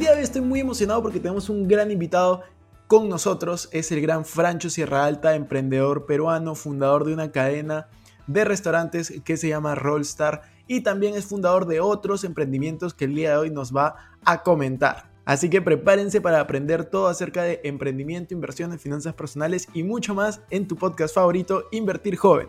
Día 0.00 0.12
de 0.12 0.16
hoy 0.16 0.22
estoy 0.22 0.40
muy 0.40 0.60
emocionado 0.60 1.02
porque 1.02 1.20
tenemos 1.20 1.50
un 1.50 1.68
gran 1.68 1.90
invitado 1.90 2.42
con 2.86 3.10
nosotros. 3.10 3.68
Es 3.70 3.92
el 3.92 4.00
gran 4.00 4.24
Francho 4.24 4.70
Sierra 4.70 5.04
Alta, 5.04 5.34
emprendedor 5.34 6.06
peruano, 6.06 6.54
fundador 6.54 7.04
de 7.04 7.12
una 7.12 7.30
cadena 7.30 7.86
de 8.26 8.46
restaurantes 8.46 9.12
que 9.26 9.36
se 9.36 9.50
llama 9.50 9.74
Rollstar 9.74 10.40
y 10.66 10.80
también 10.80 11.16
es 11.16 11.26
fundador 11.26 11.66
de 11.66 11.80
otros 11.80 12.24
emprendimientos 12.24 12.94
que 12.94 13.04
el 13.04 13.14
día 13.14 13.32
de 13.32 13.36
hoy 13.36 13.50
nos 13.50 13.76
va 13.76 13.96
a 14.24 14.42
comentar. 14.42 15.10
Así 15.26 15.50
que 15.50 15.60
prepárense 15.60 16.22
para 16.22 16.40
aprender 16.40 16.86
todo 16.86 17.08
acerca 17.08 17.42
de 17.42 17.60
emprendimiento, 17.64 18.32
inversiones, 18.32 18.80
finanzas 18.80 19.12
personales 19.12 19.68
y 19.74 19.82
mucho 19.82 20.14
más 20.14 20.40
en 20.48 20.66
tu 20.66 20.76
podcast 20.76 21.14
favorito, 21.14 21.64
Invertir 21.72 22.16
Joven. 22.16 22.48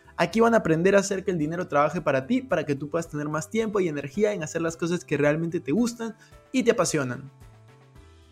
Aquí 0.17 0.39
van 0.39 0.53
a 0.53 0.57
aprender 0.57 0.95
a 0.95 0.99
hacer 0.99 1.23
que 1.23 1.31
el 1.31 1.37
dinero 1.37 1.67
trabaje 1.67 2.01
para 2.01 2.27
ti, 2.27 2.41
para 2.41 2.65
que 2.65 2.75
tú 2.75 2.89
puedas 2.89 3.07
tener 3.07 3.29
más 3.29 3.49
tiempo 3.49 3.79
y 3.79 3.87
energía 3.87 4.33
en 4.33 4.43
hacer 4.43 4.61
las 4.61 4.77
cosas 4.77 5.05
que 5.05 5.17
realmente 5.17 5.59
te 5.59 5.71
gustan 5.71 6.15
y 6.51 6.63
te 6.63 6.71
apasionan. 6.71 7.31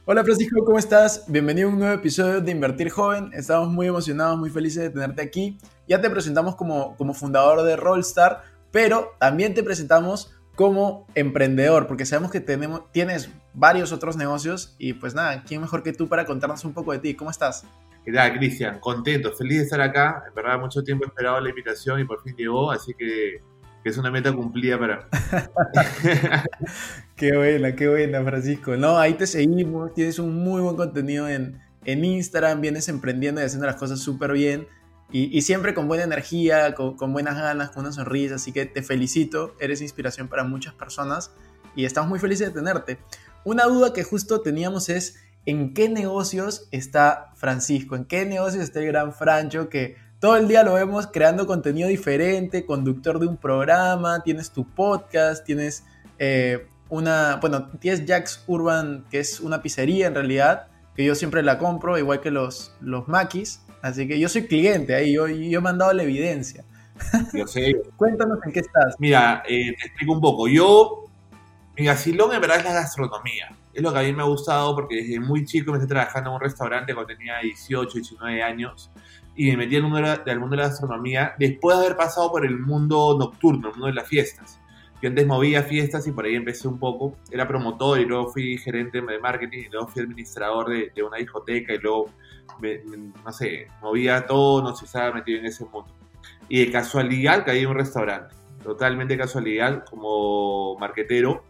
Hola 0.06 0.24
Francisco, 0.24 0.64
¿cómo 0.66 0.80
estás? 0.80 1.26
Bienvenido 1.28 1.70
a 1.70 1.72
un 1.72 1.80
nuevo 1.80 1.94
episodio 1.94 2.42
de 2.42 2.52
Invertir 2.52 2.90
Joven. 2.90 3.30
Estamos 3.34 3.70
muy 3.70 3.88
emocionados, 3.88 4.40
muy 4.40 4.50
felices 4.50 4.84
de 4.84 4.90
tenerte 4.90 5.22
aquí. 5.22 5.58
Ya 5.88 6.02
te 6.02 6.10
presentamos 6.10 6.56
como, 6.56 6.98
como 6.98 7.14
fundador 7.14 7.64
de 7.64 7.76
Rollstar, 7.76 8.42
pero 8.72 9.14
también 9.20 9.54
te 9.54 9.62
presentamos 9.62 10.32
como 10.56 11.08
emprendedor, 11.16 11.88
porque 11.88 12.06
sabemos 12.06 12.32
que 12.32 12.42
tenemos, 12.42 12.92
tienes 12.92 13.30
varios 13.54 13.92
otros 13.92 14.18
negocios 14.18 14.76
y 14.78 14.94
pues 14.94 15.14
nada, 15.14 15.44
¿quién 15.44 15.62
mejor 15.62 15.84
que 15.84 15.94
tú 15.94 16.10
para 16.10 16.26
contarnos 16.26 16.66
un 16.66 16.74
poco 16.74 16.92
de 16.92 17.00
ti? 17.00 17.14
¿Cómo 17.14 17.32
estás? 17.32 17.64
¿Qué 18.12 18.38
Cristian? 18.38 18.80
Contento, 18.80 19.32
feliz 19.34 19.58
de 19.58 19.64
estar 19.64 19.82
acá. 19.82 20.24
En 20.28 20.34
verdad, 20.34 20.60
mucho 20.60 20.84
tiempo 20.84 21.06
he 21.06 21.08
esperado 21.08 21.40
la 21.40 21.50
invitación 21.50 22.00
y 22.00 22.06
por 22.06 22.22
fin 22.24 22.36
llegó, 22.36 22.72
así 22.72 22.94
que, 22.94 23.42
que 23.84 23.90
es 23.90 23.98
una 23.98 24.12
meta 24.12 24.34
cumplida 24.34 24.80
para 24.80 24.98
mí. 24.98 25.04
Qué 27.16 27.36
buena, 27.36 27.76
qué 27.76 27.90
buena, 27.90 28.24
Francisco. 28.24 28.78
No, 28.78 28.98
ahí 28.98 29.16
te 29.16 29.28
seguimos, 29.28 29.94
tienes 29.94 30.20
un 30.20 30.42
muy 30.42 30.62
buen 30.62 30.78
contenido 30.78 31.28
en, 31.28 31.60
en 31.84 32.06
Instagram, 32.06 32.62
vienes 32.62 32.88
emprendiendo 32.88 33.42
y 33.42 33.44
haciendo 33.44 33.68
las 33.68 33.76
cosas 33.76 34.00
súper 34.00 34.32
bien. 34.32 34.70
Y, 35.12 35.38
y 35.38 35.42
siempre 35.42 35.74
con 35.74 35.90
buena 35.90 36.06
energía, 36.06 36.74
con, 36.76 36.96
con 36.96 37.12
buenas 37.12 37.36
ganas, 37.36 37.72
con 37.72 37.84
una 37.84 37.92
sonrisa. 37.92 38.36
Así 38.36 38.54
que 38.54 38.66
te 38.66 38.84
felicito, 38.84 39.54
eres 39.60 39.82
inspiración 39.82 40.30
para 40.30 40.46
muchas 40.46 40.74
personas 40.76 41.32
y 41.76 41.86
estamos 41.86 42.10
muy 42.10 42.20
felices 42.20 42.48
de 42.48 42.54
tenerte. 42.54 43.00
Una 43.44 43.66
duda 43.66 43.94
que 43.94 44.04
justo 44.04 44.42
teníamos 44.42 44.90
es, 44.90 45.18
¿en 45.46 45.74
qué 45.74 45.90
negocios 45.90 46.68
está 46.72 47.32
Francisco? 47.36 47.96
¿En 47.96 48.06
qué 48.06 48.26
negocios 48.26 48.64
está 48.64 48.80
el 48.80 48.88
gran 48.88 49.14
Francho 49.14 49.70
que 49.70 49.96
todo 50.20 50.36
el 50.36 50.48
día 50.48 50.64
lo 50.64 50.74
vemos 50.74 51.08
creando 51.08 51.48
contenido 51.48 51.88
diferente, 51.88 52.66
conductor 52.66 53.20
de 53.20 53.28
un 53.28 53.38
programa, 53.38 54.22
tienes 54.24 54.52
tu 54.52 54.66
podcast, 54.66 55.46
tienes 55.46 55.86
eh, 56.18 56.68
una, 56.90 57.38
bueno, 57.38 57.70
tienes 57.80 58.06
Jack's 58.06 58.44
Urban, 58.48 59.06
que 59.10 59.20
es 59.20 59.40
una 59.40 59.62
pizzería 59.62 60.08
en 60.08 60.16
realidad, 60.16 60.68
que 60.96 61.06
yo 61.06 61.16
siempre 61.16 61.42
la 61.42 61.58
compro, 61.58 61.98
igual 61.98 62.20
que 62.20 62.32
los, 62.32 62.76
los 62.82 63.08
maquis, 63.08 63.62
así 63.82 64.08
que 64.08 64.20
yo 64.20 64.28
soy 64.28 64.48
cliente 64.48 64.94
ahí, 64.94 65.14
yo, 65.14 65.28
yo 65.28 65.60
he 65.60 65.62
mandado 65.62 65.94
la 65.94 66.04
evidencia. 66.04 66.66
Yo 67.34 67.48
sé. 67.48 67.82
Cuéntanos 67.96 68.40
en 68.46 68.52
qué 68.52 68.60
estás. 68.60 68.96
Mira, 69.00 69.44
eh, 69.48 69.74
te 69.80 69.88
explico 69.88 70.14
un 70.14 70.22
poco. 70.22 70.48
Yo, 70.48 71.06
mi 71.78 71.88
vacilón 71.88 72.34
en 72.34 72.42
verdad 72.42 72.58
es 72.58 72.66
la 72.66 72.74
gastronomía. 72.74 73.56
Es 73.80 73.84
lo 73.84 73.94
que 73.94 74.00
a 74.00 74.02
mí 74.04 74.12
me 74.12 74.24
ha 74.24 74.26
gustado 74.26 74.76
porque 74.76 74.98
desde 74.98 75.20
muy 75.22 75.46
chico 75.46 75.72
me 75.72 75.78
estoy 75.78 75.88
trabajando 75.88 76.32
en 76.32 76.36
un 76.36 76.42
restaurante 76.42 76.94
cuando 76.94 77.16
tenía 77.16 77.40
18, 77.40 77.94
19 77.94 78.44
años 78.44 78.92
y 79.38 79.52
me 79.52 79.56
metí 79.58 79.76
en 79.76 79.78
el 79.78 79.84
mundo 79.84 79.98
de 79.98 80.04
la- 80.04 80.18
del 80.18 80.38
mundo 80.40 80.58
de 80.58 80.64
la 80.64 80.68
gastronomía 80.68 81.34
después 81.40 81.78
de 81.78 81.86
haber 81.86 81.96
pasado 81.98 82.30
por 82.30 82.46
el 82.46 82.60
mundo 82.60 83.16
nocturno, 83.18 83.70
el 83.70 83.74
mundo 83.76 83.88
de 83.88 83.94
las 83.94 84.06
fiestas. 84.08 84.60
Yo 85.02 85.08
antes 85.08 85.26
movía 85.26 85.64
fiestas 85.64 86.06
y 86.08 86.12
por 86.12 86.26
ahí 86.26 86.36
empecé 86.36 86.68
un 86.68 86.78
poco. 86.78 87.16
Era 87.32 87.48
promotor 87.48 88.02
y 88.02 88.06
luego 88.06 88.28
fui 88.34 88.58
gerente 88.58 89.00
de 89.00 89.20
marketing 89.20 89.60
y 89.60 89.70
luego 89.70 89.88
fui 89.88 90.02
administrador 90.04 90.68
de, 90.70 90.92
de 90.94 91.04
una 91.04 91.16
discoteca 91.16 91.74
y 91.74 91.78
luego, 91.78 92.10
me- 92.60 92.80
me- 92.80 93.14
no 93.24 93.32
sé, 93.32 93.68
movía 93.82 94.26
todo, 94.26 94.62
no 94.62 94.76
sé, 94.76 94.84
estaba 94.84 95.14
metido 95.14 95.40
en 95.40 95.46
ese 95.46 95.64
mundo. 95.64 95.96
Y 96.50 96.66
de 96.66 96.70
casualidad 96.74 97.46
caí 97.46 97.60
en 97.62 97.68
un 97.70 97.76
restaurante. 97.78 98.36
Totalmente 98.62 99.18
casualidad 99.18 99.86
como 99.90 100.78
marquetero. 100.80 101.46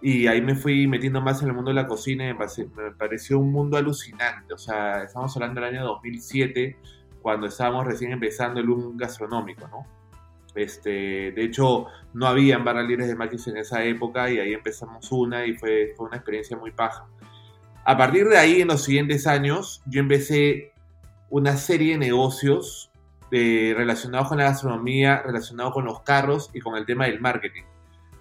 Y 0.00 0.26
ahí 0.28 0.40
me 0.40 0.54
fui 0.54 0.86
metiendo 0.86 1.20
más 1.20 1.42
en 1.42 1.48
el 1.48 1.54
mundo 1.54 1.70
de 1.70 1.74
la 1.74 1.86
cocina 1.88 2.24
y 2.24 2.28
me, 2.32 2.34
pare- 2.36 2.68
me 2.76 2.90
pareció 2.92 3.38
un 3.38 3.50
mundo 3.50 3.76
alucinante. 3.76 4.54
O 4.54 4.58
sea, 4.58 5.02
estamos 5.02 5.34
hablando 5.36 5.60
del 5.60 5.74
año 5.74 5.84
2007, 5.86 6.76
cuando 7.20 7.48
estábamos 7.48 7.84
recién 7.86 8.12
empezando 8.12 8.60
el 8.60 8.66
boom 8.68 8.96
gastronómico, 8.96 9.66
¿no? 9.68 9.86
Este, 10.54 11.32
de 11.32 11.44
hecho, 11.44 11.86
no 12.14 12.26
habían 12.26 12.64
barra 12.64 12.82
libres 12.82 13.08
de 13.08 13.14
maquis 13.16 13.46
en 13.48 13.56
esa 13.58 13.84
época 13.84 14.30
y 14.30 14.38
ahí 14.38 14.52
empezamos 14.54 15.10
una 15.12 15.44
y 15.46 15.54
fue, 15.54 15.92
fue 15.96 16.06
una 16.06 16.16
experiencia 16.16 16.56
muy 16.56 16.70
paja. 16.70 17.06
A 17.84 17.96
partir 17.96 18.26
de 18.28 18.38
ahí, 18.38 18.60
en 18.60 18.68
los 18.68 18.82
siguientes 18.84 19.26
años, 19.26 19.82
yo 19.86 20.00
empecé 20.00 20.72
una 21.30 21.56
serie 21.56 21.92
de 21.92 21.98
negocios 21.98 22.90
eh, 23.30 23.74
relacionados 23.76 24.28
con 24.28 24.38
la 24.38 24.44
gastronomía, 24.44 25.22
relacionados 25.22 25.74
con 25.74 25.84
los 25.84 26.00
carros 26.00 26.50
y 26.54 26.60
con 26.60 26.76
el 26.76 26.86
tema 26.86 27.06
del 27.06 27.20
marketing. 27.20 27.62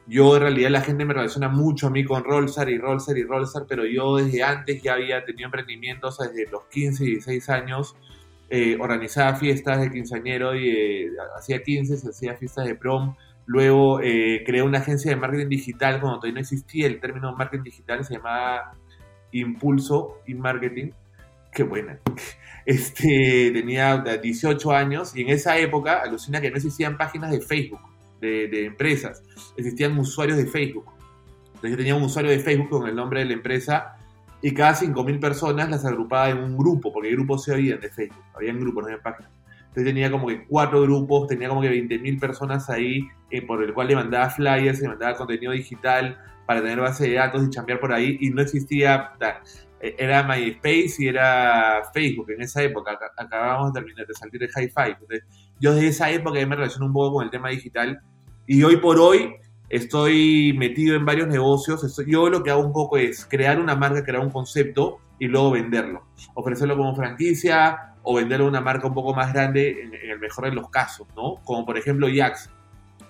Yo 0.08 0.38
en 0.38 0.42
realidad 0.42 0.70
la 0.70 0.82
gente 0.82 1.04
me 1.04 1.14
relaciona 1.14 1.50
mucho 1.50 1.88
a 1.88 1.90
mí 1.90 2.06
con 2.06 2.24
Rollstar 2.24 2.70
y 2.70 2.78
Rollstar 2.78 3.18
y 3.18 3.24
Rollstar, 3.24 3.66
pero 3.68 3.86
yo 3.86 4.16
desde 4.16 4.42
antes 4.42 4.82
ya 4.82 4.94
había 4.94 5.26
tenido 5.26 5.48
emprendimientos, 5.48 6.18
desde 6.18 6.50
los 6.50 6.64
15 6.66 7.04
y 7.04 7.08
16 7.08 7.50
años, 7.50 7.96
eh, 8.50 8.78
organizaba 8.80 9.36
fiestas 9.36 9.82
de 9.82 9.92
quinceañero 9.92 10.56
y 10.56 10.70
eh, 10.70 11.10
hacía 11.38 11.62
15, 11.62 11.98
se 11.98 12.10
hacía 12.10 12.36
fiestas 12.36 12.66
de 12.66 12.76
prom. 12.76 13.16
Luego 13.46 14.00
eh, 14.02 14.44
creé 14.46 14.62
una 14.62 14.80
agencia 14.80 15.12
de 15.12 15.18
marketing 15.18 15.50
digital 15.50 16.00
cuando 16.00 16.20
todavía 16.20 16.36
no 16.36 16.40
existía 16.40 16.88
el 16.88 17.02
término 17.02 17.36
marketing 17.36 17.64
digital, 17.64 18.06
se 18.06 18.16
llamaba 18.16 18.72
Impulso 19.34 20.22
y 20.26 20.36
Marketing. 20.36 20.92
Qué 21.52 21.64
buena. 21.64 22.00
Este, 22.66 23.50
tenía 23.54 24.04
18 24.22 24.74
años 24.74 25.16
y 25.16 25.22
en 25.22 25.30
esa 25.30 25.58
época, 25.58 26.02
alucina 26.02 26.42
que 26.42 26.50
no 26.50 26.58
existían 26.58 26.98
páginas 26.98 27.32
de 27.32 27.40
Facebook, 27.40 27.80
de, 28.20 28.48
de 28.48 28.66
empresas, 28.66 29.24
existían 29.58 29.98
usuarios 29.98 30.38
de 30.38 30.46
Facebook. 30.48 30.86
Entonces 31.48 31.72
yo 31.72 31.78
tenía 31.78 31.96
un 31.96 32.04
usuario 32.04 32.32
de 32.32 32.40
Facebook 32.40 32.70
con 32.70 32.88
el 32.88 32.96
nombre 32.96 33.22
de 33.22 33.26
la 33.26 33.34
empresa 33.34 33.98
y 34.42 34.54
cada 34.54 34.76
5.000 34.76 35.20
personas 35.20 35.70
las 35.70 35.84
agrupaba 35.86 36.30
en 36.30 36.38
un 36.38 36.58
grupo, 36.58 36.94
porque 36.94 37.10
grupos 37.12 37.44
se 37.44 37.54
oían 37.54 37.80
de 37.80 37.90
Facebook, 37.90 38.24
habían 38.36 38.60
grupos, 38.60 38.84
no 38.84 38.90
había 38.90 39.02
páginas. 39.02 39.32
Entonces 39.70 39.86
tenía 39.86 40.12
como 40.12 40.28
que 40.28 40.46
cuatro 40.46 40.82
grupos, 40.82 41.28
tenía 41.28 41.50
como 41.50 41.62
que 41.62 41.70
20.000 41.70 42.20
personas 42.20 42.70
ahí, 42.70 43.08
eh, 43.30 43.42
por 43.42 43.64
el 43.64 43.74
cual 43.74 43.88
le 43.88 43.96
mandaba 43.96 44.30
flyers, 44.30 44.80
le 44.82 44.88
mandaba 44.90 45.16
contenido 45.16 45.52
digital 45.52 46.18
para 46.46 46.62
tener 46.62 46.80
base 46.80 47.10
de 47.10 47.16
datos 47.16 47.46
y 47.46 47.50
chambear 47.50 47.80
por 47.80 47.92
ahí, 47.92 48.18
y 48.22 48.30
no 48.30 48.42
existía, 48.42 49.12
eh, 49.82 49.96
era 50.00 50.24
MySpace 50.24 50.96
y 51.00 51.08
era 51.08 51.84
Facebook 51.94 52.32
en 52.32 52.42
esa 52.42 52.64
época, 52.64 52.92
Ac- 52.92 53.12
acabábamos 53.18 53.74
de 53.74 53.80
terminar 53.82 54.08
de 54.08 54.14
salir 54.14 54.40
de 54.40 54.48
Hi-Fi. 54.48 54.92
Entonces, 54.92 55.24
yo 55.60 55.74
desde 55.74 55.88
esa 55.88 56.10
época 56.12 56.46
me 56.46 56.56
relaciono 56.56 56.86
un 56.86 56.94
poco 56.94 57.16
con 57.16 57.26
el 57.26 57.30
tema 57.32 57.50
digital, 57.50 58.00
y 58.46 58.64
hoy 58.64 58.78
por 58.78 59.00
hoy 59.00 59.36
estoy 59.70 60.54
metido 60.58 60.96
en 60.96 61.06
varios 61.06 61.28
negocios. 61.28 61.84
Estoy- 61.84 62.12
yo 62.12 62.30
lo 62.30 62.42
que 62.44 62.52
hago 62.52 62.62
un 62.62 62.72
poco 62.74 62.98
es 62.98 63.26
crear 63.26 63.60
una 63.60 63.76
marca, 63.76 64.04
crear 64.04 64.24
un 64.24 64.32
concepto 64.32 65.00
y 65.20 65.28
luego 65.28 65.52
venderlo. 65.52 66.04
Ofrecerlo 66.36 66.78
como 66.78 66.96
franquicia 66.96 67.96
o 68.04 68.16
venderlo 68.16 68.46
a 68.46 68.50
una 68.50 68.62
marca 68.62 68.88
un 68.88 68.94
poco 68.94 69.14
más 69.14 69.34
grande 69.34 69.82
en, 69.84 69.94
en 69.94 70.12
el 70.12 70.20
mejor 70.20 70.46
de 70.46 70.52
los 70.56 70.70
casos, 70.70 71.08
¿no? 71.16 71.36
Como 71.44 71.66
por 71.66 71.78
ejemplo 71.78 72.08
Jax. 72.08 72.50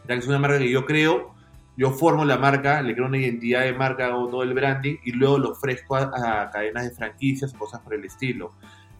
Jax 0.08 0.24
es 0.24 0.28
una 0.28 0.40
marca 0.40 0.58
que 0.58 0.72
yo 0.72 0.86
creo, 0.86 1.36
yo 1.76 1.92
formo 1.92 2.26
la 2.26 2.38
marca, 2.40 2.82
le 2.82 2.96
creo 2.96 3.06
una 3.06 3.20
identidad 3.20 3.62
de 3.62 3.74
marca, 3.74 4.08
hago 4.08 4.28
todo 4.30 4.42
el 4.42 4.56
branding 4.56 4.96
y 5.04 5.12
luego 5.12 5.38
lo 5.38 5.50
ofrezco 5.52 5.96
a, 5.96 6.42
a 6.42 6.50
cadenas 6.50 6.86
de 6.86 6.96
franquicias 6.96 7.54
cosas 7.54 7.82
por 7.82 7.94
el 7.94 8.06
estilo. 8.06 8.54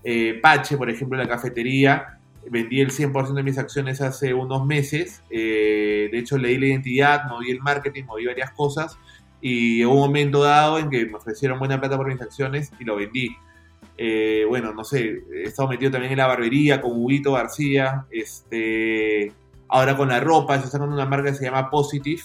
Eh, 0.04 0.40
Pache, 0.44 0.78
por 0.78 0.90
ejemplo, 0.92 1.18
la 1.18 1.28
cafetería, 1.28 2.20
vendí 2.50 2.82
el 2.82 2.92
100% 2.92 3.34
de 3.34 3.44
mis 3.44 3.58
acciones 3.58 4.02
hace 4.02 4.34
unos 4.34 4.66
meses. 4.66 5.24
eh, 5.30 6.10
de 6.12 6.20
hecho, 6.20 6.38
leí 6.38 6.58
la 6.58 6.68
identidad, 6.68 7.28
moví 7.30 7.52
el 7.52 7.60
marketing, 7.62 8.04
moví 8.06 8.26
varias 8.26 8.52
cosas. 8.52 8.98
Y 9.42 9.86
hubo 9.86 9.96
un 9.96 10.00
momento 10.02 10.44
dado 10.44 10.80
en 10.80 10.90
que 10.90 11.06
me 11.06 11.16
ofrecieron 11.16 11.60
buena 11.60 11.80
plata 11.80 11.98
por 11.98 12.08
mis 12.08 12.22
acciones 12.22 12.72
y 12.80 12.86
lo 12.86 12.96
vendí. 12.96 13.36
Eh, 13.98 14.46
bueno, 14.48 14.74
no 14.74 14.84
sé, 14.84 15.24
he 15.34 15.44
estado 15.44 15.70
metido 15.70 15.92
también 15.92 16.12
en 16.12 16.20
la 16.20 16.28
barbería 16.28 16.82
con 16.82 16.92
Huguito 16.94 17.34
García. 17.34 18.06
Este, 18.12 19.32
ahora 19.68 19.98
con 19.98 20.10
la 20.10 20.20
ropa, 20.20 20.56
estoy 20.56 20.72
sacando 20.72 20.94
una 20.94 21.06
marca 21.06 21.32
que 21.32 21.38
se 21.38 21.46
llama 21.46 21.70
Positive, 21.70 22.22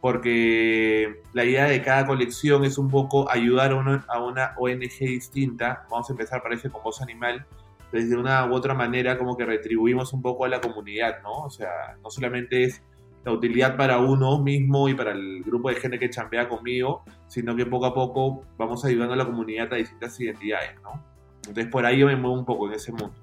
porque 0.00 1.22
la 1.32 1.44
idea 1.44 1.64
de 1.64 1.82
cada 1.82 2.06
colección 2.06 2.64
es 2.64 2.78
un 2.78 2.90
poco 2.90 3.30
ayudar 3.30 3.72
a 3.72 3.76
una, 3.76 4.04
a 4.08 4.22
una 4.22 4.54
ONG 4.58 4.98
distinta. 5.00 5.86
Vamos 5.90 6.08
a 6.10 6.12
empezar, 6.12 6.42
parece, 6.42 6.70
con 6.70 6.82
Voz 6.82 7.00
Animal, 7.02 7.46
desde 7.94 8.16
una 8.16 8.44
u 8.46 8.54
otra 8.54 8.74
manera 8.74 9.16
como 9.16 9.36
que 9.36 9.46
retribuimos 9.46 10.12
un 10.12 10.20
poco 10.20 10.44
a 10.44 10.48
la 10.48 10.60
comunidad, 10.60 11.22
¿no? 11.22 11.44
O 11.44 11.50
sea, 11.50 11.96
no 12.02 12.10
solamente 12.10 12.64
es 12.64 12.82
la 13.24 13.30
utilidad 13.30 13.76
para 13.76 13.98
uno 13.98 14.42
mismo 14.42 14.88
y 14.88 14.94
para 14.94 15.12
el 15.12 15.44
grupo 15.44 15.68
de 15.68 15.76
gente 15.76 16.00
que 16.00 16.10
chambea 16.10 16.48
conmigo, 16.48 17.04
sino 17.28 17.54
que 17.54 17.64
poco 17.66 17.86
a 17.86 17.94
poco 17.94 18.42
vamos 18.58 18.84
ayudando 18.84 19.14
a 19.14 19.16
la 19.16 19.24
comunidad 19.24 19.72
a 19.72 19.76
distintas 19.76 20.18
identidades, 20.18 20.74
¿no? 20.82 21.04
Entonces 21.46 21.68
por 21.68 21.86
ahí 21.86 22.00
yo 22.00 22.06
me 22.08 22.16
muevo 22.16 22.36
un 22.36 22.44
poco 22.44 22.66
en 22.66 22.74
ese 22.74 22.90
mundo. 22.90 23.14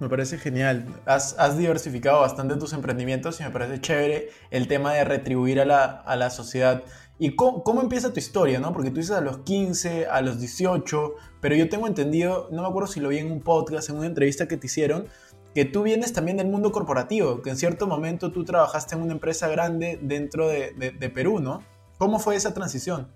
Me 0.00 0.08
parece 0.08 0.38
genial. 0.38 0.86
Has, 1.06 1.38
has 1.38 1.56
diversificado 1.56 2.22
bastante 2.22 2.56
tus 2.56 2.72
emprendimientos 2.72 3.40
y 3.40 3.44
me 3.44 3.50
parece 3.50 3.80
chévere 3.80 4.30
el 4.50 4.66
tema 4.66 4.92
de 4.92 5.04
retribuir 5.04 5.60
a 5.60 5.64
la, 5.64 5.84
a 5.84 6.16
la 6.16 6.30
sociedad. 6.30 6.82
¿Y 7.22 7.36
cómo, 7.36 7.82
empieza 7.82 8.14
tu 8.14 8.18
historia? 8.18 8.60
¿no? 8.60 8.72
Porque 8.72 8.88
tú 8.88 8.96
dices 8.96 9.14
a 9.14 9.20
los 9.20 9.40
15, 9.40 10.06
a 10.06 10.22
los 10.22 10.40
18, 10.40 11.14
pero 11.42 11.54
yo 11.54 11.68
tengo 11.68 11.86
entendido, 11.86 12.48
no 12.50 12.62
me 12.62 12.68
acuerdo 12.68 12.90
si 12.90 12.98
lo 12.98 13.10
vi 13.10 13.18
en 13.18 13.30
un 13.30 13.42
podcast, 13.42 13.90
en 13.90 13.98
una 13.98 14.06
entrevista 14.06 14.48
que 14.48 14.56
te 14.56 14.68
hicieron, 14.68 15.04
que 15.54 15.66
tú 15.66 15.82
vienes 15.82 16.14
también 16.14 16.38
del 16.38 16.46
mundo 16.46 16.72
corporativo, 16.72 17.42
que 17.42 17.50
en 17.50 17.58
cierto 17.58 17.86
momento 17.86 18.32
tú 18.32 18.44
trabajaste 18.44 18.94
en 18.94 19.02
una 19.02 19.12
empresa 19.12 19.48
grande 19.48 19.98
dentro 20.00 20.48
de, 20.48 21.12
Perú, 21.14 21.40
¿no? 21.40 21.62
¿Cómo 21.98 22.20
fue 22.20 22.36
esa 22.36 22.54
transición? 22.54 23.08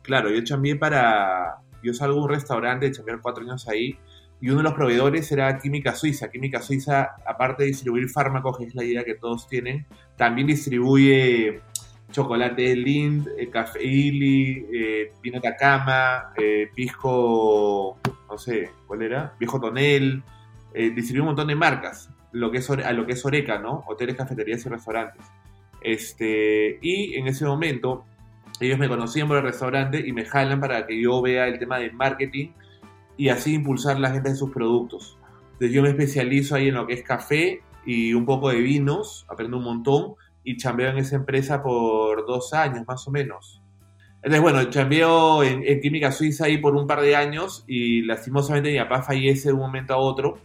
Claro, 0.00 0.30
yo 0.30 0.42
chambeé 0.42 0.76
para... 0.76 1.58
Yo 1.82 1.92
salgo 1.92 2.14
de 2.14 2.22
un 2.22 2.28
restaurante, 2.30 2.86
de 2.86 2.92
chambear 2.92 3.20
cuatro 3.20 3.42
años 3.42 3.68
ahí, 3.68 3.98
y 4.40 4.48
uno 4.48 4.58
de 4.58 4.62
los 4.62 4.72
proveedores 4.72 5.30
era 5.30 5.58
Química 5.58 5.94
Suiza. 5.94 6.30
Química 6.30 6.62
Suiza, 6.62 7.10
aparte 7.26 7.64
de 7.64 7.68
distribuir 7.68 8.08
fármacos, 8.08 8.56
que 8.56 8.64
es 8.64 8.74
la 8.74 8.82
idea 8.82 9.04
que 9.04 9.14
todos 9.14 9.46
tienen, 9.46 9.86
también 10.16 10.46
distribuye 10.46 11.60
chocolate 12.12 12.76
Lind, 12.76 13.28
eh, 13.36 13.48
café 13.48 13.82
Illy, 13.82 14.66
eh, 14.72 15.12
vino 15.22 15.40
Takama, 15.40 16.32
eh, 16.36 16.70
pisco, 16.74 17.98
no 18.28 18.38
sé, 18.38 18.70
¿cuál 18.86 19.02
era? 19.02 19.34
Viejo 19.38 19.60
Tonel, 19.60 20.22
eh, 20.74 20.90
distribuye 20.90 21.20
un 21.20 21.26
montón 21.28 21.48
de 21.48 21.54
marcas, 21.54 22.10
lo 22.32 22.50
que 22.50 22.58
es, 22.58 22.70
a 22.70 22.92
lo 22.92 23.06
que 23.06 23.12
es 23.12 23.24
Oreca, 23.24 23.58
¿no? 23.58 23.84
Hoteles, 23.86 24.16
cafeterías 24.16 24.64
y 24.64 24.68
restaurantes. 24.68 25.26
Este, 25.80 26.78
y 26.80 27.16
en 27.16 27.26
ese 27.26 27.44
momento 27.44 28.04
ellos 28.60 28.78
me 28.78 28.88
conocían 28.88 29.26
por 29.26 29.38
el 29.38 29.42
restaurante 29.42 30.06
y 30.06 30.12
me 30.12 30.24
jalan 30.24 30.60
para 30.60 30.86
que 30.86 31.00
yo 31.00 31.20
vea 31.20 31.48
el 31.48 31.58
tema 31.58 31.78
de 31.78 31.90
marketing 31.90 32.50
y 33.16 33.28
así 33.28 33.54
impulsar 33.54 33.98
la 33.98 34.10
gente 34.10 34.30
de 34.30 34.36
sus 34.36 34.50
productos. 34.50 35.18
Entonces 35.54 35.72
yo 35.72 35.82
me 35.82 35.90
especializo 35.90 36.54
ahí 36.54 36.68
en 36.68 36.74
lo 36.74 36.86
que 36.86 36.94
es 36.94 37.02
café 37.02 37.62
y 37.84 38.14
un 38.14 38.24
poco 38.24 38.50
de 38.50 38.60
vinos, 38.60 39.26
aprendo 39.28 39.58
un 39.58 39.64
montón 39.64 40.14
y 40.44 40.56
chambeo 40.56 40.90
en 40.90 40.98
esa 40.98 41.16
empresa 41.16 41.62
por 41.62 42.26
dos 42.26 42.52
años 42.52 42.84
más 42.86 43.06
o 43.06 43.10
menos. 43.10 43.62
Entonces 44.16 44.40
bueno, 44.40 44.64
chambeo 44.70 45.42
en, 45.42 45.64
en 45.66 45.80
Química 45.80 46.12
Suiza 46.12 46.44
ahí 46.44 46.58
por 46.58 46.76
un 46.76 46.86
par 46.86 47.00
de 47.00 47.16
años 47.16 47.64
y 47.66 48.02
lastimosamente 48.02 48.70
mi 48.70 48.78
papá 48.78 49.02
fallece 49.02 49.48
de 49.48 49.54
un 49.54 49.60
momento 49.60 49.94
a 49.94 49.96
otro. 49.96 50.38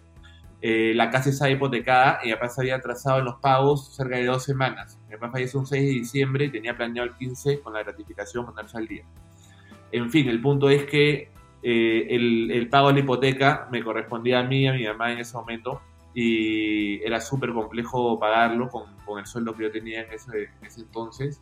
Eh, 0.59 0.93
la 0.95 1.11
casa 1.11 1.29
está 1.29 1.47
hipotecada 1.49 2.19
y 2.23 2.27
mi 2.27 2.33
papá 2.33 2.49
se 2.49 2.61
había 2.61 2.77
atrasado 2.77 3.19
en 3.19 3.25
los 3.25 3.35
pagos 3.35 3.95
cerca 3.95 4.17
de 4.17 4.25
dos 4.25 4.43
semanas. 4.43 4.99
Mi 5.07 5.15
papá 5.15 5.31
falleció 5.31 5.59
un 5.59 5.67
6 5.67 5.83
de 5.83 5.89
diciembre 5.89 6.45
y 6.45 6.49
tenía 6.49 6.75
planeado 6.75 7.07
el 7.07 7.15
15 7.15 7.59
con 7.59 7.73
la 7.73 7.83
gratificación 7.83 8.45
ponerse 8.45 8.77
al 8.77 8.87
día. 8.87 9.03
En 9.91 10.09
fin, 10.09 10.27
el 10.27 10.41
punto 10.41 10.69
es 10.69 10.85
que 10.85 11.29
eh, 11.61 12.07
el, 12.09 12.49
el 12.51 12.69
pago 12.69 12.87
de 12.87 12.95
la 12.95 12.99
hipoteca 13.01 13.67
me 13.71 13.83
correspondía 13.83 14.39
a 14.39 14.43
mí, 14.43 14.67
a 14.67 14.73
mi 14.73 14.85
mamá 14.85 15.13
en 15.13 15.19
ese 15.19 15.37
momento, 15.37 15.81
y 16.19 16.99
era 17.03 17.21
súper 17.21 17.53
complejo 17.53 18.17
pagarlo 18.19 18.69
con, 18.69 18.85
con 19.05 19.19
el 19.19 19.27
sueldo 19.27 19.53
que 19.53 19.65
yo 19.65 19.71
tenía 19.71 20.01
en 20.01 20.11
ese, 20.11 20.45
en 20.45 20.65
ese 20.65 20.81
entonces. 20.81 21.39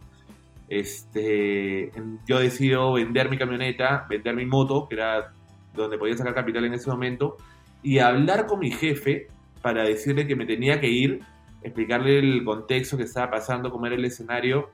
Este, 0.68 1.94
yo 2.28 2.40
decido 2.40 2.92
vender 2.92 3.30
mi 3.30 3.38
camioneta, 3.38 4.06
vender 4.10 4.36
mi 4.36 4.46
moto, 4.46 4.86
que 4.90 4.96
era 4.96 5.32
donde 5.74 5.98
podía 5.98 6.18
sacar 6.18 6.34
capital 6.34 6.66
en 6.66 6.74
ese 6.74 6.90
momento, 6.90 7.38
y 7.84 8.00
hablar 8.00 8.48
con 8.48 8.60
mi 8.60 8.70
jefe 8.70 9.28
para 9.62 9.84
decirle 9.84 10.28
que 10.28 10.36
me 10.36 10.46
tenía 10.46 10.82
que 10.82 10.90
ir, 10.90 11.22
explicarle 11.64 12.20
el 12.20 12.44
contexto 12.44 12.98
que 12.98 13.04
estaba 13.04 13.32
pasando, 13.32 13.72
cómo 13.72 13.86
era 13.86 13.96
el 13.96 14.04
escenario, 14.04 14.72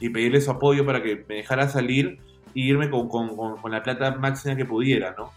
y 0.00 0.08
pedirle 0.08 0.40
su 0.40 0.50
apoyo 0.50 0.84
para 0.84 1.04
que 1.04 1.24
me 1.28 1.36
dejara 1.36 1.68
salir 1.68 2.18
e 2.52 2.60
irme 2.60 2.90
con- 2.90 3.08
con- 3.08 3.58
con 3.58 3.70
la 3.70 3.80
plata 3.84 4.10
máxima 4.16 4.56
que 4.56 4.64
pudiera, 4.64 5.14
¿no? 5.16 5.30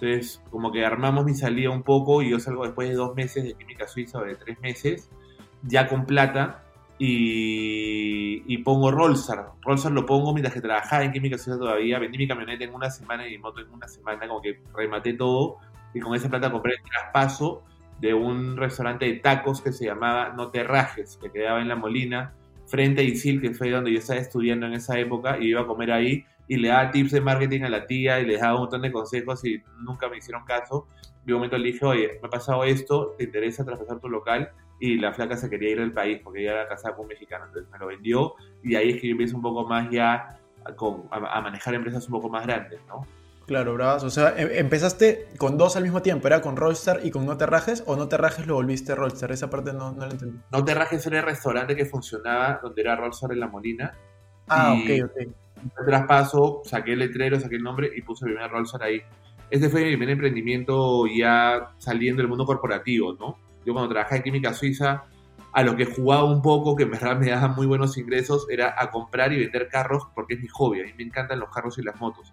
Entonces, 0.00 0.42
como 0.50 0.70
que 0.72 0.84
armamos 0.84 1.24
mi 1.24 1.34
salida 1.34 1.70
un 1.70 1.82
poco 1.82 2.22
y 2.22 2.30
yo 2.30 2.38
salgo 2.38 2.64
después 2.64 2.88
de 2.88 2.94
dos 2.94 3.14
meses 3.14 3.44
de 3.44 3.54
Química 3.54 3.88
Suiza 3.88 4.18
o 4.18 4.24
de 4.24 4.34
tres 4.36 4.60
meses, 4.60 5.10
ya 5.62 5.88
con 5.88 6.04
plata 6.04 6.64
y, 6.98 8.42
y 8.46 8.58
pongo 8.58 8.90
Rolsar. 8.90 9.52
Rolsar 9.62 9.92
lo 9.92 10.04
pongo 10.04 10.34
mientras 10.34 10.54
que 10.54 10.60
trabajaba 10.60 11.04
en 11.04 11.12
Química 11.12 11.38
Suiza 11.38 11.58
todavía. 11.58 11.98
Vendí 11.98 12.18
mi 12.18 12.28
camioneta 12.28 12.64
en 12.64 12.74
una 12.74 12.90
semana 12.90 13.26
y 13.26 13.32
mi 13.32 13.38
moto 13.38 13.60
en 13.60 13.70
una 13.70 13.88
semana, 13.88 14.28
como 14.28 14.42
que 14.42 14.60
rematé 14.74 15.14
todo 15.14 15.56
y 15.94 16.00
con 16.00 16.14
esa 16.14 16.28
plata 16.28 16.52
compré 16.52 16.74
el 16.74 16.82
traspaso 16.82 17.62
de 18.00 18.12
un 18.12 18.58
restaurante 18.58 19.06
de 19.06 19.14
tacos 19.14 19.62
que 19.62 19.72
se 19.72 19.86
llamaba 19.86 20.34
No 20.36 20.48
Te 20.50 20.62
Rajes, 20.62 21.18
que 21.22 21.30
quedaba 21.30 21.62
en 21.62 21.68
La 21.68 21.76
Molina, 21.76 22.34
frente 22.66 23.00
a 23.00 23.04
Isil, 23.04 23.40
que 23.40 23.54
fue 23.54 23.70
donde 23.70 23.92
yo 23.92 23.98
estaba 23.98 24.20
estudiando 24.20 24.66
en 24.66 24.74
esa 24.74 24.98
época, 24.98 25.38
y 25.40 25.46
iba 25.46 25.62
a 25.62 25.66
comer 25.66 25.92
ahí, 25.92 26.26
y 26.48 26.56
le 26.56 26.68
daba 26.68 26.90
tips 26.90 27.12
de 27.12 27.20
marketing 27.20 27.62
a 27.62 27.68
la 27.68 27.86
tía, 27.86 28.20
y 28.20 28.26
les 28.26 28.40
daba 28.40 28.54
un 28.54 28.60
montón 28.62 28.82
de 28.82 28.92
consejos, 28.92 29.44
y 29.44 29.62
nunca 29.80 30.08
me 30.08 30.18
hicieron 30.18 30.44
caso. 30.44 30.86
Y 31.26 31.32
un 31.32 31.38
momento 31.38 31.58
le 31.58 31.72
dije, 31.72 31.84
oye, 31.84 32.18
me 32.22 32.28
ha 32.28 32.30
pasado 32.30 32.62
esto, 32.64 33.14
¿te 33.18 33.24
interesa 33.24 33.64
traspasar 33.64 33.98
tu 34.00 34.08
local? 34.08 34.50
Y 34.78 34.96
la 34.98 35.12
flaca 35.12 35.36
se 35.36 35.48
quería 35.50 35.70
ir 35.70 35.80
del 35.80 35.92
país, 35.92 36.20
porque 36.22 36.42
ella 36.42 36.52
era 36.52 36.68
casada 36.68 36.94
con 36.94 37.04
un 37.04 37.08
mexicano, 37.08 37.46
entonces 37.46 37.70
me 37.72 37.78
lo 37.78 37.86
vendió, 37.86 38.34
y 38.62 38.74
ahí 38.76 38.90
es 38.90 39.00
que 39.00 39.08
yo 39.08 39.12
empiezo 39.12 39.36
un 39.36 39.42
poco 39.42 39.66
más 39.66 39.90
ya 39.90 40.38
con- 40.76 41.04
a- 41.10 41.38
a 41.38 41.40
manejar 41.40 41.74
empresas 41.74 42.06
un 42.06 42.12
poco 42.12 42.28
más 42.28 42.46
grandes, 42.46 42.80
¿no? 42.88 43.06
Claro, 43.46 43.74
bravas. 43.74 44.02
O 44.02 44.10
sea, 44.10 44.34
em- 44.36 44.48
empezaste 44.52 45.28
con 45.38 45.56
dos 45.56 45.76
al 45.76 45.84
mismo 45.84 46.02
tiempo. 46.02 46.26
¿Era 46.26 46.40
con 46.42 46.56
Rollstar 46.56 47.00
y 47.04 47.12
con 47.12 47.24
No 47.26 47.36
Te 47.36 47.46
Rajes? 47.46 47.84
¿O 47.86 47.94
No 47.94 48.08
Te 48.08 48.16
Rajes 48.16 48.44
lo 48.48 48.54
volviste 48.54 48.92
Rollstar? 48.96 49.30
Esa 49.30 49.48
parte 49.48 49.72
no, 49.72 49.92
no 49.92 50.04
la 50.04 50.10
entendí. 50.12 50.40
No 50.50 50.64
te 50.64 50.74
rajes 50.74 51.06
era 51.06 51.20
el 51.20 51.24
restaurante 51.24 51.76
que 51.76 51.84
funcionaba 51.86 52.58
donde 52.60 52.82
era 52.82 52.96
Rolsar 52.96 53.30
en 53.30 53.38
La 53.38 53.46
Molina. 53.46 53.94
Ah, 54.48 54.74
Y- 54.76 55.00
ok, 55.00 55.10
ok. 55.10 55.32
Traspaso, 55.86 56.62
saqué 56.64 56.92
el 56.92 57.00
letrero, 57.00 57.38
saqué 57.40 57.56
el 57.56 57.62
nombre 57.62 57.90
y 57.94 58.02
puse 58.02 58.24
primer 58.24 58.50
Rolsar 58.50 58.82
ahí. 58.82 59.02
Este 59.50 59.68
fue 59.68 59.84
mi 59.84 59.90
primer 59.90 60.10
emprendimiento 60.10 61.06
ya 61.06 61.70
saliendo 61.78 62.20
del 62.20 62.28
mundo 62.28 62.44
corporativo, 62.44 63.14
¿no? 63.18 63.38
Yo 63.64 63.72
cuando 63.72 63.90
trabajaba 63.90 64.16
en 64.16 64.22
Química 64.22 64.52
Suiza, 64.52 65.04
a 65.52 65.62
lo 65.62 65.74
que 65.74 65.86
jugaba 65.86 66.24
un 66.24 66.42
poco, 66.42 66.76
que 66.76 66.82
en 66.82 66.90
verdad 66.90 67.18
me 67.18 67.30
daba 67.30 67.48
muy 67.48 67.66
buenos 67.66 67.96
ingresos, 67.96 68.46
era 68.50 68.74
a 68.76 68.90
comprar 68.90 69.32
y 69.32 69.38
vender 69.38 69.68
carros 69.68 70.02
porque 70.14 70.34
es 70.34 70.40
mi 70.40 70.48
hobby. 70.48 70.80
A 70.80 70.84
mí 70.84 70.92
me 70.96 71.04
encantan 71.04 71.40
los 71.40 71.48
carros 71.50 71.78
y 71.78 71.82
las 71.82 71.98
motos. 71.98 72.32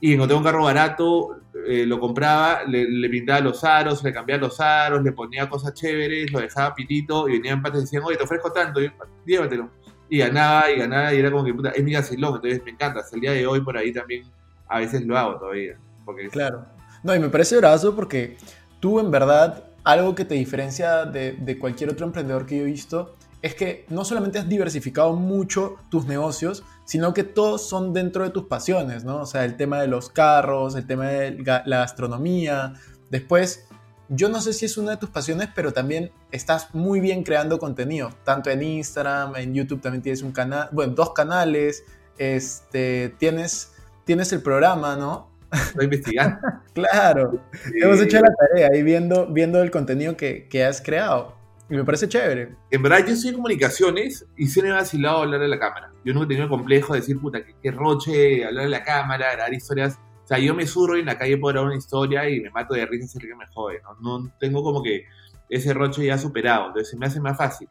Y 0.00 0.14
encontré 0.14 0.36
un 0.36 0.42
carro 0.42 0.64
barato, 0.64 1.40
eh, 1.66 1.86
lo 1.86 2.00
compraba, 2.00 2.64
le, 2.64 3.08
pintaba 3.08 3.40
los 3.40 3.62
aros, 3.64 4.02
le 4.02 4.12
cambiaba 4.12 4.42
los 4.42 4.60
aros, 4.60 5.02
le 5.02 5.12
ponía 5.12 5.48
cosas 5.48 5.74
chéveres, 5.74 6.32
lo 6.32 6.40
dejaba 6.40 6.74
pitito 6.74 7.28
y 7.28 7.32
venían 7.32 7.62
patas 7.62 7.80
y 7.80 7.84
decían, 7.84 8.02
oye, 8.04 8.16
te 8.16 8.24
ofrezco 8.24 8.52
tanto, 8.52 8.80
llévatelo. 9.24 9.70
Y 10.08 10.18
ganaba 10.18 10.70
y 10.70 10.78
ganaba 10.78 11.12
y 11.12 11.18
era 11.18 11.30
como 11.30 11.44
que, 11.44 11.54
puta, 11.54 11.70
es 11.70 11.84
mi 11.84 11.92
gasilón, 11.92 12.36
entonces 12.36 12.62
me 12.64 12.70
encanta. 12.70 13.00
Hasta 13.00 13.16
el 13.16 13.20
día 13.20 13.32
de 13.32 13.46
hoy 13.46 13.60
por 13.60 13.76
ahí 13.76 13.92
también 13.92 14.24
a 14.68 14.78
veces 14.78 15.04
lo 15.04 15.16
hago 15.16 15.38
todavía. 15.38 15.78
Porque 16.04 16.28
Claro. 16.28 16.66
No, 17.02 17.14
y 17.14 17.18
me 17.18 17.28
parece 17.28 17.56
bravazo 17.56 17.94
porque 17.94 18.36
tú 18.80 19.00
en 19.00 19.10
verdad, 19.10 19.64
algo 19.84 20.14
que 20.14 20.24
te 20.24 20.34
diferencia 20.34 21.04
de, 21.04 21.32
de 21.32 21.58
cualquier 21.58 21.90
otro 21.90 22.06
emprendedor 22.06 22.46
que 22.46 22.56
yo 22.56 22.62
he 22.62 22.66
visto, 22.66 23.14
es 23.40 23.54
que 23.54 23.86
no 23.88 24.04
solamente 24.04 24.38
has 24.38 24.48
diversificado 24.48 25.12
mucho 25.14 25.76
tus 25.90 26.06
negocios, 26.06 26.64
sino 26.84 27.14
que 27.14 27.22
todos 27.22 27.68
son 27.68 27.92
dentro 27.92 28.24
de 28.24 28.30
tus 28.30 28.44
pasiones, 28.44 29.04
¿no? 29.04 29.18
O 29.18 29.26
sea, 29.26 29.44
el 29.44 29.56
tema 29.56 29.80
de 29.80 29.86
los 29.86 30.10
carros, 30.10 30.74
el 30.74 30.86
tema 30.86 31.06
de 31.06 31.38
la 31.44 31.78
gastronomía, 31.78 32.74
después 33.10 33.67
yo 34.08 34.28
no 34.28 34.40
sé 34.40 34.52
si 34.52 34.64
es 34.66 34.76
una 34.78 34.92
de 34.92 34.96
tus 34.96 35.10
pasiones, 35.10 35.48
pero 35.54 35.72
también 35.72 36.10
estás 36.30 36.74
muy 36.74 37.00
bien 37.00 37.22
creando 37.24 37.58
contenido, 37.58 38.10
tanto 38.24 38.50
en 38.50 38.62
Instagram, 38.62 39.36
en 39.36 39.54
YouTube 39.54 39.80
también 39.80 40.02
tienes 40.02 40.22
un 40.22 40.32
canal, 40.32 40.68
bueno, 40.72 40.94
dos 40.94 41.12
canales, 41.12 41.84
este, 42.16 43.14
tienes, 43.18 43.72
tienes 44.04 44.32
el 44.32 44.42
programa, 44.42 44.96
¿no? 44.96 45.30
Estoy 45.52 45.84
investigando. 45.84 46.38
Claro, 46.74 47.40
Sí. 47.64 47.72
hemos 47.82 48.00
hecho 48.00 48.20
la 48.20 48.32
tarea 48.32 48.68
ahí 48.72 48.84
viendo, 48.84 49.26
viendo 49.26 49.60
el 49.60 49.70
contenido 49.72 50.16
que, 50.16 50.46
que 50.48 50.64
has 50.64 50.80
creado. 50.80 51.36
Y 51.68 51.74
me 51.74 51.84
parece 51.84 52.08
chévere. 52.08 52.54
En 52.70 52.82
verdad, 52.82 53.04
yo 53.06 53.16
soy 53.16 53.30
en 53.30 53.34
comunicaciones 53.36 54.24
y 54.36 54.46
siempre 54.46 54.70
me 54.70 54.78
ha 54.78 54.82
vacilado 54.82 55.18
hablar 55.18 55.42
a 55.42 55.48
la 55.48 55.58
cámara. 55.58 55.90
Yo 56.04 56.14
nunca 56.14 56.26
he 56.26 56.28
tenido 56.28 56.44
el 56.44 56.50
complejo 56.50 56.94
de 56.94 57.00
decir, 57.00 57.18
puta, 57.18 57.44
qué, 57.44 57.54
qué 57.60 57.70
roche, 57.72 58.44
hablar 58.46 58.66
a 58.66 58.68
la 58.68 58.82
cámara, 58.84 59.32
grabar 59.32 59.52
historias. 59.52 59.98
O 60.28 60.34
sea, 60.34 60.38
yo 60.38 60.54
me 60.54 60.66
surro 60.66 60.98
y 60.98 61.00
en 61.00 61.06
la 61.06 61.16
calle 61.16 61.38
puedo 61.38 61.54
grabar 61.54 61.70
una 61.70 61.78
historia 61.78 62.28
y 62.28 62.38
me 62.40 62.50
mato 62.50 62.74
de 62.74 62.84
risa 62.84 63.08
si 63.08 63.16
alguien 63.16 63.38
me 63.38 63.46
jode. 63.46 63.80
¿no? 64.02 64.18
no 64.18 64.30
tengo 64.38 64.62
como 64.62 64.82
que 64.82 65.06
ese 65.48 65.72
roche 65.72 66.04
ya 66.04 66.18
superado, 66.18 66.66
entonces 66.66 66.90
se 66.90 66.98
me 66.98 67.06
hace 67.06 67.18
más 67.18 67.38
fácil. 67.38 67.66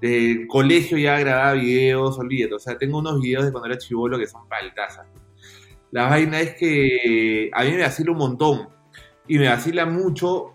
Del 0.00 0.46
colegio 0.46 0.96
ya 0.96 1.18
grababa 1.18 1.52
videos, 1.52 2.18
olvídate. 2.18 2.54
O 2.54 2.58
sea, 2.58 2.78
tengo 2.78 2.96
unos 2.96 3.20
videos 3.20 3.44
de 3.44 3.52
cuando 3.52 3.68
era 3.68 3.76
chivolo 3.76 4.18
que 4.18 4.26
son 4.26 4.48
paltazas. 4.48 5.06
La 5.90 6.08
vaina 6.08 6.40
es 6.40 6.54
que 6.54 7.50
a 7.52 7.62
mí 7.62 7.72
me 7.72 7.82
vacila 7.82 8.12
un 8.12 8.18
montón. 8.18 8.68
Y 9.28 9.38
me 9.38 9.48
vacila 9.48 9.84
mucho 9.84 10.54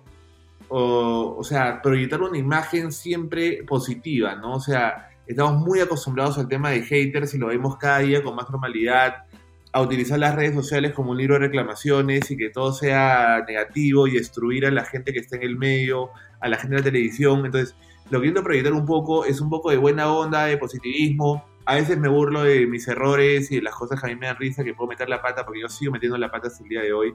o 0.69 1.43
sea, 1.43 1.81
proyectar 1.81 2.19
una 2.21 2.37
imagen 2.37 2.91
siempre 2.91 3.63
positiva, 3.63 4.35
¿no? 4.35 4.55
O 4.55 4.59
sea, 4.59 5.11
estamos 5.27 5.61
muy 5.61 5.79
acostumbrados 5.79 6.37
al 6.37 6.47
tema 6.47 6.71
de 6.71 6.81
haters 6.81 7.33
y 7.35 7.37
lo 7.37 7.47
vemos 7.47 7.77
cada 7.77 7.99
día 7.99 8.23
con 8.23 8.35
más 8.35 8.49
normalidad, 8.49 9.26
a 9.71 9.81
utilizar 9.81 10.19
las 10.19 10.35
redes 10.35 10.55
sociales 10.55 10.93
como 10.93 11.11
un 11.11 11.17
libro 11.17 11.35
de 11.35 11.41
reclamaciones 11.41 12.31
y 12.31 12.37
que 12.37 12.49
todo 12.49 12.73
sea 12.73 13.43
negativo 13.47 14.07
y 14.07 14.11
destruir 14.11 14.65
a 14.65 14.71
la 14.71 14.85
gente 14.85 15.13
que 15.13 15.19
está 15.19 15.35
en 15.35 15.43
el 15.43 15.57
medio, 15.57 16.09
a 16.39 16.47
la 16.47 16.57
gente 16.57 16.75
de 16.75 16.81
la 16.81 16.85
televisión. 16.85 17.45
Entonces, 17.45 17.75
lo 18.09 18.21
que 18.21 18.27
intento 18.27 18.43
proyectar 18.43 18.73
un 18.73 18.85
poco 18.85 19.25
es 19.25 19.41
un 19.41 19.49
poco 19.49 19.69
de 19.69 19.77
buena 19.77 20.11
onda, 20.11 20.45
de 20.45 20.57
positivismo. 20.57 21.45
A 21.65 21.75
veces 21.75 21.97
me 21.97 22.07
burlo 22.07 22.43
de 22.43 22.65
mis 22.65 22.87
errores 22.87 23.51
y 23.51 23.57
de 23.57 23.61
las 23.61 23.75
cosas 23.75 23.99
que 23.99 24.07
a 24.07 24.09
mí 24.09 24.15
me 24.15 24.27
dan 24.27 24.37
risa, 24.37 24.63
que 24.63 24.73
puedo 24.73 24.89
meter 24.89 25.09
la 25.09 25.21
pata, 25.21 25.45
porque 25.45 25.61
yo 25.61 25.67
sigo 25.67 25.91
metiendo 25.91 26.17
la 26.17 26.31
pata 26.31 26.47
hasta 26.47 26.63
el 26.63 26.69
día 26.69 26.81
de 26.81 26.93
hoy 26.93 27.13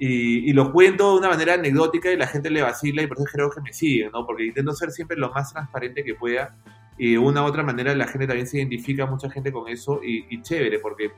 y, 0.00 0.48
y 0.48 0.52
lo 0.54 0.72
cuento 0.72 1.12
de 1.12 1.18
una 1.18 1.28
manera 1.28 1.54
anecdótica 1.54 2.10
y 2.10 2.16
la 2.16 2.26
gente 2.26 2.48
le 2.48 2.62
vacila 2.62 3.02
y 3.02 3.06
por 3.06 3.18
eso 3.18 3.26
creo 3.30 3.50
que 3.50 3.60
me 3.60 3.72
siguen, 3.74 4.10
¿no? 4.12 4.24
Porque 4.24 4.46
intento 4.46 4.72
ser 4.72 4.90
siempre 4.90 5.18
lo 5.18 5.30
más 5.30 5.52
transparente 5.52 6.02
que 6.02 6.14
pueda 6.14 6.56
y 6.96 7.12
de 7.12 7.18
una 7.18 7.42
u 7.42 7.46
otra 7.46 7.62
manera 7.62 7.94
la 7.94 8.06
gente 8.06 8.26
también 8.26 8.46
se 8.46 8.56
identifica, 8.56 9.04
mucha 9.04 9.30
gente 9.30 9.52
con 9.52 9.68
eso 9.68 10.00
y, 10.02 10.24
y 10.30 10.40
chévere, 10.40 10.78
porque 10.78 11.12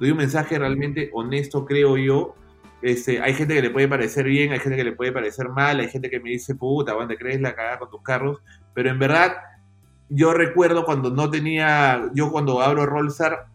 doy 0.00 0.10
un 0.10 0.18
mensaje 0.18 0.58
realmente 0.58 1.10
honesto, 1.12 1.64
creo 1.64 1.96
yo. 1.96 2.34
Este, 2.82 3.20
hay 3.20 3.34
gente 3.34 3.54
que 3.54 3.62
le 3.62 3.70
puede 3.70 3.88
parecer 3.88 4.26
bien, 4.26 4.52
hay 4.52 4.58
gente 4.58 4.76
que 4.76 4.84
le 4.84 4.92
puede 4.92 5.12
parecer 5.12 5.48
mal, 5.48 5.80
hay 5.80 5.88
gente 5.88 6.10
que 6.10 6.20
me 6.20 6.30
dice, 6.30 6.54
puta, 6.54 6.92
¿dónde 6.92 7.16
crees 7.16 7.40
la 7.40 7.54
cagada 7.54 7.78
con 7.78 7.90
tus 7.90 8.02
carros? 8.02 8.42
Pero 8.74 8.90
en 8.90 8.98
verdad, 8.98 9.36
yo 10.08 10.34
recuerdo 10.34 10.84
cuando 10.84 11.10
no 11.10 11.30
tenía, 11.30 12.10
yo 12.14 12.30
cuando 12.30 12.60
abro 12.60 12.84
Rollstar, 12.84 13.46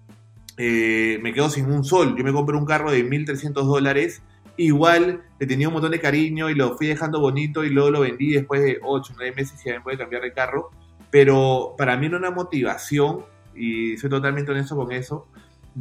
eh, 0.57 1.19
me 1.21 1.33
quedo 1.33 1.49
sin 1.49 1.71
un 1.71 1.83
sol. 1.83 2.15
Yo 2.17 2.23
me 2.23 2.33
compré 2.33 2.57
un 2.57 2.65
carro 2.65 2.91
de 2.91 3.05
1.300 3.05 3.53
dólares 3.65 4.21
igual 4.59 5.23
le 5.39 5.47
tenía 5.47 5.69
un 5.69 5.73
montón 5.73 5.91
de 5.91 5.99
cariño 5.99 6.49
y 6.49 6.55
lo 6.55 6.75
fui 6.77 6.87
dejando 6.87 7.21
bonito 7.21 7.63
y 7.63 7.69
luego 7.69 7.91
lo 7.91 8.01
vendí 8.01 8.33
después 8.33 8.61
de 8.61 8.79
8 8.83 9.13
o 9.13 9.15
9 9.17 9.33
meses 9.35 9.61
y 9.65 9.69
ya 9.69 9.75
me 9.75 9.81
puede 9.81 9.97
cambiar 9.97 10.21
de 10.21 10.33
carro. 10.33 10.69
Pero 11.09 11.75
para 11.77 11.95
mí 11.97 12.07
era 12.07 12.17
una 12.17 12.29
motivación, 12.29 13.25
y 13.55 13.97
soy 13.97 14.09
totalmente 14.09 14.51
honesto 14.51 14.75
con 14.75 14.91
eso, 14.91 15.27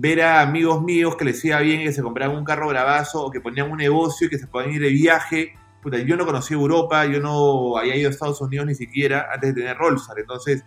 ver 0.00 0.22
a 0.22 0.40
amigos 0.42 0.80
míos 0.82 1.16
que 1.16 1.24
les 1.24 1.44
iba 1.44 1.58
bien 1.60 1.80
y 1.80 1.84
que 1.84 1.92
se 1.92 2.02
compraban 2.02 2.36
un 2.36 2.44
carro 2.44 2.68
bravazo 2.68 3.24
o 3.24 3.30
que 3.32 3.40
ponían 3.40 3.68
un 3.70 3.78
negocio 3.78 4.28
y 4.28 4.30
que 4.30 4.38
se 4.38 4.46
podían 4.46 4.72
ir 4.74 4.80
de 4.80 4.90
viaje. 4.90 5.54
Puta, 5.82 5.98
yo 5.98 6.16
no 6.16 6.24
conocí 6.24 6.54
Europa, 6.54 7.04
yo 7.06 7.20
no 7.20 7.76
había 7.76 7.96
ido 7.96 8.08
a 8.08 8.12
Estados 8.12 8.40
Unidos 8.40 8.66
ni 8.66 8.74
siquiera 8.76 9.26
antes 9.32 9.54
de 9.54 9.60
tener 9.62 9.76
Rollstar. 9.76 10.18
Entonces, 10.20 10.62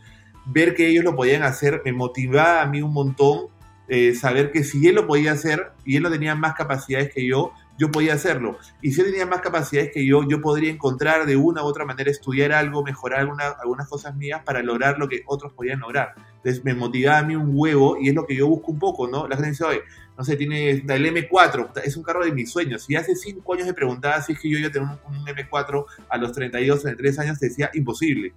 ver 0.46 0.74
que 0.76 0.88
ellos 0.90 1.06
lo 1.06 1.16
podían 1.16 1.44
hacer 1.44 1.82
me 1.86 1.94
motivaba 1.94 2.62
a 2.62 2.66
mí 2.66 2.82
un 2.82 2.94
montón. 2.94 3.48
eh, 3.94 4.16
saber 4.16 4.52
que 4.54 4.64
si 4.64 4.88
él 4.88 4.96
lo 4.96 5.06
podía 5.06 5.34
hacer 5.34 5.74
y 5.84 5.98
él 5.98 6.04
no 6.04 6.10
tenía 6.10 6.34
más 6.34 6.54
capacidades 6.54 7.14
que 7.14 7.28
yo, 7.28 7.52
yo 7.78 7.92
podía 7.92 8.14
hacerlo. 8.14 8.58
Y 8.82 8.92
si 8.94 9.02
él 9.02 9.08
tenía 9.08 9.26
más 9.26 9.42
capacidades 9.42 9.92
que 9.94 10.06
yo, 10.06 10.22
yo 10.30 10.40
podría 10.40 10.72
encontrar 10.72 11.26
de 11.26 11.36
una 11.36 11.62
u 11.62 11.66
otra 11.66 11.84
manera, 11.84 12.10
estudiar 12.10 12.54
algo, 12.54 12.84
mejorar 12.84 13.20
alguna- 13.22 13.56
algunas 13.62 13.90
cosas 13.90 14.16
mías 14.16 14.44
para 14.46 14.62
lograr 14.64 14.98
lo 14.98 15.10
que 15.10 15.24
otros 15.26 15.52
podían 15.52 15.80
lograr. 15.82 16.14
Entonces 16.44 16.66
me 16.66 16.74
motivaba 16.74 17.20
a 17.20 17.24
mí 17.24 17.36
un 17.36 17.52
huevo 17.54 17.98
y 18.00 18.10
es 18.10 18.16
lo 18.16 18.26
que 18.26 18.36
yo 18.36 18.48
busco 18.48 18.72
un 18.72 18.80
poco, 18.80 19.08
¿no? 19.08 19.28
La 19.28 19.36
gente 19.36 19.52
dice, 19.52 19.64
oye, 19.64 19.82
no 20.18 20.24
sé, 20.24 20.36
tiene 20.36 20.72
el 20.72 20.86
M4, 20.86 21.68
puta, 21.68 21.82
es 21.82 21.96
un 21.96 22.04
carro 22.04 22.26
de 22.26 22.32
mis 22.32 22.52
sueños. 22.52 22.84
Si 22.84 22.96
hace 22.96 23.16
cinco 23.16 23.54
años 23.54 23.68
me 23.68 23.74
preguntaba 23.74 24.22
si 24.22 24.34
es 24.34 24.40
que 24.40 24.50
yo 24.50 24.58
iba 24.58 24.68
a 24.68 24.72
tener 24.72 24.88
un, 24.88 25.16
un 25.16 25.26
M4 25.26 25.86
a 26.10 26.18
los 26.18 26.32
32, 26.32 26.82
33 26.82 27.20
años, 27.20 27.40
te 27.40 27.48
decía 27.48 27.70
imposible. 27.74 28.34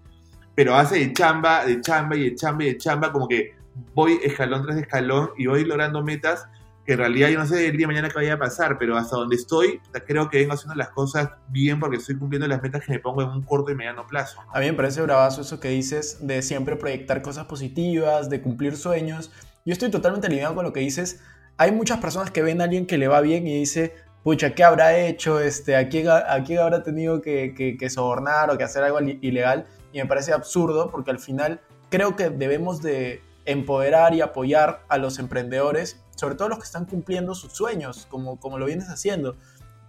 Pero 0.54 0.74
hace 0.74 0.98
de 0.98 1.12
chamba, 1.12 1.64
de 1.64 1.80
chamba 1.80 2.16
y 2.16 2.30
de 2.30 2.34
chamba 2.36 2.64
y 2.64 2.66
de 2.68 2.78
chamba, 2.78 3.10
como 3.10 3.26
que 3.26 3.54
voy 3.94 4.20
escalón 4.22 4.62
tras 4.62 4.76
escalón 4.76 5.30
y 5.36 5.46
voy 5.46 5.64
logrando 5.64 6.02
metas 6.02 6.46
que 6.84 6.92
en 6.92 6.98
realidad 6.98 7.28
yo 7.30 7.38
no 7.38 7.46
sé 7.46 7.66
el 7.66 7.72
día 7.76 7.86
de 7.86 7.86
mañana 7.86 8.08
qué 8.08 8.14
vaya 8.16 8.34
a 8.34 8.38
pasar, 8.38 8.76
pero 8.78 8.96
hasta 8.96 9.16
donde 9.16 9.36
estoy, 9.36 9.80
creo 10.06 10.28
que 10.28 10.38
vengo 10.38 10.52
haciendo 10.52 10.74
las 10.74 10.90
cosas 10.90 11.30
bien 11.48 11.80
porque 11.80 11.96
estoy 11.96 12.16
cumpliendo 12.18 12.46
las 12.46 12.62
metas 12.62 12.84
que 12.84 12.92
me 12.92 12.98
pongo 12.98 13.22
en 13.22 13.28
un 13.28 13.42
corto 13.42 13.70
y 13.70 13.74
mediano 13.74 14.06
plazo. 14.06 14.42
¿no? 14.44 14.50
A 14.54 14.60
mí 14.60 14.66
me 14.66 14.74
parece 14.74 15.00
bravazo 15.02 15.40
eso 15.40 15.60
que 15.60 15.68
dices 15.68 16.18
de 16.26 16.42
siempre 16.42 16.76
proyectar 16.76 17.22
cosas 17.22 17.46
positivas, 17.46 18.28
de 18.28 18.40
cumplir 18.42 18.76
sueños. 18.76 19.30
Yo 19.64 19.72
estoy 19.72 19.90
totalmente 19.90 20.26
alineado 20.26 20.54
con 20.54 20.64
lo 20.64 20.72
que 20.72 20.80
dices. 20.80 21.20
Hay 21.56 21.72
muchas 21.72 21.98
personas 22.00 22.30
que 22.30 22.42
ven 22.42 22.60
a 22.60 22.64
alguien 22.64 22.86
que 22.86 22.98
le 22.98 23.08
va 23.08 23.20
bien 23.22 23.46
y 23.46 23.58
dice, 23.58 23.94
pucha, 24.22 24.54
¿qué 24.54 24.64
habrá 24.64 24.96
hecho? 24.98 25.40
Este, 25.40 25.76
¿a, 25.76 25.88
quién, 25.88 26.08
a 26.08 26.42
quién 26.44 26.58
habrá 26.58 26.82
tenido 26.82 27.22
que, 27.22 27.54
que- 27.56 27.76
que 27.78 27.90
sobornar 27.90 28.50
o 28.50 28.58
que 28.58 28.64
hacer 28.64 28.82
algo 28.82 29.00
ilegal? 29.00 29.66
Y 29.92 29.98
me 29.98 30.06
parece 30.06 30.32
absurdo 30.32 30.90
porque 30.90 31.10
al 31.12 31.18
final 31.18 31.60
creo 31.90 32.16
que 32.16 32.28
debemos 32.28 32.82
de 32.82 33.22
empoderar 33.46 34.14
y 34.14 34.20
apoyar 34.20 34.82
a 34.88 34.98
los 34.98 35.18
emprendedores, 35.18 36.02
sobre 36.24 36.36
todo 36.36 36.48
los 36.48 36.58
que 36.58 36.64
están 36.64 36.86
cumpliendo 36.86 37.34
sus 37.34 37.52
sueños, 37.52 38.06
como, 38.10 38.40
como 38.40 38.58
lo 38.58 38.64
vienes 38.64 38.88
haciendo. 38.88 39.36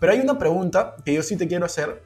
Pero 0.01 0.12
hay 0.12 0.20
una 0.20 0.38
pregunta 0.38 0.98
que 1.06 1.13
yo 1.13 1.24
sí 1.24 1.38
te 1.38 1.48
quiero 1.48 1.65
hacer, 1.65 2.04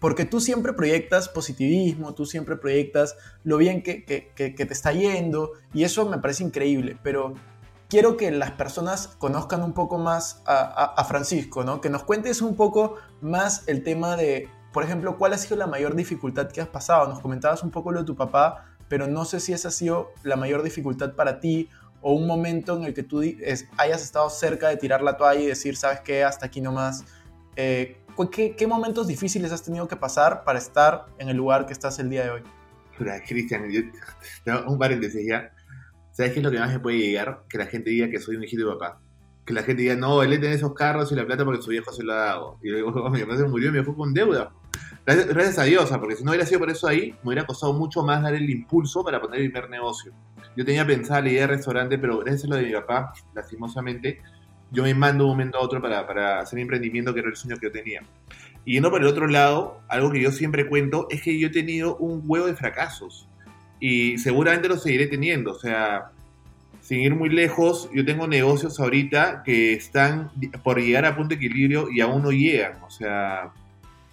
porque 0.00 0.24
tú 0.24 0.40
siempre 0.40 0.72
proyectas 0.72 1.28
positivismo, 1.28 2.12
tú 2.12 2.26
siempre 2.26 2.56
proyectas 2.56 3.14
lo 3.44 3.56
bien 3.58 3.84
que, 3.84 4.04
que- 4.04 4.32
que- 4.34 4.56
que 4.56 4.66
te 4.66 4.72
está 4.72 4.92
yendo, 4.92 5.52
y 5.72 5.84
eso 5.84 6.08
me 6.08 6.18
parece 6.18 6.42
increíble, 6.42 6.96
pero 7.04 7.34
quiero 7.88 8.16
que 8.16 8.32
las 8.32 8.50
personas 8.50 9.06
conozcan 9.18 9.62
un 9.62 9.74
poco 9.74 9.98
más 9.98 10.42
a, 10.44 10.54
a- 10.62 10.94
a 11.00 11.04
Francisco, 11.04 11.62
¿no? 11.62 11.80
Que 11.80 11.88
nos 11.88 12.02
cuentes 12.02 12.42
un 12.42 12.56
poco 12.56 12.96
más 13.20 13.62
el 13.68 13.84
tema 13.84 14.16
de, 14.16 14.48
por 14.72 14.82
ejemplo, 14.82 15.18
cuál 15.18 15.34
ha 15.34 15.38
sido 15.38 15.54
la 15.56 15.68
mayor 15.68 15.94
dificultad 15.94 16.48
que 16.50 16.60
has 16.60 16.68
pasado. 16.68 17.06
Nos 17.08 17.20
comentabas 17.20 17.62
un 17.62 17.70
poco 17.70 17.92
lo 17.92 18.00
de 18.00 18.06
tu 18.06 18.16
papá, 18.16 18.66
pero 18.88 19.06
no 19.06 19.24
sé 19.24 19.38
si 19.38 19.52
esa 19.52 19.68
ha 19.68 19.70
sido 19.70 20.10
la 20.24 20.34
mayor 20.34 20.64
dificultad 20.64 21.12
para 21.14 21.38
ti 21.38 21.68
o 22.02 22.12
un 22.12 22.26
momento 22.26 22.76
en 22.76 22.84
el 22.84 22.92
que 22.94 23.02
tú 23.02 23.22
es- 23.22 23.66
hayas 23.78 24.02
estado 24.02 24.28
cerca 24.28 24.68
de 24.68 24.76
tirar 24.76 25.00
la 25.02 25.16
toalla 25.16 25.40
y 25.40 25.46
decir, 25.46 25.76
¿sabes 25.76 26.00
qué? 26.00 26.24
Hasta 26.24 26.46
aquí 26.46 26.60
nomás. 26.60 27.04
Eh, 27.56 27.96
¿qué, 28.30 28.54
¿Qué 28.56 28.66
momentos 28.66 29.06
difíciles 29.06 29.52
has 29.52 29.62
tenido 29.62 29.88
que 29.88 29.96
pasar 29.96 30.44
para 30.44 30.58
estar 30.58 31.06
en 31.18 31.28
el 31.28 31.36
lugar 31.36 31.64
que 31.66 31.72
estás 31.72 31.98
el 31.98 32.10
día 32.10 32.24
de 32.24 32.30
hoy? 32.30 32.42
Cristian, 33.26 33.64
no, 34.46 34.64
un 34.70 34.78
paréntesis 34.78 35.26
ya. 35.26 35.50
¿Sabes 36.12 36.32
qué 36.32 36.40
es 36.40 36.44
lo 36.44 36.50
que 36.50 36.58
más 36.58 36.70
me 36.72 36.78
puede 36.78 36.98
llegar? 36.98 37.44
Que 37.48 37.56
la 37.58 37.66
gente 37.66 37.90
diga 37.90 38.10
que 38.10 38.20
soy 38.20 38.36
un 38.36 38.44
hijito 38.44 38.66
de 38.68 38.72
papá. 38.76 39.00
Que 39.46 39.54
la 39.54 39.62
gente 39.62 39.82
diga, 39.82 39.96
no, 39.96 40.22
él 40.22 40.38
tiene 40.38 40.54
esos 40.54 40.74
carros 40.74 41.10
y 41.10 41.14
la 41.16 41.24
plata 41.26 41.44
porque 41.44 41.62
su 41.62 41.70
viejo 41.70 41.90
se 41.92 42.04
lo 42.04 42.12
ha 42.12 42.16
dado. 42.16 42.58
Y 42.62 42.70
digo, 42.70 42.90
"Oh, 42.94 43.10
mi 43.10 43.20
papá 43.22 43.36
se 43.38 43.44
murió 43.44 43.70
y 43.70 43.72
me 43.72 43.78
dejó 43.78 43.96
con 43.96 44.12
deuda. 44.12 44.52
Gracias, 45.04 45.26
gracias 45.26 45.58
a 45.58 45.64
Dios, 45.64 45.90
porque 45.98 46.14
si 46.16 46.22
no 46.22 46.30
hubiera 46.30 46.46
sido 46.46 46.60
por 46.60 46.70
eso 46.70 46.86
ahí, 46.86 47.10
me 47.22 47.30
hubiera 47.30 47.44
costado 47.46 47.72
mucho 47.72 48.02
más 48.04 48.22
dar 48.22 48.34
el 48.34 48.48
impulso 48.48 49.02
para 49.02 49.20
poner 49.20 49.40
el 49.40 49.50
primer 49.50 49.68
negocio. 49.70 50.12
Yo 50.56 50.64
tenía 50.64 50.86
pensada 50.86 51.20
la 51.20 51.30
idea 51.30 51.42
de 51.42 51.46
restaurante, 51.48 51.98
pero 51.98 52.18
gracias 52.18 52.44
a 52.44 52.48
lo 52.48 52.56
de 52.56 52.66
mi 52.66 52.72
papá, 52.72 53.12
lastimosamente, 53.34 54.20
yo 54.70 54.82
me 54.82 54.94
mando 54.94 55.24
de 55.24 55.30
un 55.30 55.36
momento 55.36 55.58
a 55.58 55.60
otro 55.60 55.80
para, 55.80 56.06
para 56.06 56.40
hacer 56.40 56.56
mi 56.56 56.62
emprendimiento, 56.62 57.12
que 57.12 57.20
era 57.20 57.28
el 57.28 57.36
sueño 57.36 57.58
que 57.58 57.66
yo 57.66 57.72
tenía. 57.72 58.02
Y 58.64 58.74
yendo 58.74 58.90
por 58.90 59.00
el 59.00 59.06
otro 59.06 59.26
lado, 59.26 59.80
algo 59.88 60.10
que 60.10 60.22
yo 60.22 60.30
siempre 60.30 60.68
cuento 60.68 61.06
es 61.10 61.22
que 61.22 61.38
yo 61.38 61.48
he 61.48 61.50
tenido 61.50 61.96
un 61.96 62.22
huevo 62.26 62.46
de 62.46 62.54
fracasos. 62.54 63.28
Y 63.80 64.18
seguramente 64.18 64.68
lo 64.68 64.76
seguiré 64.76 65.08
teniendo. 65.08 65.52
O 65.52 65.58
sea, 65.58 66.12
sin 66.80 67.00
ir 67.00 67.14
muy 67.14 67.28
lejos, 67.28 67.90
yo 67.92 68.04
tengo 68.04 68.26
negocios 68.28 68.78
ahorita 68.78 69.42
que 69.44 69.72
están 69.72 70.30
por 70.62 70.80
llegar 70.80 71.04
a 71.04 71.16
punto 71.16 71.30
de 71.30 71.34
equilibrio 71.36 71.90
y 71.90 72.00
aún 72.00 72.22
no 72.22 72.30
llegan. 72.30 72.74
O 72.82 72.90
sea, 72.90 73.52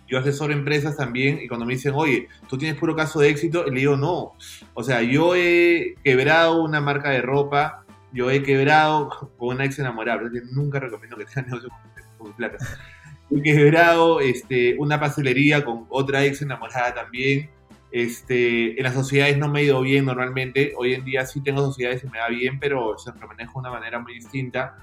yo 0.10 0.18
asesoro 0.18 0.54
empresas 0.54 0.98
también 0.98 1.40
y 1.42 1.48
cuando 1.48 1.66
me 1.66 1.74
dicen, 1.74 1.94
oye, 1.96 2.28
tú 2.48 2.58
tienes 2.58 2.78
puro 2.80 2.96
caso 2.96 3.20
de 3.20 3.30
éxito, 3.30 3.66
le 3.66 3.80
digo, 3.80 3.96
no. 3.96 4.34
O 4.74 4.84
sea, 4.84 5.02
yo 5.02 5.36
he 5.36 5.96
quebrado 6.04 6.64
una 6.64 6.82
marca 6.82 7.12
de 7.12 7.22
ropa, 7.22 7.86
yo 8.12 8.32
he 8.32 8.42
quebrado 8.42 9.10
con 9.38 9.56
una 9.56 9.66
ex 9.66 9.78
enamorada, 9.80 10.22
nunca 10.52 10.80
recomiendo 10.80 11.16
que 11.18 11.26
tengan 11.26 11.46
negocio 11.48 11.70
con, 12.18 12.34
plata. 12.34 12.58
He 13.32 13.42
quebrado 13.44 14.20
este, 14.20 14.76
una 14.80 15.00
pastelería 15.00 15.64
con 15.64 15.86
otra 15.90 16.26
ex 16.26 16.42
enamorada 16.42 16.96
también. 16.96 17.52
Este, 17.92 18.78
en 18.78 18.84
las 18.84 18.94
sociedades 18.94 19.38
no 19.38 19.48
me 19.48 19.60
ha 19.60 19.64
ido 19.64 19.82
bien 19.82 20.06
normalmente. 20.06 20.74
Hoy 20.76 20.96
en 20.96 21.06
día 21.06 21.26
sí 21.28 21.42
tengo 21.42 21.62
sociedades 21.62 22.04
y 22.04 22.08
me 22.08 22.18
va 22.18 22.30
bien, 22.30 22.60
pero 22.60 22.98
se 22.98 23.12
lo 23.12 23.28
manejo 23.28 23.62
de 23.62 23.70
una 23.70 23.80
manera 23.80 24.00
muy 24.00 24.16
distinta. 24.16 24.78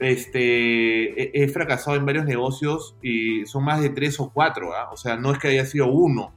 Este, 0.00 1.42
he, 1.42 1.48
fracasado 1.48 1.96
en 1.96 2.06
varios 2.06 2.24
negocios 2.26 2.96
y 3.02 3.46
son 3.46 3.64
más 3.64 3.80
de 3.80 3.90
tres 3.90 4.20
o 4.20 4.30
cuatro, 4.32 4.74
¿ah? 4.74 4.90
O 4.92 4.96
sea, 4.96 5.16
no 5.16 5.32
es 5.32 5.38
que 5.38 5.48
haya 5.48 5.66
sido 5.66 5.86
uno. 5.88 6.34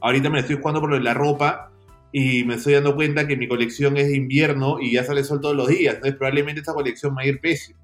Ahorita 0.00 0.30
me 0.30 0.40
estoy 0.40 0.56
jugando 0.56 0.80
por 0.80 0.90
lo 0.90 0.96
de 0.96 1.02
la 1.02 1.14
ropa 1.14 1.70
y 2.12 2.44
me 2.44 2.54
estoy 2.54 2.74
dando 2.74 2.94
cuenta 2.94 3.26
que 3.26 3.36
mi 3.36 3.48
colección 3.48 3.96
es 3.96 4.08
de 4.08 4.16
invierno 4.16 4.78
y 4.80 4.92
ya 4.92 5.04
sale 5.04 5.24
sol 5.24 5.40
todos 5.40 5.56
los 5.56 5.68
días. 5.68 5.96
Entonces 5.96 6.16
probablemente 6.16 6.60
esta 6.60 6.74
colección 6.74 7.16
va 7.16 7.22
a 7.22 7.26
ir 7.26 7.40
pésimo. 7.40 7.78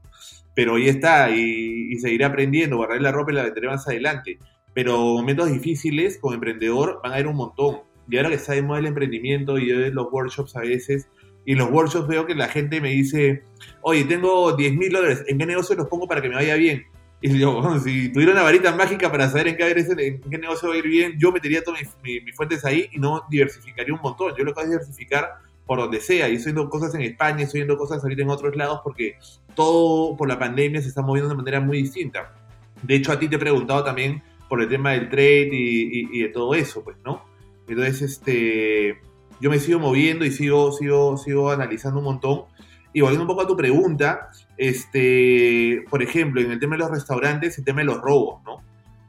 Pero 0.55 0.77
ahí 0.77 0.89
está 0.89 1.31
y, 1.31 1.93
y 1.93 1.99
seguiré 1.99 2.25
aprendiendo, 2.25 2.77
guardaré 2.77 3.01
la 3.01 3.13
ropa 3.13 3.33
y 3.33 3.35
la 3.35 3.45
venderé 3.45 3.69
más 3.69 3.87
adelante. 3.89 4.39
Pero 4.75 4.99
momentos 4.99 5.51
difíciles 5.51 6.19
como 6.19 6.35
emprendedor 6.35 7.01
van 7.03 7.13
a 7.13 7.21
ir 7.21 7.27
un 7.27 7.37
montón. 7.37 7.81
Y 8.09 8.17
ahora 8.17 8.31
que 8.31 8.37
está 8.37 8.53
de 8.53 8.63
moda 8.63 8.81
el 8.81 8.87
emprendimiento 8.87 9.59
y 9.59 9.69
yo 9.69 9.81
en 9.81 9.95
los 9.95 10.09
workshops 10.11 10.57
a 10.57 10.61
veces, 10.61 11.09
y 11.45 11.53
en 11.53 11.59
los 11.59 11.71
workshops 11.71 12.07
veo 12.09 12.27
que 12.27 12.35
la 12.35 12.49
gente 12.49 12.81
me 12.81 12.91
dice, 12.91 13.43
oye, 13.81 14.05
tengo 14.05 14.53
10 14.53 14.75
mil 14.75 14.91
dólares, 14.93 15.25
¿en 15.27 15.39
qué 15.39 15.47
negocio 15.47 15.75
los 15.77 15.89
pongo 15.89 16.07
para 16.07 16.21
que 16.23 16.29
me 16.29 16.35
vaya 16.37 16.55
bien? 16.57 16.85
Y 17.21 17.39
yo, 17.39 17.79
si 17.85 18.09
tuviera 18.13 18.33
una 18.33 18.43
varita 18.43 18.75
mágica 18.75 19.11
para 19.11 19.29
saber 19.29 19.49
en 19.49 19.57
qué, 19.57 19.71
en 19.71 20.21
qué 20.31 20.39
negocio 20.39 20.69
va 20.69 20.75
a 20.75 20.79
ir 20.79 20.89
bien, 20.89 21.15
yo 21.19 21.31
metería 21.31 21.63
todas 21.63 21.81
mis, 21.81 21.91
mis- 22.03 22.25
mis 22.25 22.35
fuentes 22.37 22.65
ahí 22.65 22.89
y 22.93 22.99
no 22.99 23.23
diversificaría 23.31 23.95
un 23.95 24.01
montón. 24.03 24.35
Yo 24.37 24.43
lo 24.45 24.53
que 24.53 24.61
hago 24.61 24.65
es 24.65 24.71
diversificar 24.81 25.29
por 25.65 25.79
donde 25.79 26.01
sea. 26.01 26.29
Y 26.29 26.35
estoy 26.35 26.53
viendo 26.53 26.69
cosas 26.69 26.93
en 26.97 27.03
España, 27.03 27.45
estoy 27.45 27.61
viendo 27.61 27.77
cosas 27.77 28.03
ahorita 28.03 28.23
en 28.23 28.29
otros 28.31 28.57
lados 28.57 28.81
porque 28.83 29.19
todo 29.55 30.17
por 30.17 30.27
la 30.29 30.37
pandemia 30.37 30.83
se 30.83 30.89
está 30.89 31.01
moviendo 31.03 31.29
de 31.29 31.37
manera 31.37 31.61
muy 31.61 31.83
distinta. 31.83 32.35
De 32.83 32.97
hecho, 32.97 33.13
a 33.13 33.19
ti 33.21 33.29
te 33.29 33.37
he 33.37 33.39
preguntado 33.39 33.85
también 33.85 34.21
por 34.49 34.61
el 34.61 34.69
tema 34.69 34.91
del 34.91 35.09
trade 35.09 35.51
y, 35.53 36.01
y- 36.01 36.09
y 36.13 36.23
de 36.23 36.29
todo 36.29 36.55
eso, 36.55 36.83
pues, 36.83 36.97
¿no? 37.05 37.25
Entonces, 37.69 38.03
este, 38.03 39.01
yo 39.43 39.51
me 39.51 39.59
sigo 39.59 39.81
moviendo 39.81 40.25
y 40.25 40.31
sigo, 40.31 40.71
sigo, 40.71 41.17
sigo 41.17 41.51
analizando 41.51 41.99
un 41.99 42.05
montón. 42.05 42.45
Y 42.93 43.01
volviendo 43.01 43.25
un 43.25 43.29
poco 43.29 43.43
a 43.43 43.47
tu 43.49 43.57
pregunta, 43.57 44.31
este, 44.57 45.85
por 45.91 46.01
ejemplo, 46.01 46.41
en 46.41 46.53
el 46.53 46.61
tema 46.61 46.77
de 46.77 46.83
los 46.83 46.93
restaurantes, 46.93 47.59
el 47.59 47.65
tema 47.65 47.81
de 47.81 47.87
los 47.87 48.01
robos, 48.01 48.41
¿no? 48.45 48.63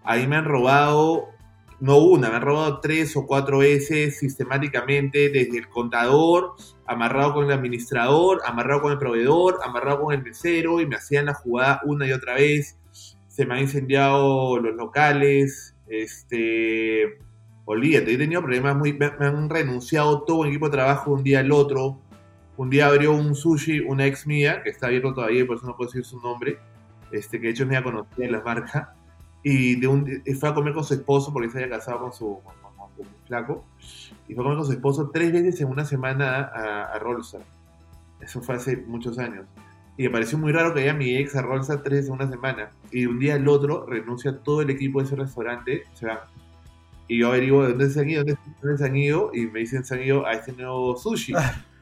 Ahí 0.03 0.25
me 0.25 0.35
han 0.35 0.45
robado, 0.45 1.27
no 1.79 1.99
una, 1.99 2.31
me 2.31 2.37
han 2.37 2.41
robado 2.41 2.79
tres 2.79 3.15
o 3.15 3.27
cuatro 3.27 3.59
veces 3.59 4.17
sistemáticamente, 4.17 5.29
desde 5.29 5.59
el 5.59 5.69
contador, 5.69 6.55
amarrado 6.87 7.35
con 7.35 7.45
el 7.45 7.51
administrador, 7.51 8.41
amarrado 8.43 8.81
con 8.81 8.91
el 8.91 8.97
proveedor, 8.97 9.59
amarrado 9.63 10.01
con 10.01 10.15
el 10.15 10.23
mesero, 10.23 10.81
y 10.81 10.87
me 10.87 10.95
hacían 10.95 11.27
la 11.27 11.35
jugada 11.35 11.79
una 11.85 12.07
y 12.07 12.11
otra 12.11 12.33
vez. 12.33 12.79
Se 13.27 13.45
me 13.45 13.53
han 13.53 13.61
incendiado 13.61 14.57
los 14.57 14.75
locales, 14.75 15.75
este, 15.87 17.19
olvídate, 17.65 18.13
he 18.13 18.17
tenido 18.17 18.41
problemas 18.41 18.75
muy, 18.75 18.93
me, 18.93 19.11
me 19.19 19.25
han 19.25 19.49
renunciado 19.49 20.23
todo 20.23 20.43
el 20.43 20.49
equipo 20.49 20.67
de 20.67 20.73
trabajo 20.73 21.11
un 21.11 21.23
día 21.23 21.39
al 21.39 21.51
otro. 21.51 21.99
Un 22.55 22.69
día 22.69 22.85
abrió 22.85 23.13
un 23.13 23.33
sushi, 23.33 23.79
una 23.79 24.05
ex 24.05 24.27
mía, 24.27 24.61
que 24.61 24.69
está 24.69 24.85
abierto 24.85 25.13
todavía, 25.13 25.41
y 25.41 25.43
por 25.43 25.57
eso 25.57 25.65
no 25.65 25.75
puedo 25.75 25.89
decir 25.89 26.05
su 26.05 26.21
nombre, 26.21 26.59
este, 27.11 27.39
que 27.39 27.47
de 27.47 27.51
hecho 27.53 27.63
es 27.63 27.69
media 27.69 27.83
conocida 27.83 28.25
en 28.25 28.31
la 28.31 28.41
marca, 28.41 28.93
y 29.43 29.83
un, 29.85 30.21
fue 30.39 30.49
a 30.49 30.53
comer 30.53 30.73
con 30.73 30.83
su 30.83 30.93
esposo 30.93 31.33
porque 31.33 31.49
se 31.49 31.57
había 31.57 31.77
casado 31.77 31.99
con 31.99 32.13
su 32.13 32.27
un 32.95 33.07
flaco, 33.25 33.65
y 34.27 34.35
fue 34.35 34.43
a 34.43 34.45
comer 34.45 34.57
con 34.57 34.67
su 34.67 34.73
esposo 34.73 35.09
tres 35.11 35.31
veces 35.31 35.59
en 35.61 35.67
una 35.67 35.83
semana 35.83 36.43
a, 36.43 36.93
a 36.93 36.99
Rolsa. 36.99 37.39
Eso 38.21 38.39
fue 38.41 38.55
hace 38.55 38.77
muchos 38.77 39.17
años. 39.17 39.45
Y 39.97 40.03
me 40.03 40.11
pareció 40.11 40.37
muy 40.37 40.51
raro 40.51 40.75
que 40.75 40.81
haya 40.81 40.93
mi 40.93 41.15
ex 41.17 41.35
a 41.35 41.41
Rolsa 41.41 41.81
tres 41.81 42.01
veces 42.01 42.09
en 42.09 42.15
una 42.15 42.29
semana. 42.29 42.69
Y 42.91 43.07
un 43.07 43.17
día 43.17 43.33
al 43.33 43.47
otro 43.47 43.87
renuncia 43.87 44.37
todo 44.43 44.61
el 44.61 44.69
equipo 44.69 44.99
de 44.99 45.05
ese 45.05 45.15
restaurante, 45.15 45.83
se 45.93 46.05
van. 46.05 46.19
Y 47.07 47.19
yo 47.19 47.27
averiguo 47.29 47.63
de 47.63 47.69
dónde 47.69 47.89
se 47.89 47.99
han 47.99 48.09
ido, 48.09 48.23
dónde, 48.23 48.39
dónde 48.61 48.77
se 48.77 48.85
han 48.85 48.95
ido, 48.95 49.31
y 49.33 49.47
me 49.47 49.59
dicen 49.59 49.83
se 49.83 49.95
han 49.95 50.03
ido 50.03 50.25
a 50.25 50.33
este 50.33 50.53
nuevo 50.53 50.95
sushi. 50.97 51.33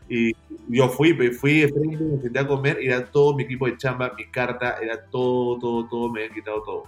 Y 0.10 0.34
yo 0.68 0.90
fui, 0.90 1.14
me 1.14 1.32
fui 1.32 1.62
frente, 1.70 2.04
me 2.04 2.22
senté 2.22 2.40
a 2.40 2.48
comer, 2.48 2.80
y 2.82 2.88
era 2.88 3.06
todo 3.06 3.34
mi 3.36 3.44
equipo 3.44 3.66
de 3.66 3.78
chamba, 3.78 4.14
mi 4.18 4.26
carta, 4.26 4.76
era 4.82 5.06
todo, 5.06 5.58
todo, 5.58 5.88
todo, 5.88 6.12
me 6.12 6.22
habían 6.22 6.36
quitado 6.36 6.62
todo. 6.64 6.84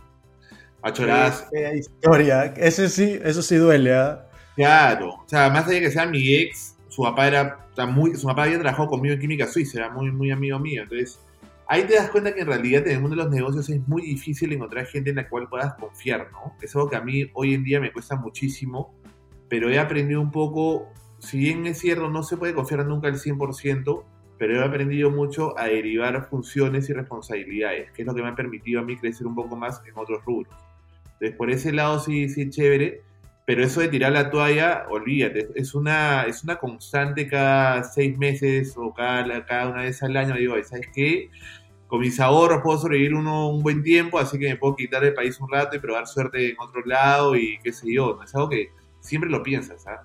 A 0.82 0.92
choradas, 0.92 1.48
Qué 1.50 1.60
fea 1.60 1.76
historia. 1.76 2.46
Eso 2.58 2.90
sí, 2.90 3.18
eso 3.24 3.42
sí 3.42 3.56
duele, 3.56 3.94
¿ah? 3.96 4.28
claro. 4.56 5.10
O 5.12 5.26
sea, 5.26 5.50
más 5.50 5.66
allá 5.66 5.76
de 5.76 5.82
que 5.82 5.92
sea 5.92 6.06
mi 6.06 6.36
ex, 6.36 6.76
su 6.90 7.04
papá 7.04 7.28
era 7.28 7.64
muy, 7.88 8.16
su 8.16 8.28
papá 8.28 8.44
había 8.44 8.60
trabajado 8.60 8.90
conmigo 8.90 9.14
en 9.14 9.22
química 9.22 9.48
suiza, 9.48 9.80
era 9.80 9.90
muy, 9.90 10.12
muy 10.12 10.30
amigo 10.30 10.60
mío. 10.60 10.84
Entonces, 10.84 11.20
ahí 11.74 11.86
te 11.86 11.96
das 11.96 12.12
cuenta 12.12 12.36
que 12.36 12.42
en 12.42 12.48
realidad 12.48 12.86
en 12.86 12.94
el 12.94 13.02
mundo 13.02 13.16
de 13.16 13.24
los 13.24 13.32
negocios 13.32 13.68
es 13.68 13.88
muy 13.88 14.04
difícil 14.04 14.54
encontrar 14.54 14.86
gente 14.86 15.10
en 15.10 15.16
la 15.16 15.28
cual 15.28 15.50
puedas 15.50 15.74
confiar, 15.74 16.30
¿no? 16.32 16.56
Es 16.62 16.76
algo 16.76 16.88
que 16.88 16.96
a 16.96 17.02
mí 17.02 17.26
hoy 17.34 17.56
en 17.56 17.64
día 17.64 17.80
me 17.80 17.92
cuesta 17.92 18.16
muchísimo, 18.16 18.94
pero 19.50 19.72
he 19.72 19.80
aprendido 19.80 20.22
un 20.22 20.30
poco, 20.30 20.94
si 21.18 21.40
bien 21.40 21.66
es 21.66 21.80
cierto, 21.80 22.10
no 22.10 22.22
se 22.22 22.38
puede 22.38 22.54
confiar 22.54 22.86
nunca 22.86 23.08
al 23.08 23.16
100%, 23.16 24.04
pero 24.38 24.56
he 24.56 24.64
aprendido 24.64 25.10
mucho 25.10 25.58
a 25.58 25.66
derivar 25.66 26.30
funciones 26.30 26.90
y 26.90 26.94
responsabilidades, 26.94 27.92
que 27.92 28.04
es 28.04 28.08
lo 28.08 28.14
que 28.14 28.22
me 28.22 28.30
ha 28.30 28.36
permitido 28.36 28.82
a 28.82 28.84
mí 28.84 28.96
crecer 28.96 29.26
un 29.26 29.34
poco 29.34 29.56
más 29.56 29.82
en 29.88 29.98
otros 29.98 30.24
rubros. 30.26 30.54
Entonces, 31.14 31.36
por 31.36 31.50
ese 31.50 31.72
lado 31.72 32.00
sí, 32.00 32.30
sí 32.30 32.52
chévere, 32.52 33.02
pero 33.46 33.64
eso 33.64 33.82
de 33.82 33.90
tirar 33.90 34.12
la 34.12 34.30
toalla, 34.30 34.86
olvídate, 34.90 35.50
es 35.56 35.74
una, 35.74 36.24
es 36.24 36.44
una 36.44 36.58
constante 36.58 37.28
cada 37.28 37.84
seis 37.84 38.18
meses 38.18 38.76
o 38.78 38.94
cada, 38.94 39.46
cada 39.46 39.70
una 39.70 39.82
vez 39.82 40.02
al 40.02 40.16
año. 40.16 40.36
Digo, 40.36 40.56
¿sabes 40.64 40.88
qué? 40.94 41.30
Con 41.94 42.00
mis 42.02 42.20
ahorros 42.20 42.62
puedo 42.64 42.80
sobrevivir 42.80 43.14
uno, 43.14 43.50
un 43.50 43.62
buen 43.62 43.84
tiempo, 43.84 44.18
así 44.18 44.40
que 44.40 44.50
me 44.50 44.56
puedo 44.56 44.76
quitar 44.76 45.04
el 45.04 45.14
país 45.14 45.40
un 45.40 45.48
rato 45.48 45.76
y 45.76 45.80
probar 45.80 46.08
suerte 46.08 46.50
en 46.50 46.56
otro 46.60 46.82
lado 46.86 47.36
y 47.36 47.60
qué 47.64 47.72
sé 47.72 47.94
yo. 47.94 48.16
¿no? 48.18 48.24
Es 48.24 48.34
algo 48.34 48.50
que 48.50 48.70
siempre 49.00 49.30
lo 49.30 49.44
piensas, 49.44 49.84
¿sabes? 49.84 50.00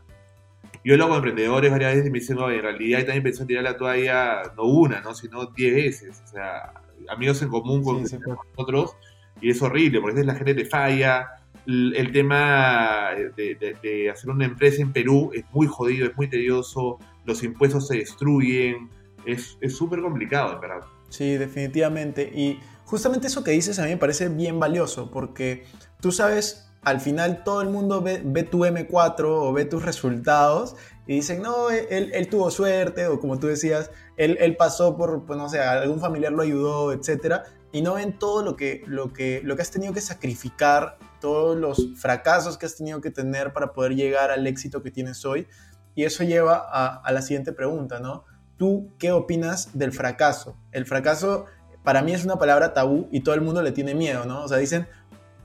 Yo 0.84 0.98
lo 0.98 1.04
hago 1.04 1.14
con 1.14 1.24
emprendedores 1.24 1.70
varias 1.70 1.92
veces 1.92 2.08
y 2.08 2.10
me 2.10 2.18
dicen, 2.18 2.36
"Oye, 2.36 2.56
en 2.56 2.62
realidad 2.62 2.98
también 3.06 3.22
pensé 3.22 3.40
en 3.40 3.48
tirar 3.48 3.64
la 3.64 3.78
toalla, 3.78 4.42
no 4.54 4.64
una, 4.64 5.00
¿no? 5.00 5.14
sino 5.14 5.46
diez 5.46 5.74
veces. 5.74 6.22
O 6.26 6.26
sea, 6.26 6.74
amigos 7.08 7.40
en 7.40 7.48
común 7.48 7.82
con 7.82 8.06
Sí, 8.06 8.18
nosotros 8.54 8.94
y 9.40 9.48
es 9.48 9.62
horrible, 9.62 10.02
porque 10.02 10.12
a 10.12 10.14
veces 10.16 10.26
la 10.26 10.34
gente 10.34 10.52
te 10.54 10.64
falla. 10.66 11.26
El, 11.66 11.94
el 11.96 12.12
tema 12.12 13.12
de, 13.34 13.54
de- 13.54 13.76
de 13.82 14.10
hacer 14.10 14.28
una 14.28 14.44
empresa 14.44 14.82
en 14.82 14.92
Perú 14.92 15.30
es 15.32 15.42
muy 15.54 15.66
jodido, 15.66 16.06
es 16.06 16.14
muy 16.18 16.28
tedioso, 16.28 16.98
los 17.24 17.42
impuestos 17.42 17.86
se 17.88 17.96
destruyen, 17.96 18.90
es 19.24 19.56
es 19.62 19.74
súper 19.74 20.02
complicado, 20.02 20.52
en 20.52 20.60
verdad. 20.60 20.80
Sí, 21.08 21.36
definitivamente. 21.36 22.30
Y 22.34 22.60
justamente 22.84 23.26
eso 23.26 23.44
que 23.44 23.50
dices 23.52 23.78
a 23.78 23.84
mí 23.84 23.90
me 23.90 23.96
parece 23.96 24.28
bien 24.28 24.60
valioso, 24.60 25.10
porque 25.10 25.64
tú 26.00 26.12
sabes, 26.12 26.70
al 26.82 27.00
final 27.00 27.44
todo 27.44 27.60
el 27.62 27.68
mundo 27.68 28.02
ve, 28.02 28.18
tu 28.44 28.64
M4 28.64 29.24
o 29.24 29.52
ve 29.52 29.64
tus 29.64 29.84
resultados 29.84 30.76
y 31.06 31.16
dicen, 31.16 31.42
no, 31.42 31.70
él, 31.70 32.10
él 32.12 32.28
tuvo 32.28 32.50
suerte, 32.50 33.06
o 33.06 33.18
como 33.18 33.38
tú 33.38 33.46
decías, 33.46 33.90
él, 34.16 34.56
pasó 34.56 34.96
por, 34.96 35.24
pues 35.24 35.38
no 35.38 35.48
sé, 35.48 35.60
algún 35.60 36.00
familiar 36.00 36.32
lo 36.32 36.42
ayudó, 36.42 36.92
etc. 36.92 37.42
Y 37.72 37.82
no 37.82 37.94
ven 37.94 38.18
todo 38.18 38.42
lo 38.42 38.56
que, 38.56 38.82
lo, 38.86 39.12
que, 39.12 39.40
lo 39.42 39.56
que 39.56 39.62
has 39.62 39.70
tenido 39.70 39.92
que 39.92 40.00
sacrificar, 40.00 40.98
todos 41.20 41.56
los 41.56 41.94
fracasos 41.96 42.58
que 42.58 42.66
has 42.66 42.76
tenido 42.76 43.00
que 43.00 43.10
tener 43.10 43.52
para 43.52 43.72
poder 43.72 43.94
llegar 43.94 44.30
al 44.30 44.46
éxito 44.46 44.82
que 44.82 44.90
tienes 44.90 45.24
hoy. 45.24 45.48
Y 45.94 46.04
eso 46.04 46.22
lleva 46.24 46.58
a 46.58 47.12
la 47.12 47.22
siguiente 47.22 47.52
pregunta, 47.52 47.98
¿no? 47.98 48.24
¿Tú 48.58 48.90
qué 48.98 49.12
opinas 49.12 49.78
del 49.78 49.92
fracaso? 49.92 50.56
El 50.72 50.84
fracaso 50.84 51.46
para 51.84 52.02
mí 52.02 52.12
es 52.12 52.24
una 52.24 52.36
palabra 52.36 52.74
tabú 52.74 53.08
y 53.10 53.20
todo 53.20 53.34
el 53.34 53.40
mundo 53.40 53.62
le 53.62 53.72
tiene 53.72 53.94
miedo, 53.94 54.26
¿no? 54.26 54.42
O 54.44 54.48
sea, 54.48 54.58
dicen, 54.58 54.86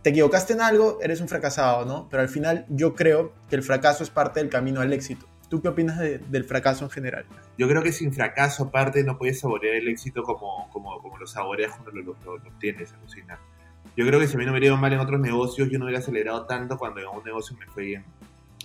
te 0.02 0.10
equivocaste 0.10 0.52
en 0.54 0.62
algo, 0.62 1.00
eres 1.02 1.22
un 1.22 1.30
fracasado, 1.30 1.86
¿no? 1.86 2.10
Pero 2.10 2.22
al 2.24 2.28
final 2.28 2.66
yo 2.68 2.96
creo 2.96 3.32
que 3.50 3.56
el 3.56 3.64
fracaso 3.64 4.04
es 4.04 4.10
parte 4.10 4.42
del 4.42 4.50
camino 4.50 4.82
al 4.82 4.92
éxito. 4.92 5.26
¿Tú 5.50 5.62
qué 5.62 5.68
opinas 5.70 6.00
de- 6.00 6.18
del 6.18 6.44
fracaso 6.44 6.84
en 6.84 6.90
general? 6.92 7.26
Yo 7.58 7.68
creo 7.70 7.84
que 7.84 7.92
sin 7.94 8.12
fracaso, 8.12 8.64
aparte, 8.64 9.04
no 9.04 9.18
puedes 9.18 9.40
saborear 9.40 9.76
el 9.76 9.88
éxito 9.88 10.24
como, 10.24 10.68
como, 10.74 11.00
como 11.00 11.18
lo 11.18 11.28
saboreas 11.28 11.72
cuando 11.78 11.92
lo 12.02 12.18
obtienes, 12.48 12.92
alucina. 12.94 13.40
Yo 13.96 14.06
creo 14.08 14.20
que 14.20 14.28
si 14.28 14.36
a 14.36 14.40
mí 14.40 14.46
no 14.46 14.52
me 14.52 14.58
hubiera 14.58 14.74
ido 14.74 14.82
mal 14.82 14.92
en 14.92 15.00
otros 15.00 15.20
negocios, 15.20 15.70
yo 15.70 15.78
no 15.78 15.86
hubiera 15.86 16.00
acelerado 16.00 16.48
tanto 16.48 16.78
cuando 16.80 17.00
en 17.00 17.08
un 17.08 17.24
negocio 17.24 17.56
me 17.60 17.68
fue 17.68 17.84
bien. 17.84 18.04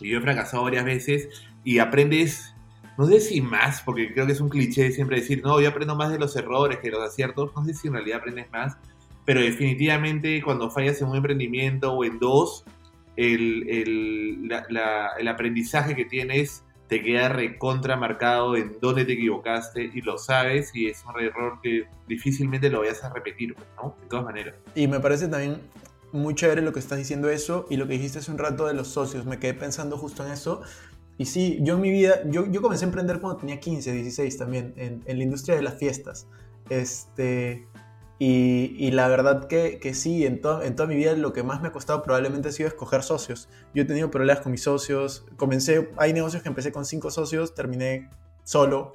Y 0.00 0.08
yo 0.08 0.18
he 0.18 0.22
fracasado 0.22 0.62
varias 0.62 0.86
veces 0.86 1.28
y 1.64 1.80
aprendes, 1.80 2.54
no 2.98 3.06
sé 3.06 3.20
si 3.20 3.40
más, 3.40 3.80
porque 3.82 4.12
creo 4.12 4.26
que 4.26 4.32
es 4.32 4.40
un 4.40 4.48
cliché 4.48 4.90
siempre 4.90 5.20
decir, 5.20 5.40
no, 5.44 5.60
yo 5.60 5.68
aprendo 5.68 5.94
más 5.94 6.10
de 6.10 6.18
los 6.18 6.34
errores 6.34 6.78
que 6.78 6.88
de 6.88 6.96
los 6.96 7.08
aciertos. 7.08 7.52
No 7.54 7.64
sé 7.64 7.72
si 7.72 7.86
en 7.86 7.94
realidad 7.94 8.18
aprendes 8.18 8.50
más, 8.50 8.76
pero 9.24 9.40
definitivamente 9.40 10.42
cuando 10.42 10.68
fallas 10.68 11.00
en 11.00 11.08
un 11.08 11.16
emprendimiento 11.16 11.92
o 11.92 12.04
en 12.04 12.18
dos, 12.18 12.64
el, 13.16 13.68
el, 13.68 14.50
el 15.18 15.28
aprendizaje 15.28 15.94
que 15.94 16.06
tienes 16.06 16.64
te 16.88 17.00
queda 17.00 17.28
recontra 17.28 17.96
marcado 17.96 18.56
en 18.56 18.78
dónde 18.80 19.04
te 19.04 19.12
equivocaste 19.12 19.90
y 19.94 20.00
lo 20.00 20.18
sabes 20.18 20.74
y 20.74 20.88
es 20.88 21.04
un 21.04 21.22
error 21.22 21.60
que 21.62 21.84
difícilmente 22.08 22.68
lo 22.68 22.80
vayas 22.80 23.04
a 23.04 23.12
repetir, 23.12 23.54
pues, 23.54 23.68
¿no? 23.76 23.94
De 24.00 24.06
todas 24.08 24.24
maneras. 24.24 24.56
Y 24.74 24.88
me 24.88 24.98
parece 24.98 25.28
también 25.28 25.60
muy 26.10 26.34
chévere 26.34 26.62
lo 26.62 26.72
que 26.72 26.80
estás 26.80 26.98
diciendo 26.98 27.28
eso 27.28 27.66
y 27.70 27.76
lo 27.76 27.86
que 27.86 27.92
dijiste 27.92 28.18
hace 28.18 28.30
un 28.30 28.38
rato 28.38 28.66
de 28.66 28.74
los 28.74 28.88
socios. 28.88 29.24
Me 29.26 29.38
quedé 29.38 29.54
pensando 29.54 29.98
justo 29.98 30.26
en 30.26 30.32
eso. 30.32 30.62
Y 31.18 31.26
sí, 31.26 31.58
yo 31.62 31.74
en 31.74 31.80
mi 31.80 31.90
vida, 31.90 32.22
yo, 32.26 32.46
yo 32.46 32.62
comencé 32.62 32.84
a 32.84 32.88
emprender 32.88 33.20
cuando 33.20 33.38
tenía 33.40 33.58
15, 33.60 33.92
16 33.92 34.36
también, 34.38 34.72
en, 34.76 35.02
en 35.04 35.18
la 35.18 35.24
industria 35.24 35.56
de 35.56 35.62
las 35.62 35.74
fiestas. 35.74 36.28
Este, 36.70 37.66
y, 38.20 38.74
y 38.78 38.90
la 38.92 39.08
verdad 39.08 39.48
que, 39.48 39.78
que 39.80 39.94
sí, 39.94 40.24
en, 40.24 40.40
to- 40.40 40.62
en 40.62 40.76
toda 40.76 40.88
mi 40.88 40.94
vida 40.96 41.12
lo 41.14 41.32
que 41.32 41.42
más 41.42 41.60
me 41.60 41.68
ha 41.68 41.72
costado 41.72 42.02
probablemente 42.02 42.48
ha 42.48 42.52
sido 42.52 42.68
escoger 42.68 43.02
socios. 43.02 43.48
Yo 43.74 43.82
he 43.82 43.84
tenido 43.84 44.10
problemas 44.10 44.42
con 44.42 44.52
mis 44.52 44.62
socios. 44.62 45.26
Comencé, 45.36 45.90
hay 45.96 46.12
negocios 46.12 46.42
que 46.42 46.48
empecé 46.48 46.70
con 46.72 46.84
cinco 46.84 47.10
socios, 47.10 47.54
terminé 47.54 48.10
solo. 48.44 48.94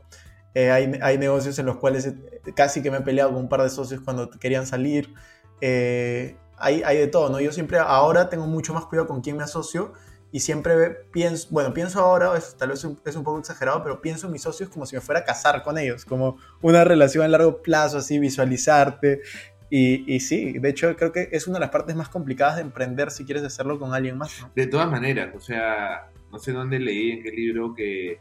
Eh, 0.56 0.72
hay, 0.72 0.98
hay 1.02 1.18
negocios 1.18 1.60
en 1.60 1.66
los 1.66 1.78
cuales 1.78 2.06
eh, 2.06 2.16
casi 2.56 2.82
que 2.82 2.90
me 2.90 2.98
he 2.98 3.02
peleado 3.02 3.32
con 3.34 3.42
un 3.42 3.50
par 3.50 3.64
de 3.64 3.70
socios 3.70 4.02
cuando 4.02 4.30
querían 4.30 4.66
salir. 4.66 5.14
Eh, 5.62 6.38
hay, 6.58 6.84
hay 6.84 6.98
de 6.98 7.08
todo, 7.08 7.30
¿no? 7.30 7.42
Yo 7.42 7.52
siempre 7.52 7.80
ahora 7.80 8.30
tengo 8.30 8.46
mucho 8.48 8.74
más 8.74 8.86
cuidado 8.86 9.08
con 9.08 9.22
quién 9.22 9.36
me 9.36 9.44
asocio 9.44 9.94
y 10.34 10.40
siempre 10.42 10.90
pienso, 11.12 11.48
bueno, 11.52 11.74
pienso 11.74 12.00
ahora, 12.02 12.36
es- 12.36 12.58
tal 12.58 12.70
vez 12.70 12.86
es 13.06 13.16
un 13.16 13.24
poco 13.24 13.40
exagerado, 13.40 13.84
pero 13.84 14.02
pienso 14.02 14.26
en 14.28 14.34
mis 14.34 14.42
socios 14.42 14.68
como 14.70 14.86
si 14.86 14.96
me 14.96 15.02
fuera 15.02 15.22
a 15.22 15.24
casar 15.24 15.62
con 15.64 15.78
ellos, 15.78 16.04
como 16.04 16.38
una 16.62 16.84
relación 16.84 17.24
a 17.24 17.28
largo 17.30 17.62
plazo, 17.62 18.00
así, 18.00 18.18
visualizarte. 18.20 19.22
Y, 19.70 20.12
y 20.14 20.20
sí, 20.20 20.54
de 20.60 20.70
hecho 20.70 20.96
creo 20.96 21.12
que 21.12 21.30
es 21.32 21.48
una 21.48 21.56
de 21.56 21.62
las 21.62 21.70
partes 21.70 21.96
más 21.96 22.10
complicadas 22.10 22.56
de 22.58 22.62
emprender 22.64 23.10
si 23.12 23.26
quieres 23.26 23.44
hacerlo 23.44 23.80
con 23.80 23.94
alguien 23.94 24.18
más, 24.18 24.42
¿no? 24.42 24.52
De 24.56 24.68
todas 24.68 24.90
maneras, 24.90 25.34
o 25.36 25.40
sea, 25.40 26.10
no 26.32 26.40
sé 26.40 26.52
dónde 26.52 26.80
leí, 26.80 27.12
en 27.12 27.24
qué 27.24 27.30
libro, 27.32 27.74
que 27.76 28.20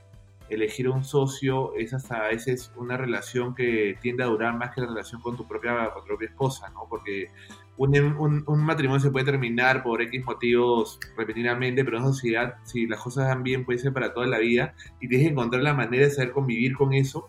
elegir 0.51 0.89
un 0.91 1.05
socio 1.05 1.75
es 1.77 1.95
hasta 1.95 2.27
a 2.27 2.29
veces 2.29 2.73
una 2.77 2.99
relación 2.99 3.55
que 3.55 3.97
tiende 4.03 4.23
a 4.23 4.27
durar 4.27 4.55
más 4.55 4.75
que 4.75 4.83
la 4.83 4.89
relación 4.89 5.21
con 5.23 5.35
tu 5.37 5.49
propia, 5.49 5.91
con 5.95 6.03
tu 6.03 6.09
propia 6.09 6.29
esposa, 6.29 6.69
¿no? 6.71 6.87
Porque 6.91 7.29
un, 7.77 7.97
un- 7.97 8.45
un 8.47 8.65
matrimonio 8.65 9.01
se 9.01 9.11
puede 9.11 9.25
terminar 9.25 9.83
por 9.83 10.03
X 10.03 10.25
motivos 10.25 11.01
repentinamente, 11.17 11.85
pero 11.85 11.99
en 11.99 12.05
sociedad, 12.05 12.55
si 12.65 12.87
las 12.87 13.01
cosas 13.01 13.29
van 13.29 13.43
bien, 13.43 13.65
puede 13.65 13.79
ser 13.79 13.93
para 13.93 14.13
toda 14.13 14.27
la 14.27 14.39
vida 14.39 14.75
y 15.01 15.09
tienes 15.09 15.27
que 15.27 15.33
encontrar 15.33 15.63
la 15.63 15.75
manera 15.75 16.05
de 16.05 16.11
saber 16.11 16.33
convivir 16.33 16.75
con 16.77 16.93
eso 16.93 17.29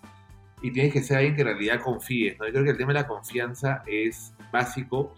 y 0.62 0.72
tienes 0.72 0.94
que 0.94 1.02
ser 1.02 1.18
alguien 1.18 1.36
que 1.36 1.42
en 1.42 1.48
realidad 1.48 1.82
confíes, 1.82 2.38
¿no? 2.40 2.46
Yo 2.46 2.54
creo 2.54 2.64
que 2.66 2.70
el 2.72 2.78
tema 2.78 2.94
de 2.94 3.00
la 3.00 3.08
confianza 3.08 3.84
es 3.88 4.34
básico, 4.52 5.14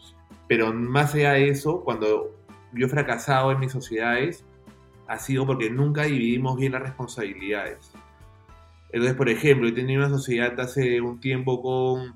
pero 0.47 0.73
más 0.73 1.13
allá 1.15 1.33
de 1.33 1.49
eso, 1.49 1.81
cuando 1.83 2.31
yo 2.73 2.85
he 2.85 2.89
fracasado 2.89 3.51
en 3.51 3.59
mis 3.59 3.71
sociedades, 3.71 4.43
ha 5.07 5.19
sido 5.19 5.45
porque 5.45 5.69
nunca 5.69 6.03
dividimos 6.03 6.57
bien 6.57 6.71
las 6.71 6.81
responsabilidades. 6.81 7.91
Entonces, 8.91 9.15
por 9.15 9.29
ejemplo, 9.29 9.67
he 9.67 9.71
tenido 9.71 10.05
una 10.05 10.09
sociedad 10.15 10.59
hace 10.59 11.01
un 11.01 11.19
tiempo 11.19 11.61
con 11.61 12.15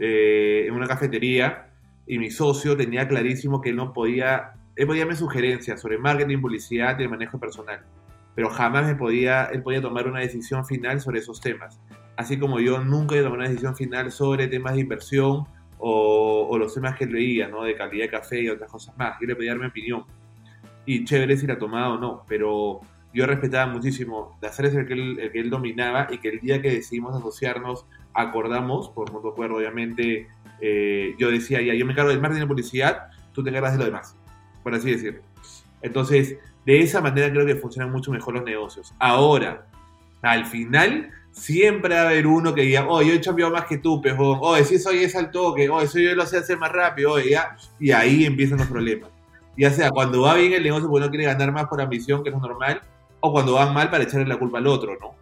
eh, 0.00 0.64
en 0.66 0.74
una 0.74 0.86
cafetería 0.86 1.67
y 2.08 2.18
mi 2.18 2.30
socio 2.30 2.76
tenía 2.76 3.06
clarísimo 3.06 3.60
que 3.60 3.68
él 3.68 3.76
no 3.76 3.92
podía, 3.92 4.54
él 4.74 4.86
podía 4.86 5.02
darme 5.02 5.14
sugerencias 5.14 5.80
sobre 5.80 5.98
marketing, 5.98 6.40
publicidad 6.40 6.98
y 6.98 7.02
el 7.02 7.10
manejo 7.10 7.38
personal, 7.38 7.84
pero 8.34 8.48
jamás 8.48 8.86
me 8.86 8.94
podía, 8.94 9.44
él 9.46 9.62
podía 9.62 9.82
tomar 9.82 10.08
una 10.08 10.20
decisión 10.20 10.64
final 10.64 11.00
sobre 11.00 11.20
esos 11.20 11.40
temas. 11.40 11.78
Así 12.16 12.38
como 12.38 12.58
yo 12.60 12.80
nunca 12.80 13.14
he 13.14 13.18
tomado 13.18 13.34
una 13.36 13.48
decisión 13.48 13.76
final 13.76 14.10
sobre 14.10 14.48
temas 14.48 14.74
de 14.74 14.80
inversión 14.80 15.44
o, 15.78 16.48
o 16.50 16.58
los 16.58 16.74
temas 16.74 16.96
que 16.96 17.04
él 17.04 17.12
veía, 17.12 17.46
¿no? 17.46 17.62
De 17.62 17.76
calidad 17.76 18.06
de 18.06 18.10
café 18.10 18.40
y 18.40 18.48
otras 18.48 18.70
cosas 18.70 18.96
más. 18.96 19.16
Yo 19.20 19.26
le 19.26 19.36
podía 19.36 19.50
dar 19.50 19.60
mi 19.60 19.66
opinión 19.66 20.04
y 20.86 21.04
chévere 21.04 21.36
si 21.36 21.46
la 21.46 21.58
tomaba 21.58 21.90
o 21.90 21.98
no, 21.98 22.24
pero 22.26 22.80
yo 23.12 23.26
respetaba 23.26 23.70
muchísimo 23.70 24.38
hacer 24.42 24.66
el 24.66 24.86
que, 24.86 24.94
él, 24.94 25.18
el 25.20 25.30
que 25.30 25.40
él 25.40 25.50
dominaba 25.50 26.08
y 26.10 26.18
que 26.18 26.30
el 26.30 26.40
día 26.40 26.62
que 26.62 26.70
decidimos 26.70 27.14
asociarnos 27.14 27.86
acordamos, 28.14 28.88
por 28.90 29.12
mutuo 29.12 29.30
acuerdo 29.30 29.56
obviamente, 29.56 30.28
eh, 30.60 31.14
yo 31.18 31.30
decía, 31.30 31.60
ya, 31.60 31.74
yo 31.74 31.84
me 31.86 31.92
encargo 31.92 32.10
del 32.10 32.20
marketing 32.20 32.44
y 32.44 32.48
publicidad, 32.48 33.08
tú 33.32 33.42
te 33.42 33.50
encargas 33.50 33.72
de 33.72 33.78
lo 33.78 33.84
demás, 33.84 34.16
por 34.62 34.74
así 34.74 34.90
decirlo. 34.90 35.20
Entonces, 35.82 36.36
de 36.66 36.80
esa 36.80 37.00
manera 37.00 37.30
creo 37.30 37.46
que 37.46 37.54
funcionan 37.56 37.92
mucho 37.92 38.10
mejor 38.10 38.34
los 38.34 38.44
negocios. 38.44 38.94
Ahora, 38.98 39.66
al 40.22 40.46
final, 40.46 41.10
siempre 41.30 41.94
va 41.94 42.02
a 42.02 42.08
haber 42.08 42.26
uno 42.26 42.54
que 42.54 42.62
diga, 42.62 42.86
oh, 42.88 43.02
yo 43.02 43.12
he 43.12 43.20
cambiado 43.20 43.52
más 43.52 43.66
que 43.66 43.78
tú, 43.78 44.00
pejón, 44.02 44.38
oh, 44.40 44.56
si 44.58 44.78
soy 44.78 44.98
es 44.98 45.14
al 45.14 45.30
toque, 45.30 45.68
oh, 45.68 45.80
eso 45.80 45.98
yo 45.98 46.14
lo 46.14 46.26
sé 46.26 46.38
hacer 46.38 46.58
más 46.58 46.72
rápido, 46.72 47.12
oh, 47.12 47.18
y 47.78 47.90
ahí 47.90 48.24
empiezan 48.24 48.58
los 48.58 48.66
problemas 48.66 49.10
ya 49.58 49.72
sea 49.72 49.90
cuando 49.90 50.22
va 50.22 50.34
bien 50.34 50.52
el 50.52 50.62
negocio 50.62 50.88
porque 50.88 51.04
no 51.04 51.10
quiere 51.10 51.24
ganar 51.24 51.50
más 51.52 51.66
por 51.66 51.80
ambición, 51.80 52.22
que 52.22 52.30
es 52.30 52.36
normal, 52.36 52.80
o 53.20 53.32
cuando 53.32 53.54
van 53.54 53.74
mal 53.74 53.90
para 53.90 54.04
echarle 54.04 54.26
la 54.26 54.38
culpa 54.38 54.58
al 54.58 54.68
otro, 54.68 54.96
¿no? 55.00 55.16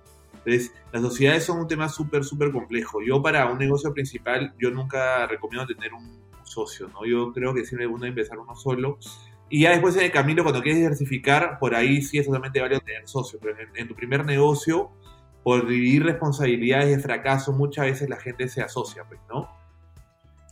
Entonces, 0.47 0.73
las 0.93 1.03
sociedades 1.03 1.45
son 1.45 1.59
un 1.59 1.67
tema 1.67 1.89
súper, 1.89 2.23
súper 2.23 2.53
complejo. 2.53 3.01
Yo 3.03 3.21
para 3.21 3.51
un 3.51 3.59
negocio 3.59 3.93
principal, 3.93 4.55
yo 4.59 4.71
nunca 4.71 5.27
recomiendo 5.27 5.67
tener 5.67 5.93
un 5.93 6.23
socio, 6.45 6.89
¿no? 6.89 7.05
Yo 7.05 7.33
creo 7.33 7.53
que 7.53 7.65
siempre 7.65 7.89
uno 7.89 7.99
debe 7.99 8.11
empezar 8.11 8.39
uno 8.39 8.55
solo. 8.55 8.99
Y 9.49 9.63
ya 9.63 9.71
después 9.71 9.97
en 9.97 10.05
el 10.05 10.13
camino, 10.13 10.45
cuando 10.45 10.63
quieres 10.63 10.79
diversificar, 10.81 11.59
por 11.59 11.75
ahí 11.75 12.01
sí 12.01 12.19
es 12.19 12.27
totalmente 12.27 12.61
válido 12.61 12.81
tener 12.81 13.09
socio. 13.09 13.41
Pero 13.43 13.59
en, 13.59 13.69
en 13.75 13.89
tu 13.89 13.97
primer 13.97 14.25
negocio, 14.25 14.93
por 15.43 15.67
dividir 15.67 16.05
responsabilidades 16.05 16.97
de 16.97 17.03
fracaso, 17.03 17.53
muchas 17.53 17.87
veces 17.87 18.09
la 18.09 18.17
gente 18.17 18.47
se 18.49 18.63
asocia, 18.63 19.05
pues, 19.05 19.21
¿no? 19.29 19.49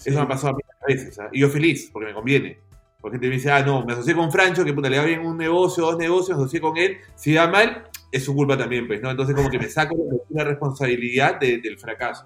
Eso 0.05 0.19
me 0.19 0.25
ha 0.25 0.29
pasado 0.29 0.55
a 0.55 0.57
mí 0.57 0.63
muchas 0.65 0.87
veces. 0.87 1.19
¿ah? 1.21 1.29
Y 1.33 1.41
yo 1.41 1.49
feliz, 1.49 1.89
porque 1.93 2.09
me 2.09 2.15
conviene. 2.15 2.61
Porque 3.05 3.19
me 3.19 3.29
dice, 3.35 3.51
ah, 3.51 3.63
no, 3.63 3.85
me 3.85 3.93
asocié 3.93 4.15
con 4.15 4.33
Francho, 4.33 4.65
que 4.65 4.73
puta, 4.73 4.89
le 4.89 4.97
va 4.99 5.05
bien 5.05 5.21
un 5.21 5.37
negocio, 5.37 5.85
dos 5.85 5.99
negocios, 5.99 6.39
me 6.39 6.43
asocié 6.45 6.59
con 6.63 6.75
él. 6.79 6.97
Si 7.15 7.35
va 7.35 7.47
mal, 7.47 7.85
es 8.11 8.25
su 8.25 8.35
culpa 8.35 8.57
también, 8.57 8.87
pues, 8.87 9.03
¿no? 9.03 9.11
Entonces, 9.11 9.37
como 9.37 9.51
que 9.51 9.59
me 9.59 9.69
saco 9.69 9.95
la 10.31 10.43
responsabilidad 10.45 11.39
de- 11.39 11.59
del 11.59 11.79
fracaso. 11.79 12.25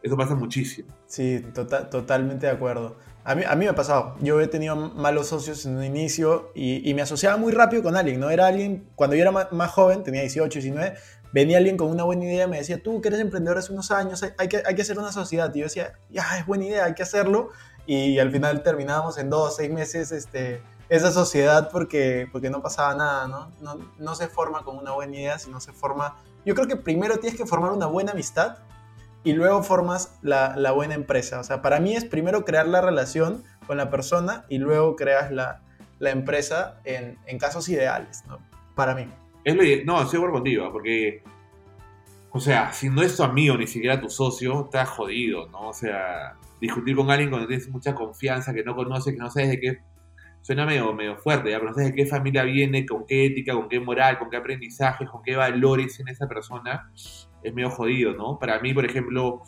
Eso 0.00 0.16
pasa 0.16 0.36
muchísimo. 0.36 0.88
Sí, 1.06 1.44
tota- 1.52 1.90
totalmente 1.90 2.46
de 2.46 2.52
acuerdo. 2.52 2.96
A 3.24 3.34
mí, 3.34 3.42
a 3.44 3.56
mí 3.56 3.64
me 3.64 3.70
ha 3.70 3.74
pasado. 3.74 4.14
Yo 4.20 4.40
he 4.40 4.46
tenido 4.46 4.76
malos 4.76 5.26
socios 5.26 5.66
en 5.66 5.76
un 5.76 5.84
inicio 5.84 6.52
y, 6.54 6.88
y 6.88 6.94
me 6.94 7.02
asociaba 7.02 7.36
muy 7.36 7.52
rápido 7.52 7.82
con 7.82 7.96
alguien, 7.96 8.20
¿no? 8.20 8.30
Era 8.30 8.46
alguien, 8.46 8.86
cuando 8.94 9.16
yo 9.16 9.22
era 9.22 9.32
más, 9.32 9.70
joven, 9.72 10.04
tenía 10.04 10.20
18, 10.20 10.60
19, 10.60 10.94
venía 11.32 11.58
alguien 11.58 11.76
con 11.76 11.88
una 11.90 12.04
buena 12.04 12.24
idea 12.24 12.44
y 12.46 12.48
me 12.48 12.56
decía, 12.58 12.82
tú 12.82 13.00
que 13.00 13.08
eres 13.08 13.20
emprendedor 13.20 13.58
hace 13.58 13.72
unos 13.72 13.90
años, 13.90 14.22
hay, 14.22 14.30
hay 14.38 14.48
que, 14.48 14.62
hay 14.64 14.74
que 14.76 14.82
hacer 14.82 14.98
una 14.98 15.12
sociedad. 15.12 15.52
Y 15.54 15.58
yo 15.58 15.64
decía, 15.64 15.92
ya, 16.08 16.38
es 16.38 16.46
buena 16.46 16.64
idea, 16.66 16.84
hay 16.86 16.94
que 16.94 17.02
hacerlo. 17.02 17.50
Y 17.92 18.20
al 18.20 18.30
final 18.30 18.62
terminábamos 18.62 19.18
en 19.18 19.30
dos, 19.30 19.56
seis 19.56 19.68
meses 19.68 20.12
este, 20.12 20.62
esa 20.88 21.10
sociedad 21.10 21.70
porque, 21.72 22.28
porque 22.30 22.48
no 22.48 22.62
pasaba 22.62 22.94
nada, 22.94 23.26
¿no? 23.26 23.50
¿no? 23.60 23.92
No 23.98 24.14
se 24.14 24.28
forma 24.28 24.62
con 24.62 24.76
una 24.76 24.92
buena 24.92 25.16
idea, 25.16 25.40
sino 25.40 25.58
se 25.58 25.72
forma... 25.72 26.16
Yo 26.46 26.54
creo 26.54 26.68
que 26.68 26.76
primero 26.76 27.18
tienes 27.18 27.36
que 27.36 27.46
formar 27.46 27.72
una 27.72 27.86
buena 27.86 28.12
amistad 28.12 28.58
y 29.24 29.32
luego 29.32 29.64
formas 29.64 30.16
la, 30.22 30.54
la 30.56 30.70
buena 30.70 30.94
empresa. 30.94 31.40
O 31.40 31.42
sea, 31.42 31.62
para 31.62 31.80
mí 31.80 31.96
es 31.96 32.04
primero 32.04 32.44
crear 32.44 32.68
la 32.68 32.80
relación 32.80 33.42
con 33.66 33.76
la 33.76 33.90
persona 33.90 34.44
y 34.48 34.58
luego 34.58 34.94
creas 34.94 35.32
la, 35.32 35.62
la 35.98 36.10
empresa 36.10 36.78
en, 36.84 37.18
en 37.26 37.38
casos 37.40 37.68
ideales, 37.68 38.22
¿no? 38.28 38.38
Para 38.76 38.94
mí. 38.94 39.12
Es 39.42 39.84
no, 39.84 40.00
estoy 40.00 40.30
contigo, 40.30 40.70
porque, 40.70 41.24
o 42.32 42.40
sea, 42.40 42.72
si 42.72 42.88
no 42.88 43.02
es 43.02 43.16
tu 43.16 43.24
amigo, 43.24 43.56
ni 43.56 43.66
siquiera 43.66 44.00
tu 44.00 44.08
socio, 44.08 44.64
estás 44.64 44.88
jodido, 44.88 45.48
¿no? 45.48 45.68
O 45.68 45.72
sea, 45.72 46.36
discutir 46.60 46.94
con 46.94 47.10
alguien 47.10 47.30
cuando 47.30 47.48
tienes 47.48 47.68
mucha 47.68 47.94
confianza, 47.94 48.54
que 48.54 48.62
no 48.62 48.76
conoces, 48.76 49.14
que 49.14 49.18
no 49.18 49.30
sabes 49.30 49.50
de 49.50 49.60
qué, 49.60 49.78
suena 50.42 50.64
medio, 50.64 50.92
medio 50.92 51.16
fuerte, 51.16 51.50
¿ya? 51.50 51.58
pero 51.58 51.70
no 51.70 51.74
sabes 51.74 51.90
de 51.90 51.96
qué 51.96 52.06
familia 52.06 52.44
viene, 52.44 52.86
con 52.86 53.04
qué 53.06 53.26
ética, 53.26 53.54
con 53.54 53.68
qué 53.68 53.80
moral, 53.80 54.18
con 54.18 54.30
qué 54.30 54.36
aprendizaje, 54.36 55.06
con 55.06 55.22
qué 55.22 55.36
valores 55.36 55.98
en 56.00 56.08
esa 56.08 56.28
persona, 56.28 56.90
es 57.42 57.54
medio 57.54 57.70
jodido, 57.70 58.12
¿no? 58.12 58.38
Para 58.38 58.60
mí, 58.60 58.72
por 58.74 58.84
ejemplo, 58.84 59.42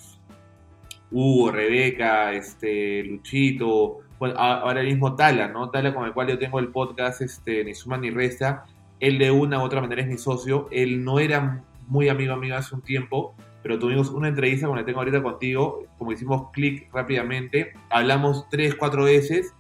Hugo, 1.11 1.53
Rebeca, 1.53 2.33
este, 2.33 3.05
Luchito, 3.05 3.99
bueno, 4.19 4.37
ahora 4.39 4.83
mismo 4.83 5.15
Tala, 5.15 5.49
¿no? 5.49 5.71
Tala 5.71 5.95
con 5.95 6.07
el 6.07 6.13
cual 6.13 6.29
yo 6.29 6.39
tengo 6.39 6.59
el 6.59 6.69
podcast, 6.69 7.21
este, 7.21 7.65
ni 7.65 7.75
suma 7.75 7.99
ni 7.99 8.11
resta, 8.11 8.65
él 8.99 9.19
de 9.19 9.31
una 9.31 9.59
u 9.59 9.63
otra 9.63 9.81
manera 9.81 10.03
es 10.03 10.09
mi 10.09 10.17
socio, 10.17 10.69
él 10.71 11.05
no 11.05 11.19
era 11.19 11.63
muy 11.93 12.09
amigo 12.09 12.37
mío 12.37 12.57
hace 12.57 12.75
un 12.75 12.81
tiempo, 12.81 13.35
pero 13.63 13.79
tuvimos 13.79 14.09
una 14.09 14.29
entrevista 14.29 14.67
como 14.67 14.79
la 14.79 14.85
tengo 14.85 15.01
ahorita 15.01 15.23
contigo, 15.23 15.85
como 15.99 16.11
hicimos 16.11 16.51
clic 16.51 16.93
rápidamente, 16.93 17.75
hablamos 17.91 18.49
tres, 18.51 18.75
cuatro 18.75 19.05
veces, 19.05 19.55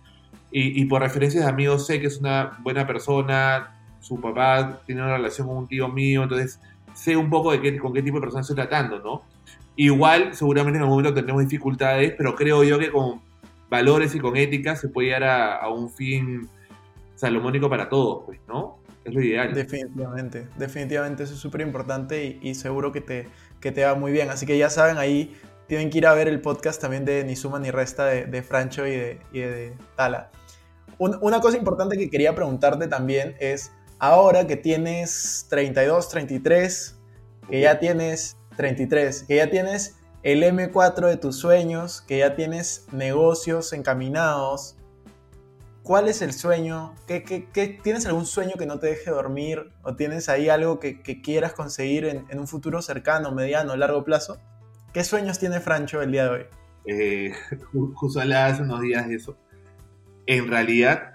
y, 0.55 0.85
por 0.85 1.01
referencias 1.01 1.45
de 1.45 1.51
amigos 1.51 1.87
sé 1.87 1.99
que 1.99 2.09
es 2.09 2.19
una 2.19 2.59
buena 2.63 2.87
persona, 2.87 3.75
su 4.01 4.21
papá 4.21 4.83
tiene 4.85 5.03
una 5.03 5.17
relación 5.17 5.47
con 5.47 5.57
un 5.57 5.67
tío 5.67 5.89
mío, 5.89 6.25
entonces 6.25 6.61
sé 6.93 7.17
un 7.17 7.31
poco 7.31 7.53
de 7.53 7.61
qué, 7.63 7.79
con 7.79 7.95
qué 7.95 8.03
tipo 8.03 8.19
de 8.19 8.23
persona 8.23 8.43
estoy 8.43 8.57
tratando, 8.57 8.99
¿no? 8.99 9.23
Igual, 9.77 10.35
seguramente 10.35 10.77
en 10.77 10.83
algún 10.83 10.99
momento 10.99 11.15
tendremos 11.15 11.43
dificultades, 11.45 12.15
pero 12.19 12.35
creo 12.35 12.65
yo 12.65 12.79
que 12.79 12.91
con 12.91 13.23
valores 13.71 14.15
y 14.15 14.21
con 14.21 14.37
ética 14.37 14.77
se 14.77 14.89
puede 14.89 15.09
llegar 15.09 15.25
a, 15.25 15.57
a 15.57 15.71
un 15.71 15.89
fin 15.89 16.49
salomónico 17.15 17.71
para 17.71 17.89
todos, 17.89 18.25
pues, 18.27 18.41
¿no? 18.47 18.82
Es 19.05 19.15
lo 19.15 19.21
ideal. 19.23 19.53
Definitivamente, 19.55 20.47
definitivamente 20.57 21.25
eso 21.25 21.35
es 21.35 21.41
súper 21.41 21.61
importante 21.63 22.25
y, 22.25 22.39
y 22.43 22.55
seguro 22.55 22.93
que 22.93 23.01
te, 23.01 23.29
que 23.61 23.73
te 23.73 23.85
va 23.85 23.95
muy 23.95 24.13
bien. 24.13 24.31
Así 24.31 24.47
que 24.47 24.57
ya 24.57 24.71
saben, 24.71 24.97
ahí 24.99 25.37
tienen 25.67 25.91
que 25.91 25.99
ir 25.99 26.07
a 26.07 26.15
ver 26.15 26.29
el 26.29 26.41
podcast 26.41 26.81
también 26.81 27.05
de 27.05 27.25
Ni 27.25 27.35
Suma 27.37 27.59
Ni 27.59 27.71
Resta 27.71 28.07
de, 28.07 28.27
de 28.27 28.43
Francho 28.43 28.87
y 28.87 28.91
de, 28.93 29.21
y 29.33 29.41
de 29.41 29.75
Tala. 29.97 30.31
Un- 30.99 31.19
una 31.21 31.41
cosa 31.41 31.57
importante 31.57 31.97
que 31.99 32.11
quería 32.11 32.35
preguntarte 32.35 32.87
también 32.89 33.35
es, 33.41 33.73
ahora 33.99 34.47
que 34.47 34.57
tienes 34.57 35.47
32, 35.51 36.09
33, 36.09 36.99
que 37.51 37.61
ya 37.61 37.79
tienes 37.81 38.37
33, 38.57 39.25
que 39.25 39.37
ya 39.37 39.51
tienes 39.51 39.97
el 40.23 40.45
M4 40.45 41.09
de 41.09 41.17
tus 41.17 41.37
sueños, 41.39 42.03
que 42.03 42.19
ya 42.19 42.37
tienes 42.37 42.87
negocios 42.93 43.73
encaminados, 43.73 44.77
¿Cuál 45.83 46.09
es 46.09 46.23
el 46.23 46.33
sueño? 46.33 46.95
¿Qué, 47.09 47.25
qué- 47.25 47.49
qué- 47.53 47.79
tienes 47.83 48.07
algún 48.07 48.25
sueño 48.27 48.53
que 48.59 48.67
no 48.67 48.79
te 48.79 48.87
deje 48.89 49.11
dormir? 49.11 49.73
¿O 49.83 49.97
tienes 49.97 50.29
ahí 50.29 50.49
algo 50.49 50.79
que, 50.79 51.03
que 51.03 51.21
quieras 51.21 51.55
conseguir 51.55 52.05
en, 52.05 52.25
en 52.29 52.39
un 52.39 52.47
futuro 52.47 52.81
cercano, 52.83 53.33
mediano, 53.33 53.75
largo 53.77 54.05
plazo? 54.05 54.39
¿Qué 54.93 55.03
sueños 55.03 55.39
tiene 55.41 55.61
Francho 55.61 56.01
el 56.01 56.13
día 56.13 56.25
de 56.25 56.31
hoy? 56.31 56.43
Eh, 56.87 57.33
ju- 57.73 57.93
justo 57.95 58.21
hablaba 58.21 58.47
hace 58.47 58.63
unos 58.63 58.81
días 58.81 59.09
de 59.09 59.17
eso. 59.17 59.37
En 60.27 60.47
realidad, 60.49 61.15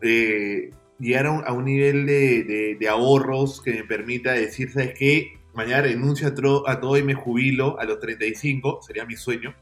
eh, 0.00 0.70
llegar 0.98 1.26
a 1.26 1.30
un, 1.30 1.44
a 1.46 1.52
un 1.52 1.64
nivel 1.64 2.04
de, 2.06 2.42
de- 2.42 2.76
de 2.80 2.88
ahorros 2.88 3.60
que 3.62 3.72
me 3.72 3.84
permita 3.84 4.32
decir, 4.32 4.72
¿sabes 4.72 4.94
qué? 4.98 5.38
mañana 5.54 5.82
renuncio 5.82 6.26
a, 6.28 6.34
tro- 6.34 6.62
a 6.66 6.80
todo 6.80 6.96
y 6.96 7.02
me 7.02 7.12
jubilo 7.12 7.78
a 7.78 7.84
los 7.84 8.00
35, 8.00 8.80
sería 8.80 9.04
mi 9.04 9.16
sueño, 9.16 9.54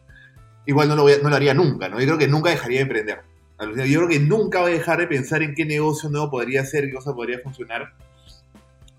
igual 0.64 0.86
no 0.88 0.94
lo, 0.94 1.02
voy 1.02 1.14
a- 1.14 1.18
no 1.18 1.28
lo 1.28 1.34
haría 1.34 1.52
nunca, 1.52 1.88
¿no? 1.88 1.98
Yo 1.98 2.06
creo 2.06 2.18
que 2.18 2.28
nunca 2.28 2.50
dejaría 2.50 2.78
de 2.78 2.82
emprender. 2.82 3.18
Yo 3.60 3.98
creo 3.98 4.08
que 4.08 4.18
nunca 4.20 4.60
voy 4.60 4.72
a 4.72 4.74
dejar 4.74 4.98
de 5.00 5.06
pensar 5.06 5.42
en 5.42 5.54
qué 5.54 5.64
negocio 5.64 6.08
nuevo 6.08 6.30
podría 6.30 6.62
hacer, 6.62 6.86
qué 6.86 6.94
cosa 6.94 7.14
podría 7.14 7.40
funcionar. 7.40 7.92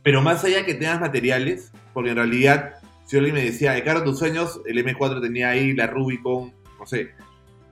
Pero 0.04 0.22
más 0.22 0.44
allá 0.44 0.66
que 0.66 0.74
temas 0.76 1.00
materiales, 1.00 1.72
porque 1.94 2.12
en 2.12 2.18
realidad, 2.18 2.76
si 3.06 3.18
alguien 3.18 3.36
me 3.36 3.44
decía, 3.44 3.72
de 3.74 3.84
cara 3.84 4.00
a 4.00 4.04
tus 4.04 4.20
sueños, 4.20 4.62
el 4.66 4.78
M4 4.84 5.22
tenía 5.22 5.50
ahí 5.50 5.74
la 5.74 5.88
Rubicon, 5.88 6.54
no 6.80 6.86
sé. 6.86 7.12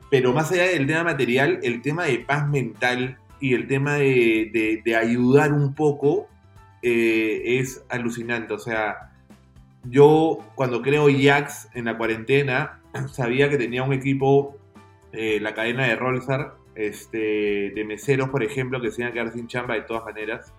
Pero 0.09 0.33
más 0.33 0.51
allá 0.51 0.63
del 0.65 0.87
tema 0.87 1.03
material, 1.03 1.59
el 1.63 1.81
tema 1.81 2.05
de 2.05 2.19
paz 2.19 2.47
mental 2.47 3.17
y 3.39 3.53
el 3.53 3.67
tema 3.67 3.95
de, 3.95 4.81
de- 4.83 4.95
ayudar 4.95 5.53
un 5.53 5.73
poco 5.75 6.27
eh, 6.81 7.59
es 7.59 7.83
alucinante. 7.89 8.53
O 8.53 8.59
sea, 8.59 9.11
yo 9.83 10.39
cuando 10.55 10.81
creo 10.81 11.07
Jax 11.09 11.69
en 11.75 11.85
la 11.85 11.97
cuarentena, 11.97 12.81
sabía 13.13 13.49
que 13.49 13.57
tenía 13.57 13.83
un 13.83 13.93
equipo, 13.93 14.57
eh, 15.11 15.39
la 15.39 15.53
cadena 15.53 15.85
de 15.85 15.95
Rolsar, 15.95 16.55
este, 16.79 17.71
de 17.75 17.83
meseros, 17.85 18.29
por 18.29 18.41
ejemplo, 18.41 18.79
que 18.79 18.89
se 18.89 19.01
iban 19.01 19.11
a 19.11 19.13
quedar 19.13 19.33
sin 19.33 19.47
chamba 19.47 19.73
de 19.75 19.81
todas 19.81 20.05
maneras. 20.05 20.53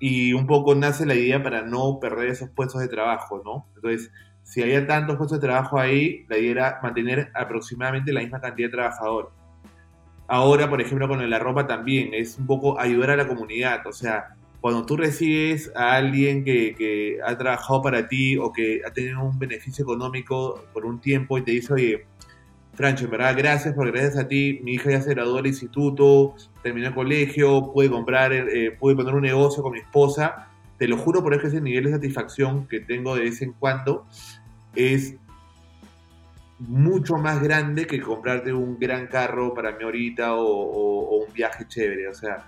Y 0.00 0.32
un 0.32 0.46
poco 0.46 0.74
nace 0.74 1.06
la 1.06 1.14
idea 1.14 1.40
para 1.40 1.62
no 1.62 2.00
perder 2.00 2.30
esos 2.30 2.50
puestos 2.50 2.80
de 2.80 2.88
trabajo, 2.88 3.40
¿no? 3.44 3.66
Entonces, 3.76 4.10
si 4.42 4.60
había 4.60 4.84
tantos 4.88 5.16
puestos 5.16 5.40
de 5.40 5.46
trabajo 5.46 5.78
ahí, 5.78 6.26
la 6.28 6.36
idea 6.36 6.50
era 6.50 6.80
mantener 6.82 7.30
aproximadamente 7.34 8.12
la 8.12 8.22
misma 8.22 8.40
cantidad 8.40 8.68
de 8.68 8.72
trabajadores. 8.72 9.30
Ahora, 10.26 10.68
por 10.68 10.80
ejemplo, 10.80 11.06
con 11.06 11.30
la 11.30 11.38
ropa 11.38 11.64
también, 11.64 12.12
es 12.12 12.36
un 12.36 12.46
poco 12.46 12.80
ayudar 12.80 13.10
a 13.10 13.16
la 13.16 13.28
comunidad. 13.28 13.86
O 13.86 13.92
sea, 13.92 14.34
cuando 14.60 14.84
tú 14.84 14.96
recibes 14.96 15.70
a 15.76 15.94
alguien 15.94 16.42
que, 16.42 16.74
que 16.74 17.18
ha 17.24 17.38
trabajado 17.38 17.82
para 17.82 18.08
ti 18.08 18.36
o 18.36 18.52
que 18.52 18.80
ha 18.84 18.92
tenido 18.92 19.22
un 19.22 19.38
beneficio 19.38 19.84
económico 19.84 20.64
por 20.72 20.86
un 20.86 21.00
tiempo 21.00 21.38
y 21.38 21.42
te 21.42 21.52
dice, 21.52 21.72
oye, 21.72 22.06
Francho, 22.80 23.04
en 23.04 23.10
verdad, 23.10 23.34
gracias, 23.36 23.74
porque 23.74 23.90
gracias 23.90 24.16
a 24.16 24.26
ti 24.26 24.58
mi 24.62 24.72
hija 24.72 24.90
ya 24.90 25.02
se 25.02 25.10
graduó 25.10 25.36
del 25.36 25.48
instituto, 25.48 26.34
terminó 26.62 26.88
el 26.88 26.94
colegio, 26.94 27.70
pude 27.74 27.90
comprar, 27.90 28.32
eh, 28.32 28.70
pude 28.70 28.96
poner 28.96 29.12
un 29.12 29.20
negocio 29.20 29.62
con 29.62 29.72
mi 29.72 29.80
esposa. 29.80 30.48
Te 30.78 30.88
lo 30.88 30.96
juro 30.96 31.22
por 31.22 31.34
eso 31.34 31.42
que 31.42 31.48
ese 31.48 31.60
nivel 31.60 31.84
de 31.84 31.90
satisfacción 31.90 32.66
que 32.66 32.80
tengo 32.80 33.14
de 33.16 33.24
vez 33.24 33.42
en 33.42 33.52
cuando 33.52 34.06
es 34.74 35.14
mucho 36.58 37.18
más 37.18 37.42
grande 37.42 37.86
que 37.86 38.00
comprarte 38.00 38.50
un 38.50 38.78
gran 38.78 39.08
carro 39.08 39.52
para 39.52 39.72
mí 39.72 39.84
ahorita 39.84 40.34
o, 40.36 41.26
un 41.26 41.30
viaje 41.34 41.66
chévere. 41.68 42.08
O 42.08 42.14
sea, 42.14 42.46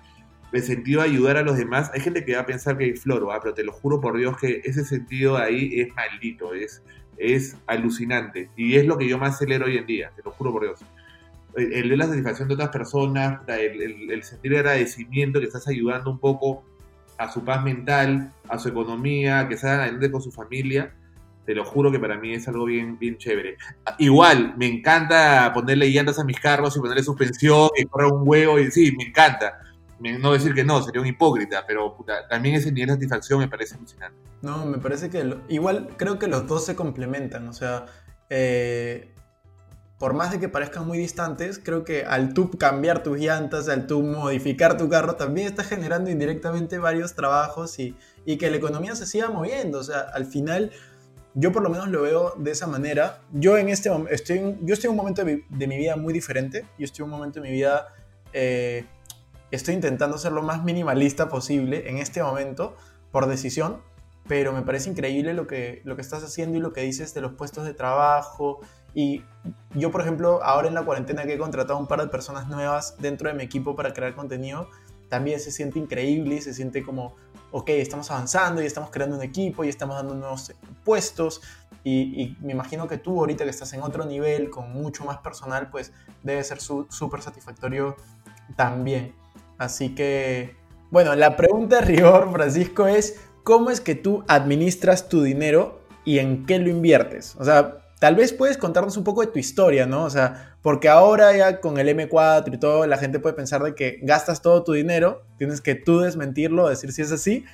el 0.50 0.62
sentido 0.62 1.02
ayudar 1.02 1.36
a 1.36 1.42
los 1.42 1.58
demás, 1.58 1.90
hay 1.92 2.00
gente 2.00 2.24
que 2.24 2.36
va 2.36 2.40
a 2.40 2.46
pensar 2.46 2.78
que 2.78 2.84
hay 2.84 2.94
floro, 2.94 3.32
¿ah? 3.32 3.40
pero 3.42 3.52
te 3.52 3.64
lo 3.64 3.72
juro 3.72 4.00
por 4.00 4.16
Dios 4.16 4.38
que 4.38 4.62
ese 4.64 4.82
sentido 4.82 5.36
ahí 5.36 5.78
es 5.78 5.94
maldito, 5.94 6.54
es, 6.54 6.82
es 7.16 7.56
alucinante. 7.66 8.50
Y 8.56 8.76
es 8.76 8.86
lo 8.86 8.96
que 8.98 9.08
yo 9.08 9.18
más 9.18 9.38
celebro 9.38 9.66
hoy 9.66 9.76
en 9.76 9.86
día, 9.86 10.10
te 10.16 10.22
lo 10.22 10.30
juro 10.32 10.52
por 10.52 10.62
Dios. 10.62 10.80
El, 11.54 11.72
el 11.72 11.88
ver 11.90 11.98
la 11.98 12.06
satisfacción 12.06 12.48
de 12.48 12.54
otras 12.54 12.70
personas, 12.70 13.40
el, 13.48 13.82
el- 13.82 14.10
el 14.10 14.22
sentir 14.22 14.56
agradecimiento 14.56 15.38
que 15.40 15.46
estás 15.46 15.68
ayudando 15.68 16.10
un 16.10 16.18
poco 16.18 16.64
a 17.18 17.30
su 17.30 17.44
paz 17.44 17.62
mental, 17.62 18.32
a 18.48 18.58
su 18.58 18.68
economía, 18.68 19.46
que 19.48 19.56
salgan 19.56 19.80
adelante 19.80 20.10
con 20.10 20.22
su 20.22 20.32
familia, 20.32 20.92
te 21.44 21.54
lo 21.54 21.64
juro 21.64 21.90
que 21.92 21.98
para 21.98 22.16
mí 22.16 22.32
es 22.32 22.48
algo 22.48 22.64
bien, 22.64 22.98
bien 22.98 23.18
chévere. 23.18 23.56
Igual, 23.98 24.54
me 24.56 24.66
encanta 24.66 25.50
ponerle 25.52 25.88
llantas 25.90 26.18
a 26.18 26.24
mis 26.24 26.38
carros 26.40 26.76
y 26.76 26.80
ponerle 26.80 27.02
suspensión 27.02 27.68
y 27.76 27.84
correr 27.84 28.12
un 28.12 28.22
huevo, 28.26 28.58
y 28.58 28.70
sí, 28.70 28.92
me 28.96 29.04
encanta. 29.04 29.58
No 30.18 30.32
decir 30.32 30.54
que 30.54 30.64
no, 30.64 30.82
sería 30.82 31.00
un 31.00 31.06
hipócrita, 31.06 31.64
pero 31.66 31.94
puta, 31.96 32.26
también 32.28 32.54
ese 32.56 32.72
nivel 32.72 32.88
de 32.88 32.94
satisfacción 32.94 33.38
me 33.38 33.48
parece 33.48 33.76
alucinante. 33.76 34.16
No, 34.42 34.66
me 34.66 34.78
parece 34.78 35.08
que 35.10 35.36
igual 35.48 35.88
creo 35.96 36.18
que 36.18 36.26
los 36.26 36.46
dos 36.46 36.64
se 36.66 36.74
complementan. 36.74 37.46
O 37.48 37.52
sea, 37.52 37.86
eh, 38.30 39.12
por 39.98 40.14
más 40.14 40.32
de 40.32 40.40
que 40.40 40.48
parezcan 40.48 40.86
muy 40.86 40.98
distantes, 40.98 41.60
creo 41.62 41.84
que 41.84 42.04
al 42.04 42.34
tú 42.34 42.50
cambiar 42.50 43.04
tus 43.04 43.18
llantas, 43.18 43.68
al 43.68 43.86
tú 43.86 44.02
modificar 44.02 44.76
tu 44.76 44.88
carro, 44.88 45.14
también 45.14 45.46
estás 45.46 45.68
generando 45.68 46.10
indirectamente 46.10 46.78
varios 46.78 47.14
trabajos 47.14 47.78
y, 47.78 47.96
y 48.26 48.36
que 48.36 48.50
la 48.50 48.56
economía 48.56 48.96
se 48.96 49.06
siga 49.06 49.30
moviendo. 49.30 49.78
O 49.78 49.84
sea, 49.84 50.00
al 50.12 50.26
final, 50.26 50.72
yo 51.34 51.52
por 51.52 51.62
lo 51.62 51.70
menos 51.70 51.86
lo 51.88 52.02
veo 52.02 52.34
de 52.36 52.50
esa 52.50 52.66
manera. 52.66 53.20
Yo 53.32 53.56
en 53.58 53.68
este 53.68 53.90
estoy, 54.10 54.56
estoy 54.66 54.86
en 54.88 54.90
un 54.90 54.96
momento 54.96 55.24
de, 55.24 55.36
mi- 55.36 55.42
de 55.56 55.66
mi 55.68 55.76
vida 55.76 55.94
muy 55.94 56.12
diferente. 56.12 56.66
Yo 56.78 56.84
estoy 56.84 57.04
en 57.04 57.12
un 57.12 57.18
momento 57.18 57.40
de 57.40 57.48
mi 57.48 57.52
vida, 57.54 57.86
eh, 58.32 58.84
estoy 59.56 59.74
intentando 59.74 60.18
ser 60.18 60.32
lo 60.32 60.42
más 60.42 60.64
minimalista 60.64 61.28
posible 61.28 61.88
en 61.88 61.98
este 61.98 62.22
momento 62.22 62.76
por 63.10 63.26
decisión, 63.26 63.80
pero 64.26 64.52
me 64.52 64.62
parece 64.62 64.90
increíble 64.90 65.34
lo 65.34 65.46
que, 65.46 65.82
lo 65.84 65.94
que 65.96 66.02
estás 66.02 66.22
haciendo 66.24 66.58
y 66.58 66.60
lo 66.60 66.72
que 66.72 66.80
dices 66.80 67.12
de 67.14 67.20
los 67.20 67.32
puestos 67.32 67.64
de 67.64 67.74
trabajo. 67.74 68.60
Y 68.94 69.22
yo, 69.74 69.90
por 69.90 70.00
ejemplo, 70.00 70.42
ahora 70.42 70.68
en 70.68 70.74
la 70.74 70.84
cuarentena 70.84 71.24
que 71.24 71.34
he 71.34 71.38
contratado 71.38 71.78
un 71.78 71.86
par 71.86 72.00
de 72.00 72.08
personas 72.08 72.48
nuevas 72.48 72.96
dentro 72.98 73.28
de 73.28 73.34
mi 73.34 73.42
equipo 73.42 73.76
para 73.76 73.92
crear 73.92 74.14
contenido, 74.14 74.68
también 75.08 75.40
se 75.40 75.50
siente 75.50 75.78
increíble 75.78 76.36
y 76.36 76.40
se 76.40 76.54
siente 76.54 76.82
como, 76.82 77.14
ok, 77.50 77.68
estamos 77.70 78.10
avanzando 78.10 78.62
y 78.62 78.66
estamos 78.66 78.90
creando 78.90 79.16
un 79.16 79.22
equipo 79.22 79.64
y 79.64 79.68
estamos 79.68 79.96
dando 79.96 80.14
nuevos 80.14 80.52
puestos. 80.84 81.42
Y, 81.84 82.36
me 82.40 82.52
imagino 82.52 82.86
que 82.86 82.96
tú 82.96 83.18
ahorita 83.18 83.44
que 83.44 83.50
estás 83.50 83.72
en 83.72 83.82
otro 83.82 84.06
nivel, 84.06 84.50
con 84.50 84.72
mucho 84.72 85.04
más 85.04 85.18
personal, 85.18 85.68
pues 85.68 85.92
debe 86.22 86.42
ser 86.44 86.60
súper 86.60 87.20
satisfactorio 87.22 87.96
también. 88.56 89.14
Así 89.62 89.94
que, 89.94 90.56
bueno, 90.90 91.14
la 91.14 91.36
pregunta 91.36 91.76
de 91.76 91.82
rigor, 91.86 92.30
Francisco, 92.32 92.86
es 92.88 93.20
¿cómo 93.44 93.70
es 93.70 93.80
que 93.80 93.94
tú 93.94 94.24
administras 94.28 95.08
tu 95.08 95.22
dinero 95.22 95.80
y 96.04 96.18
en 96.18 96.46
qué 96.46 96.58
lo 96.58 96.68
inviertes? 96.68 97.36
O 97.38 97.44
sea, 97.44 97.78
tal 98.00 98.16
vez 98.16 98.32
puedes 98.32 98.58
contarnos 98.58 98.96
un 98.96 99.04
poco 99.04 99.20
de 99.20 99.28
tu 99.28 99.38
historia, 99.38 99.86
¿no? 99.86 100.04
O 100.04 100.10
sea, 100.10 100.56
porque 100.62 100.88
ahora 100.88 101.36
ya 101.36 101.60
con 101.60 101.78
el 101.78 101.88
M4 101.88 102.54
y 102.54 102.58
todo, 102.58 102.86
la 102.88 102.98
gente 102.98 103.20
puede 103.20 103.36
pensar 103.36 103.62
de 103.62 103.74
que 103.76 104.00
gastas 104.02 104.42
todo 104.42 104.64
tu 104.64 104.72
dinero, 104.72 105.22
tienes 105.38 105.60
que 105.60 105.76
tú 105.76 106.00
desmentirlo, 106.00 106.68
decir 106.68 106.90
si 106.92 107.02
es 107.02 107.12
así. 107.12 107.44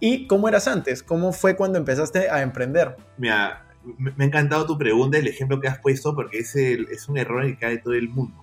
¿Y 0.00 0.26
cómo 0.26 0.48
eras 0.48 0.66
antes? 0.66 1.02
¿Cómo 1.02 1.32
fue 1.34 1.56
cuando 1.56 1.76
empezaste 1.78 2.30
a 2.30 2.40
emprender? 2.40 2.96
Mira, 3.18 3.66
me 3.98 4.24
ha 4.24 4.26
encantado 4.26 4.64
tu 4.64 4.78
pregunta, 4.78 5.18
el 5.18 5.26
ejemplo 5.28 5.60
que 5.60 5.68
has 5.68 5.78
puesto, 5.78 6.14
porque 6.14 6.38
es, 6.38 6.56
el- 6.56 6.88
es 6.90 7.06
un 7.10 7.18
error 7.18 7.44
que 7.44 7.58
cae 7.58 7.76
todo 7.78 7.92
el 7.92 8.08
mundo. 8.08 8.34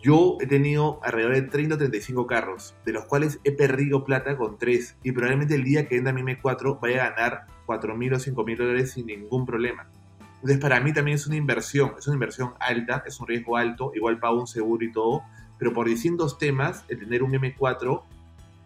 Yo 0.00 0.36
he 0.40 0.46
tenido 0.46 1.00
alrededor 1.02 1.34
de 1.34 1.42
30 1.42 1.74
o 1.74 1.78
35 1.78 2.26
carros, 2.26 2.74
de 2.84 2.92
los 2.92 3.06
cuales 3.06 3.40
he 3.44 3.52
perdido 3.52 4.04
plata 4.04 4.36
con 4.36 4.58
3, 4.58 4.96
y 5.02 5.12
probablemente 5.12 5.54
el 5.54 5.64
día 5.64 5.88
que 5.88 5.96
venda 5.96 6.12
mi 6.12 6.22
M4 6.22 6.78
vaya 6.80 7.04
a 7.04 7.10
ganar 7.10 7.46
4 7.66 7.96
mil 7.96 8.14
o 8.14 8.18
5 8.18 8.44
mil 8.44 8.58
dólares 8.58 8.92
sin 8.92 9.06
ningún 9.06 9.46
problema. 9.46 9.88
Entonces, 10.36 10.58
para 10.58 10.80
mí 10.80 10.92
también 10.92 11.16
es 11.16 11.26
una 11.26 11.36
inversión, 11.36 11.92
es 11.98 12.06
una 12.06 12.14
inversión 12.14 12.52
alta, 12.60 13.02
es 13.06 13.18
un 13.20 13.26
riesgo 13.26 13.56
alto, 13.56 13.92
igual 13.94 14.18
pago 14.18 14.40
un 14.40 14.46
seguro 14.46 14.84
y 14.84 14.92
todo, 14.92 15.22
pero 15.58 15.72
por 15.72 15.88
distintos 15.88 16.38
temas, 16.38 16.84
el 16.88 16.98
tener 16.98 17.22
un 17.22 17.32
M4 17.32 18.02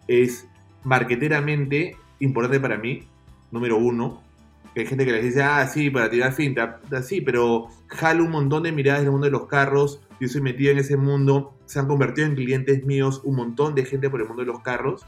es 0.07 0.47
marqueteramente 0.83 1.95
importante 2.19 2.59
para 2.59 2.77
mí, 2.77 3.07
número 3.51 3.77
uno, 3.77 4.21
hay 4.75 4.85
gente 4.85 5.05
que 5.05 5.11
les 5.11 5.23
dice, 5.23 5.43
ah, 5.43 5.65
sí, 5.67 5.89
para 5.89 6.09
tirar 6.09 6.33
finta, 6.33 6.79
sí, 7.03 7.21
pero 7.21 7.67
jalo 7.87 8.23
un 8.23 8.31
montón 8.31 8.63
de 8.63 8.71
miradas 8.71 9.01
del 9.01 9.11
mundo 9.11 9.25
de 9.25 9.31
los 9.31 9.47
carros, 9.47 10.01
yo 10.21 10.27
soy 10.27 10.41
metido 10.41 10.71
en 10.71 10.77
ese 10.77 10.95
mundo, 10.97 11.57
se 11.65 11.79
han 11.79 11.87
convertido 11.87 12.27
en 12.27 12.35
clientes 12.35 12.85
míos 12.85 13.21
un 13.23 13.35
montón 13.35 13.73
de 13.73 13.85
gente 13.85 14.07
por 14.09 14.21
el 14.21 14.27
mundo 14.27 14.43
de 14.43 14.47
los 14.47 14.61
carros, 14.61 15.05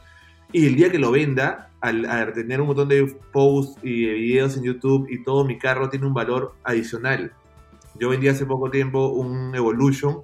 y 0.52 0.66
el 0.66 0.74
día 0.74 0.90
que 0.90 0.98
lo 0.98 1.12
venda, 1.12 1.70
al, 1.80 2.04
al 2.04 2.32
tener 2.32 2.60
un 2.60 2.66
montón 2.66 2.88
de 2.88 3.06
posts 3.32 3.78
y 3.82 4.06
de 4.06 4.14
videos 4.14 4.56
en 4.56 4.64
YouTube 4.64 5.06
y 5.08 5.22
todo, 5.22 5.44
mi 5.44 5.56
carro 5.56 5.88
tiene 5.88 6.06
un 6.06 6.14
valor 6.14 6.56
adicional. 6.64 7.32
Yo 7.98 8.08
vendí 8.08 8.26
hace 8.26 8.44
poco 8.44 8.70
tiempo 8.70 9.08
un 9.08 9.54
Evolution 9.54 10.22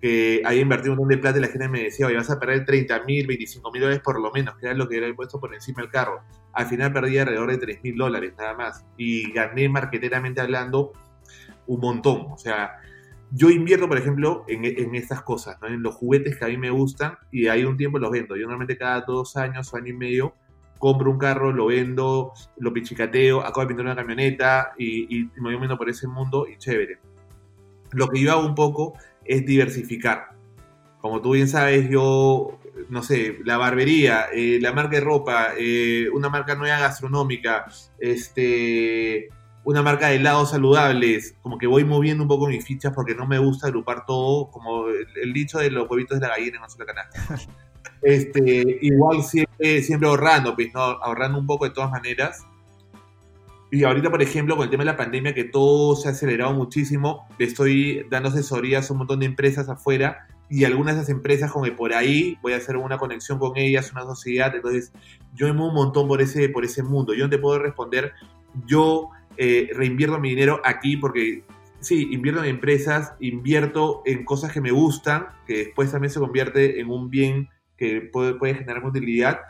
que 0.00 0.42
había 0.44 0.62
invertido 0.62 0.92
un 0.92 0.98
montón 0.98 1.16
de 1.16 1.22
plata 1.22 1.38
y 1.38 1.42
la 1.42 1.48
gente 1.48 1.68
me 1.68 1.84
decía, 1.84 2.06
oye, 2.06 2.16
vas 2.16 2.30
a 2.30 2.40
perder 2.40 2.64
30 2.64 3.04
mil, 3.04 3.26
25 3.26 3.70
mil 3.70 3.82
dólares 3.82 4.02
por 4.02 4.20
lo 4.20 4.32
menos, 4.32 4.56
que 4.56 4.66
era 4.66 4.74
lo 4.74 4.88
que 4.88 4.96
era 4.96 5.14
puesto 5.14 5.38
por 5.38 5.54
encima 5.54 5.82
del 5.82 5.90
carro. 5.90 6.22
Al 6.54 6.66
final 6.66 6.92
perdí 6.92 7.18
alrededor 7.18 7.50
de 7.50 7.58
3 7.58 7.84
mil 7.84 7.96
dólares 7.96 8.32
nada 8.36 8.54
más. 8.54 8.84
Y 8.96 9.30
gané 9.32 9.68
marqueteramente 9.68 10.40
hablando 10.40 10.92
un 11.66 11.80
montón. 11.80 12.26
O 12.32 12.38
sea, 12.38 12.72
yo 13.34 13.50
invierto, 13.50 13.88
por 13.88 13.98
ejemplo, 13.98 14.44
en, 14.46 14.94
estas 14.94 15.22
cosas, 15.22 15.56
en 15.62 15.82
los 15.82 15.94
juguetes 15.94 16.36
que 16.36 16.44
a 16.44 16.48
mí 16.48 16.58
me 16.58 16.70
gustan 16.70 17.16
y 17.30 17.48
hay 17.48 17.64
un 17.64 17.78
tiempo 17.78 17.98
los 17.98 18.10
vendo. 18.10 18.36
Yo 18.36 18.42
normalmente 18.42 18.76
cada 18.76 19.00
dos 19.00 19.36
años 19.36 19.72
o 19.72 19.76
año 19.76 19.88
y 19.88 19.96
medio 19.96 20.34
compro 20.78 21.10
un 21.10 21.18
carro, 21.18 21.52
lo 21.52 21.66
vendo, 21.66 22.32
lo 22.58 22.72
pichicateo, 22.72 23.40
acabo 23.40 23.62
de 23.62 23.66
pintar 23.68 23.86
una 23.86 23.96
camioneta 23.96 24.72
y, 24.76 25.16
y 25.16 25.24
me 25.36 25.42
voy 25.42 25.54
moviendo 25.54 25.78
por 25.78 25.88
ese 25.88 26.08
mundo 26.08 26.46
y 26.46 26.58
chévere. 26.58 26.98
Lo 27.92 28.08
que 28.08 28.20
yo 28.20 28.32
hago 28.32 28.46
un 28.46 28.54
poco 28.54 28.94
es 29.24 29.46
diversificar. 29.46 30.32
Como 31.00 31.20
tú 31.22 31.32
bien 31.32 31.48
sabes, 31.48 31.88
yo, 31.88 32.58
no 32.88 33.02
sé, 33.02 33.38
la 33.44 33.56
barbería, 33.56 34.26
eh, 34.32 34.58
la 34.60 34.72
marca 34.72 34.96
de 34.96 35.00
ropa, 35.00 35.48
eh, 35.58 36.08
una 36.12 36.28
marca 36.28 36.54
nueva 36.54 36.78
gastronómica, 36.78 37.66
este, 37.98 39.28
una 39.64 39.82
marca 39.82 40.08
de 40.08 40.16
helados 40.16 40.50
saludables, 40.50 41.36
como 41.42 41.58
que 41.58 41.66
voy 41.66 41.84
moviendo 41.84 42.24
un 42.24 42.28
poco 42.28 42.48
mis 42.48 42.64
fichas 42.64 42.92
porque 42.94 43.14
no 43.14 43.26
me 43.26 43.38
gusta 43.38 43.68
agrupar 43.68 44.06
todo, 44.06 44.50
como 44.50 44.88
el, 44.88 45.06
el 45.22 45.32
dicho 45.32 45.58
de 45.58 45.70
los 45.70 45.88
huevitos 45.88 46.18
de 46.18 46.26
la 46.26 46.34
gallina 46.34 46.56
en 46.56 46.62
una 46.62 46.68
sola 46.68 46.86
canasta. 46.86 47.38
Este, 48.02 48.78
igual 48.80 49.22
siempre, 49.22 49.80
siempre 49.82 50.08
ahorrando, 50.08 50.56
pues, 50.56 50.74
¿no? 50.74 50.80
ahorrando 50.80 51.38
un 51.38 51.46
poco 51.46 51.64
de 51.64 51.70
todas 51.70 51.90
maneras. 51.90 52.44
Y 53.70 53.84
ahorita, 53.84 54.10
por 54.10 54.20
ejemplo, 54.20 54.56
con 54.56 54.64
el 54.64 54.70
tema 54.70 54.82
de 54.82 54.90
la 54.90 54.96
pandemia, 54.96 55.34
que 55.34 55.44
todo 55.44 55.96
se 55.96 56.08
ha 56.08 56.10
acelerado 56.10 56.52
muchísimo, 56.52 57.26
le 57.38 57.46
estoy 57.46 58.06
dando 58.10 58.28
asesorías 58.28 58.90
a 58.90 58.92
un 58.92 58.98
montón 58.98 59.20
de 59.20 59.26
empresas 59.26 59.68
afuera 59.68 60.26
y 60.50 60.64
algunas 60.64 60.96
de 60.96 61.02
esas 61.02 61.10
empresas, 61.10 61.50
como 61.50 61.64
que 61.64 61.72
por 61.72 61.94
ahí 61.94 62.36
voy 62.42 62.52
a 62.52 62.56
hacer 62.56 62.76
una 62.76 62.98
conexión 62.98 63.38
con 63.38 63.56
ellas, 63.56 63.90
una 63.92 64.02
sociedad. 64.02 64.54
Entonces, 64.54 64.92
yo 65.32 65.46
me 65.46 65.54
muevo 65.54 65.70
un 65.70 65.76
montón 65.76 66.08
por 66.08 66.20
ese, 66.20 66.50
por 66.50 66.64
ese 66.64 66.82
mundo. 66.82 67.14
Yo 67.14 67.24
no 67.24 67.30
te 67.30 67.38
puedo 67.38 67.58
responder, 67.58 68.12
yo 68.66 69.08
eh, 69.36 69.70
reinvierto 69.74 70.18
mi 70.18 70.30
dinero 70.30 70.60
aquí 70.64 70.96
porque 70.96 71.44
sí, 71.80 72.08
invierto 72.12 72.42
en 72.44 72.50
empresas, 72.50 73.14
invierto 73.20 74.02
en 74.06 74.24
cosas 74.24 74.52
que 74.52 74.60
me 74.60 74.70
gustan, 74.70 75.26
que 75.46 75.58
después 75.58 75.90
también 75.90 76.10
se 76.10 76.20
convierte 76.20 76.80
en 76.80 76.90
un 76.90 77.10
bien 77.10 77.48
que 77.76 78.08
puede, 78.12 78.34
puede 78.34 78.54
generar 78.54 78.84
utilidad. 78.84 79.40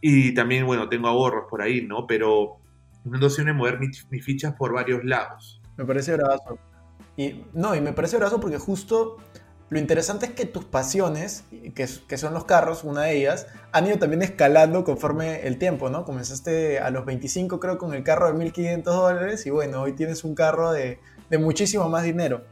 Y 0.00 0.32
también, 0.34 0.64
bueno, 0.64 0.88
tengo 0.88 1.08
ahorros 1.08 1.44
por 1.50 1.60
ahí, 1.60 1.82
¿no? 1.82 2.06
Pero 2.06 2.58
no 3.04 3.28
sé 3.28 3.44
mover 3.52 3.78
mis, 3.78 4.06
mis 4.10 4.24
fichas 4.24 4.54
por 4.54 4.72
varios 4.72 5.04
lados. 5.04 5.60
Me 5.76 5.84
parece 5.84 6.16
bravazo. 6.16 6.58
Y 7.16 7.44
no, 7.52 7.74
y 7.74 7.80
me 7.80 7.92
parece 7.92 8.16
bravazo 8.16 8.40
porque 8.40 8.58
justo 8.58 9.16
lo 9.70 9.78
interesante 9.78 10.26
es 10.26 10.32
que 10.32 10.46
tus 10.46 10.64
pasiones, 10.64 11.44
que, 11.76 11.86
son 11.86 12.34
los 12.34 12.44
carros, 12.44 12.82
una 12.82 13.02
de 13.02 13.16
ellas, 13.16 13.46
han 13.70 13.86
ido 13.86 13.98
también 13.98 14.20
escalando 14.20 14.82
conforme 14.82 15.46
el 15.46 15.58
tiempo, 15.58 15.90
¿no? 15.90 16.04
Comenzaste 16.04 16.80
a 16.80 16.90
los 16.90 17.04
25 17.06 17.60
creo 17.60 17.78
con 17.78 17.94
el 17.94 18.02
carro 18.02 18.26
de 18.26 18.34
1500 18.34 18.92
dólares 18.92 19.46
y 19.46 19.50
bueno, 19.50 19.80
hoy 19.80 19.92
tienes 19.92 20.24
un 20.24 20.34
carro 20.34 20.72
de, 20.72 20.98
de 21.30 21.38
muchísimo 21.38 21.88
más 21.88 22.02
dinero. 22.02 22.44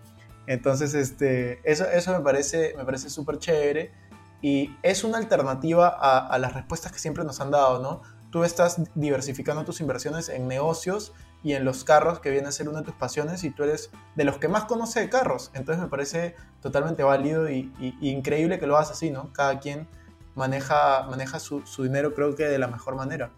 Entonces, 0.47 0.95
este, 0.95 1.59
eso, 1.65 1.91
eso 1.91 2.13
me 2.13 2.21
parece 2.21 2.75
me 2.77 2.85
parece 2.85 3.11
súper 3.11 3.41
chévere 3.41 3.91
y 4.41 4.77
es 4.85 5.03
una 5.03 5.19
alternativa 5.19 5.89
a, 5.89 6.25
a 6.25 6.39
las 6.39 6.55
respuestas 6.55 6.93
que 6.93 7.01
siempre 7.01 7.25
nos 7.25 7.41
han 7.41 7.51
dado, 7.51 7.83
¿no? 7.83 8.01
Tú 8.31 8.45
estás 8.45 8.81
diversificando 8.95 9.65
tus 9.65 9.81
inversiones 9.81 10.29
en 10.29 10.47
negocios 10.47 11.13
y 11.43 11.53
en 11.53 11.65
los 11.65 11.85
carros, 11.85 12.19
que 12.21 12.31
viene 12.31 12.49
a 12.49 12.53
ser 12.53 12.69
una 12.69 12.79
de 12.81 12.85
tus 12.87 12.95
pasiones, 12.95 13.45
y 13.45 13.51
tú 13.51 13.63
eres 13.65 13.91
de 14.17 14.25
los 14.25 14.39
que 14.39 14.49
más 14.49 14.65
conoce 14.65 15.01
de 15.01 15.09
carros. 15.09 15.51
Entonces 15.55 15.83
me 15.83 15.89
parece 15.89 16.35
totalmente 16.61 17.03
válido 17.03 17.49
y, 17.49 17.73
y- 17.79 17.97
y 18.01 18.11
increíble 18.11 18.59
que 18.59 18.67
lo 18.67 18.77
hagas 18.77 18.91
así, 18.91 19.11
¿no? 19.11 19.33
Cada 19.33 19.59
quien 19.61 19.87
maneja, 20.35 21.07
maneja 21.09 21.39
su, 21.41 21.63
su 21.67 21.83
dinero, 21.85 22.15
creo 22.15 22.35
que 22.35 22.45
de 22.45 22.59
la 22.59 22.69
mejor 22.69 22.97
manera. 22.97 23.31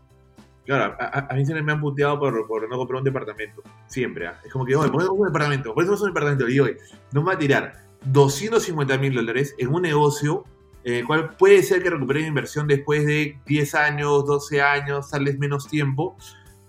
Claro, 0.67 0.97
a, 1.01 1.27
a- 1.31 1.35
mí 1.35 1.45
siempre 1.45 1.63
me 1.63 1.73
han 1.73 1.81
puteado 1.81 2.19
por, 2.19 2.47
por 2.47 2.69
no 2.69 2.77
comprar 2.77 2.99
un 2.99 3.05
departamento. 3.05 3.63
Siempre. 3.87 4.27
¿ah? 4.29 4.41
Es 4.45 4.53
como 4.53 4.65
que, 4.65 4.77
oye, 4.77 4.91
¿por 4.91 5.01
qué 5.01 5.07
no 5.07 5.13
un 5.15 5.27
departamento? 5.27 5.75
¿Por 5.75 5.85
qué 5.85 5.91
no 5.91 5.97
un 5.97 6.07
departamento? 6.07 6.49
Y 6.49 6.55
yo, 6.57 6.65
oye, 6.65 6.77
no 7.13 7.23
me 7.23 7.29
va 7.29 7.33
a 7.35 7.39
tirar 7.39 7.73
250 8.05 8.99
mil 8.99 9.15
dólares 9.15 9.55
en 9.59 9.75
un 9.75 9.83
negocio 9.83 10.45
en 10.85 10.95
el 10.95 11.07
cual 11.07 11.37
puede 11.37 11.63
ser 11.63 11.83
que 11.83 11.91
recupere 11.91 12.21
mi 12.21 12.29
inversión 12.29 12.67
después 12.67 13.05
de 13.05 13.39
10 13.47 13.75
años, 13.75 14.25
12 14.27 14.63
años, 14.63 15.11
tal 15.11 15.25
vez 15.25 15.39
menos 15.39 15.69
tiempo. 15.69 16.17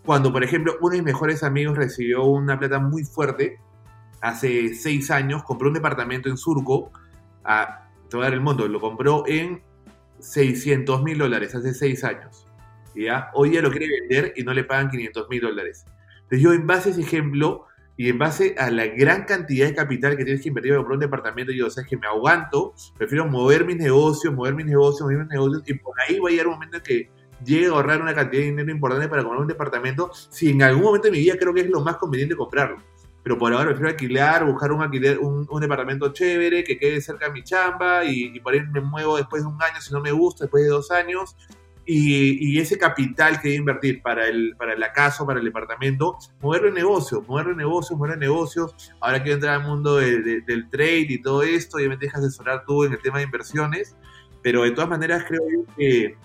Cuando, 0.06 0.32
por 0.32 0.44
ejemplo, 0.44 0.78
uno 0.82 0.92
de 0.92 0.98
mis 0.98 1.14
mejores 1.14 1.44
amigos 1.44 1.78
recibió 1.78 2.24
una 2.26 2.58
plata 2.58 2.80
muy 2.80 3.04
fuerte 3.04 3.60
hace 4.20 4.74
6 4.74 5.12
años, 5.12 5.44
compró 5.44 5.68
un 5.68 5.74
departamento 5.74 6.30
en 6.30 6.38
Surco, 6.38 6.92
a, 7.44 7.90
te 8.10 8.18
voy 8.18 8.26
a 8.26 8.30
dar 8.30 8.34
el 8.34 8.42
monto, 8.42 8.68
lo 8.68 8.80
compró 8.80 9.24
en 9.28 9.62
600 10.20 11.04
mil 11.04 11.18
dólares 11.18 11.54
hace 11.56 11.74
6 11.74 12.04
años. 12.04 12.46
¿ya? 12.96 13.30
Hoy 13.34 13.54
ya 13.54 13.62
lo 13.62 13.72
quiere 13.72 13.88
vender 14.02 14.34
y 14.36 14.44
no 14.44 14.54
le 14.54 14.64
pagan 14.64 14.90
500 14.90 15.30
mil 15.30 15.42
dólares. 15.42 15.86
Entonces 16.24 16.42
yo 16.42 16.54
en 16.54 16.68
base 16.68 16.90
a 16.90 16.92
ese 16.94 17.02
ejemplo 17.02 17.66
y 17.98 18.10
en 18.10 18.18
base 18.18 18.56
a 18.58 18.72
la 18.72 18.88
gran 18.88 19.26
cantidad 19.26 19.68
de 19.68 19.76
capital 19.76 20.18
que 20.18 20.24
tienes 20.24 20.42
que 20.42 20.50
invertir 20.50 20.72
para 20.72 20.80
comprar 20.80 20.96
un 20.96 21.02
departamento, 21.02 21.52
yo, 21.52 21.68
o 21.68 21.70
sea, 21.70 21.84
es 21.84 21.90
que 21.90 21.98
me 21.98 22.08
aguanto, 22.08 22.74
prefiero 22.98 23.28
mover 23.28 23.66
mis 23.66 23.78
negocios, 23.78 24.34
mover 24.34 24.56
mis 24.56 24.66
negocios, 24.66 25.02
mover 25.02 25.20
mis 25.20 25.28
negocios, 25.28 25.64
y 25.68 25.74
por 25.76 25.94
ahí 26.02 26.20
va 26.20 26.30
a 26.30 26.32
llegar 26.32 26.48
un 26.48 26.54
momento 26.54 26.78
en 26.78 26.84
que 26.84 27.12
llegue 27.46 27.68
a 27.68 27.70
ahorrar 27.72 28.02
una 28.02 28.14
cantidad 28.14 28.42
de 28.42 28.50
dinero 28.52 28.72
importante 28.72 29.08
para 29.08 29.24
comprar 29.24 29.42
un 29.42 29.48
departamento, 29.48 30.12
si 30.30 30.50
en 30.50 30.64
algún 30.64 30.84
momento 30.84 31.08
de 31.08 31.12
mi 31.12 31.20
vida 31.20 31.36
creo 31.40 31.54
que 31.54 31.62
es 31.62 31.70
lo 31.70 31.82
más 31.82 31.98
conveniente 31.98 32.36
comprarlo. 32.36 32.78
Pero 33.24 33.38
por 33.38 33.54
ahora 33.54 33.66
prefiero 33.68 33.90
alquilar, 33.90 34.46
buscar 34.46 34.72
un 34.72 34.82
alquiler, 34.82 35.20
un, 35.20 35.48
un 35.50 35.62
departamento 35.62 36.12
chévere, 36.12 36.64
que 36.64 36.78
quede 36.78 37.00
cerca 37.02 37.28
de 37.28 37.32
mi 37.34 37.44
chamba, 37.44 38.04
y, 38.04 38.32
y 38.36 38.40
por 38.40 38.54
ahí 38.54 38.62
me 38.72 38.82
muevo 38.82 39.18
después 39.18 39.44
de 39.44 39.48
un 39.50 39.62
año, 39.62 39.80
si 39.80 39.94
no 39.94 40.02
me 40.02 40.12
gusta, 40.12 40.46
después 40.46 40.64
de 40.64 40.70
dos 40.70 40.90
años, 40.90 41.36
y, 41.86 42.54
y 42.54 42.60
ese 42.60 42.78
capital 42.78 43.42
que 43.42 43.50
voy 43.50 43.56
a 43.56 43.60
invertir 43.60 44.02
para 44.02 44.28
el, 44.28 44.56
para 44.58 44.76
la 44.76 44.94
casa, 44.94 45.26
para 45.26 45.40
el 45.40 45.46
departamento, 45.46 46.18
moverlo 46.40 46.70
en 46.70 46.76
negocios, 46.76 47.28
moverlo 47.28 47.52
en 47.52 47.58
negocios, 47.58 47.98
moverlo 47.98 48.14
en 48.16 48.20
negocios. 48.22 48.74
Ahora 49.00 49.22
quiero 49.22 49.36
entrar 49.36 49.60
al 49.62 49.68
mundo 49.68 49.98
de- 49.98 50.22
de- 50.22 50.42
del 50.42 50.70
trade 50.70 51.08
y 51.10 51.22
todo 51.22 51.44
esto, 51.44 51.80
y 51.80 51.90
me 51.90 51.98
dejas 51.98 52.24
asesorar 52.24 52.64
tú 52.66 52.86
en 52.86 52.94
el 52.94 53.00
tema 53.00 53.18
de 53.20 53.26
inversiones, 53.26 53.96
pero 54.42 54.64
de 54.64 54.72
todas 54.72 54.90
maneras 54.90 55.26
creo 55.28 55.42
que 55.78 56.16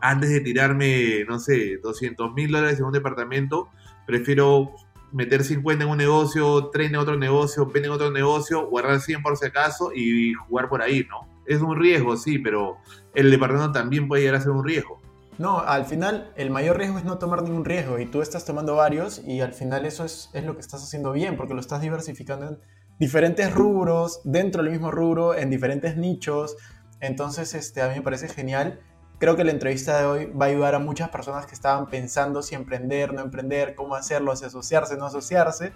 antes 0.00 0.30
de 0.30 0.40
tirarme, 0.40 1.24
no 1.26 1.38
sé, 1.38 1.78
200 1.82 2.32
mil 2.34 2.50
dólares 2.50 2.78
en 2.78 2.84
un 2.84 2.92
departamento, 2.92 3.68
prefiero 4.06 4.74
meter 5.12 5.44
50 5.44 5.84
en 5.84 5.90
un 5.90 5.98
negocio, 5.98 6.70
30 6.70 6.96
en 6.96 7.02
otro 7.02 7.16
negocio, 7.16 7.66
20 7.66 7.86
en 7.86 7.92
otro 7.92 8.10
negocio, 8.10 8.66
guardar 8.68 9.00
100 9.00 9.22
por 9.22 9.36
si 9.36 9.46
acaso 9.46 9.90
y 9.94 10.34
jugar 10.34 10.68
por 10.68 10.82
ahí, 10.82 11.06
¿no? 11.08 11.28
Es 11.46 11.62
un 11.62 11.76
riesgo, 11.76 12.16
sí, 12.16 12.38
pero 12.38 12.76
el 13.14 13.30
departamento 13.30 13.72
también 13.72 14.06
puede 14.06 14.22
llegar 14.22 14.36
a 14.36 14.40
ser 14.42 14.50
un 14.50 14.64
riesgo. 14.64 15.00
No, 15.38 15.60
al 15.60 15.84
final 15.86 16.32
el 16.36 16.50
mayor 16.50 16.78
riesgo 16.78 16.98
es 16.98 17.04
no 17.04 17.18
tomar 17.18 17.42
ningún 17.42 17.64
riesgo 17.64 17.98
y 18.00 18.06
tú 18.06 18.22
estás 18.22 18.44
tomando 18.44 18.74
varios 18.74 19.22
y 19.24 19.40
al 19.40 19.52
final 19.52 19.86
eso 19.86 20.04
es, 20.04 20.30
es 20.34 20.44
lo 20.44 20.54
que 20.54 20.60
estás 20.60 20.82
haciendo 20.82 21.12
bien 21.12 21.36
porque 21.36 21.54
lo 21.54 21.60
estás 21.60 21.80
diversificando 21.80 22.48
en 22.48 22.58
diferentes 22.98 23.54
rubros, 23.54 24.20
dentro 24.24 24.62
del 24.62 24.72
mismo 24.72 24.90
rubro, 24.90 25.36
en 25.36 25.48
diferentes 25.48 25.96
nichos. 25.96 26.56
Entonces, 27.00 27.54
este, 27.54 27.80
a 27.82 27.88
mí 27.88 27.94
me 27.94 28.02
parece 28.02 28.28
genial. 28.28 28.80
Creo 29.18 29.34
que 29.36 29.44
la 29.44 29.50
entrevista 29.50 29.98
de 29.98 30.06
hoy 30.06 30.26
va 30.26 30.46
a 30.46 30.48
ayudar 30.48 30.74
a 30.74 30.78
muchas 30.78 31.08
personas 31.08 31.46
que 31.46 31.54
estaban 31.54 31.86
pensando 31.88 32.40
si 32.42 32.54
emprender, 32.54 33.12
no 33.12 33.20
emprender, 33.20 33.74
cómo 33.74 33.94
hacerlo, 33.96 34.34
si 34.36 34.44
asociarse, 34.44 34.96
no 34.96 35.06
asociarse. 35.06 35.72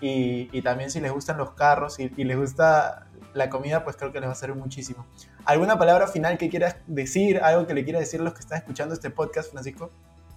Y, 0.00 0.48
y 0.52 0.62
también 0.62 0.90
si 0.90 1.00
les 1.00 1.12
gustan 1.12 1.36
los 1.38 1.50
carros 1.52 1.98
y, 1.98 2.10
y 2.16 2.24
les 2.24 2.36
gusta 2.38 3.06
la 3.34 3.50
comida, 3.50 3.84
pues 3.84 3.96
creo 3.96 4.10
que 4.12 4.20
les 4.20 4.28
va 4.28 4.32
a 4.32 4.36
servir 4.36 4.56
muchísimo. 4.56 5.06
¿Alguna 5.44 5.78
palabra 5.78 6.06
final 6.06 6.38
que 6.38 6.48
quieras 6.48 6.76
decir? 6.86 7.38
¿Algo 7.42 7.66
que 7.66 7.74
le 7.74 7.84
quieras 7.84 8.00
decir 8.00 8.20
a 8.20 8.24
los 8.24 8.32
que 8.32 8.40
están 8.40 8.58
escuchando 8.58 8.94
este 8.94 9.10
podcast, 9.10 9.50
Francisco? 9.50 9.90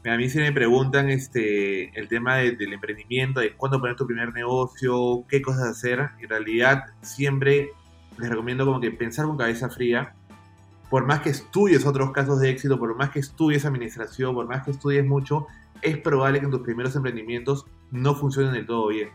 A 0.03 0.17
mí 0.17 0.29
se 0.29 0.39
me 0.39 0.51
preguntan 0.51 1.09
este, 1.11 1.97
el 1.97 2.07
tema 2.07 2.37
de- 2.37 2.55
del 2.55 2.73
emprendimiento, 2.73 3.39
de 3.39 3.55
cuándo 3.55 3.79
poner 3.79 3.95
tu 3.95 4.07
primer 4.07 4.33
negocio, 4.33 5.23
qué 5.29 5.41
cosas 5.43 5.63
hacer. 5.67 6.09
En 6.19 6.27
realidad, 6.27 6.85
siempre 7.01 7.69
les 8.17 8.29
recomiendo 8.29 8.65
como 8.65 8.81
que 8.81 8.89
pensar 8.91 9.25
con 9.25 9.37
cabeza 9.37 9.69
fría. 9.69 10.15
Por 10.91 11.08
más 11.08 11.21
que 11.21 11.30
estudies 11.30 11.86
otros 11.86 12.12
casos 12.12 12.39
de 12.39 12.51
éxito, 12.51 12.77
por 12.77 12.95
más 12.95 13.10
que 13.10 13.19
estudies 13.19 13.65
administración, 13.65 14.36
por 14.36 14.47
más 14.47 14.63
que 14.63 14.71
estudies 14.71 15.06
mucho, 15.06 15.47
es 15.82 15.97
probable 15.97 16.39
que 16.39 16.45
en 16.45 16.51
tus 16.51 16.62
primeros 16.62 16.95
emprendimientos 16.95 17.65
no 17.89 18.13
funcionen 18.13 18.54
del 18.54 18.67
todo 18.67 18.89
bien. 18.89 19.10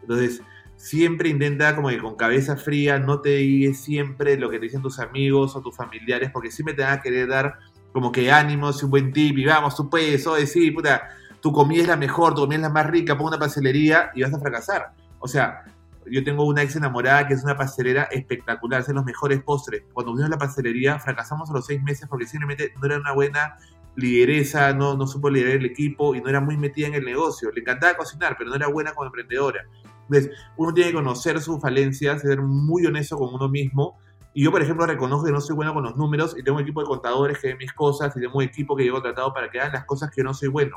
Entonces, 0.00 0.42
siempre 0.76 1.28
intenta 1.28 1.74
como 1.74 1.88
que 1.88 1.98
con 1.98 2.14
cabeza 2.14 2.56
fría, 2.56 3.00
no 3.00 3.20
te 3.20 3.30
digas 3.30 3.78
siempre 3.78 4.38
lo 4.38 4.48
que 4.48 4.58
te 4.58 4.66
dicen 4.66 4.80
tus 4.80 5.00
amigos 5.00 5.56
o 5.56 5.60
tus 5.60 5.76
familiares, 5.76 6.30
porque 6.32 6.52
siempre 6.52 6.74
te 6.74 6.82
van 6.82 6.98
a 6.98 7.02
querer 7.02 7.28
dar 7.28 7.58
como 7.92 8.12
que 8.12 8.30
ánimos 8.30 8.80
y 8.80 8.84
un 8.84 8.92
buen 8.92 9.12
tip, 9.12 9.36
y 9.38 9.44
vamos, 9.44 9.74
tú 9.74 9.90
puedes, 9.90 10.24
o 10.26 10.36
decir, 10.36 10.72
puta, 10.72 11.08
tu 11.40 11.52
comida 11.52 11.82
es 11.82 11.88
la 11.88 11.96
mejor, 11.96 12.34
tu 12.34 12.42
comida 12.42 12.56
es 12.56 12.62
la 12.62 12.68
más 12.68 12.86
rica, 12.86 13.18
pon 13.18 13.26
una 13.26 13.38
pastelería 13.38 14.12
y 14.14 14.22
vas 14.22 14.32
a 14.32 14.38
fracasar. 14.38 14.92
O 15.18 15.26
sea, 15.26 15.64
yo 16.10 16.24
tengo 16.24 16.44
una 16.44 16.62
ex 16.62 16.76
enamorada 16.76 17.26
que 17.26 17.34
es 17.34 17.44
una 17.44 17.56
pastelera 17.56 18.04
espectacular, 18.04 18.80
hace 18.80 18.92
los 18.92 19.04
mejores 19.04 19.42
postres. 19.42 19.82
Cuando 19.92 20.12
fuimos 20.12 20.28
a 20.28 20.30
la 20.30 20.38
pastelería, 20.38 20.98
fracasamos 20.98 21.50
a 21.50 21.52
los 21.52 21.66
seis 21.66 21.82
meses 21.82 22.08
porque 22.08 22.26
simplemente 22.26 22.72
no 22.80 22.86
era 22.86 22.98
una 22.98 23.12
buena 23.12 23.56
lideresa, 23.96 24.72
no, 24.72 24.96
no 24.96 25.06
supo 25.06 25.28
liderar 25.28 25.56
el 25.56 25.66
equipo 25.66 26.14
y 26.14 26.20
no 26.20 26.28
era 26.28 26.40
muy 26.40 26.56
metida 26.56 26.86
en 26.86 26.94
el 26.94 27.04
negocio. 27.04 27.50
Le 27.52 27.60
encantaba 27.60 27.96
cocinar, 27.96 28.36
pero 28.38 28.50
no 28.50 28.56
era 28.56 28.68
buena 28.68 28.92
como 28.92 29.06
emprendedora. 29.06 29.64
Entonces, 30.08 30.30
uno 30.56 30.72
tiene 30.72 30.90
que 30.90 30.96
conocer 30.96 31.40
sus 31.40 31.60
falencias, 31.60 32.22
ser 32.22 32.40
muy 32.40 32.86
honesto 32.86 33.16
con 33.16 33.34
uno 33.34 33.48
mismo. 33.48 33.98
Y 34.34 34.44
yo, 34.44 34.52
por 34.52 34.62
ejemplo, 34.62 34.86
reconozco 34.86 35.26
que 35.26 35.32
no 35.32 35.40
soy 35.40 35.56
bueno 35.56 35.74
con 35.74 35.82
los 35.82 35.96
números 35.96 36.36
y 36.38 36.42
tengo 36.42 36.58
un 36.58 36.62
equipo 36.62 36.80
de 36.80 36.86
contadores 36.86 37.38
que 37.38 37.48
ven 37.48 37.58
mis 37.58 37.72
cosas 37.72 38.16
y 38.16 38.20
tengo 38.20 38.38
un 38.38 38.44
equipo 38.44 38.76
que 38.76 38.84
yo 38.84 38.90
he 38.90 38.94
contratado 38.94 39.34
para 39.34 39.50
que 39.50 39.58
hagan 39.58 39.72
las 39.72 39.84
cosas 39.84 40.10
que 40.10 40.20
yo 40.20 40.24
no 40.24 40.32
soy 40.32 40.48
bueno. 40.48 40.76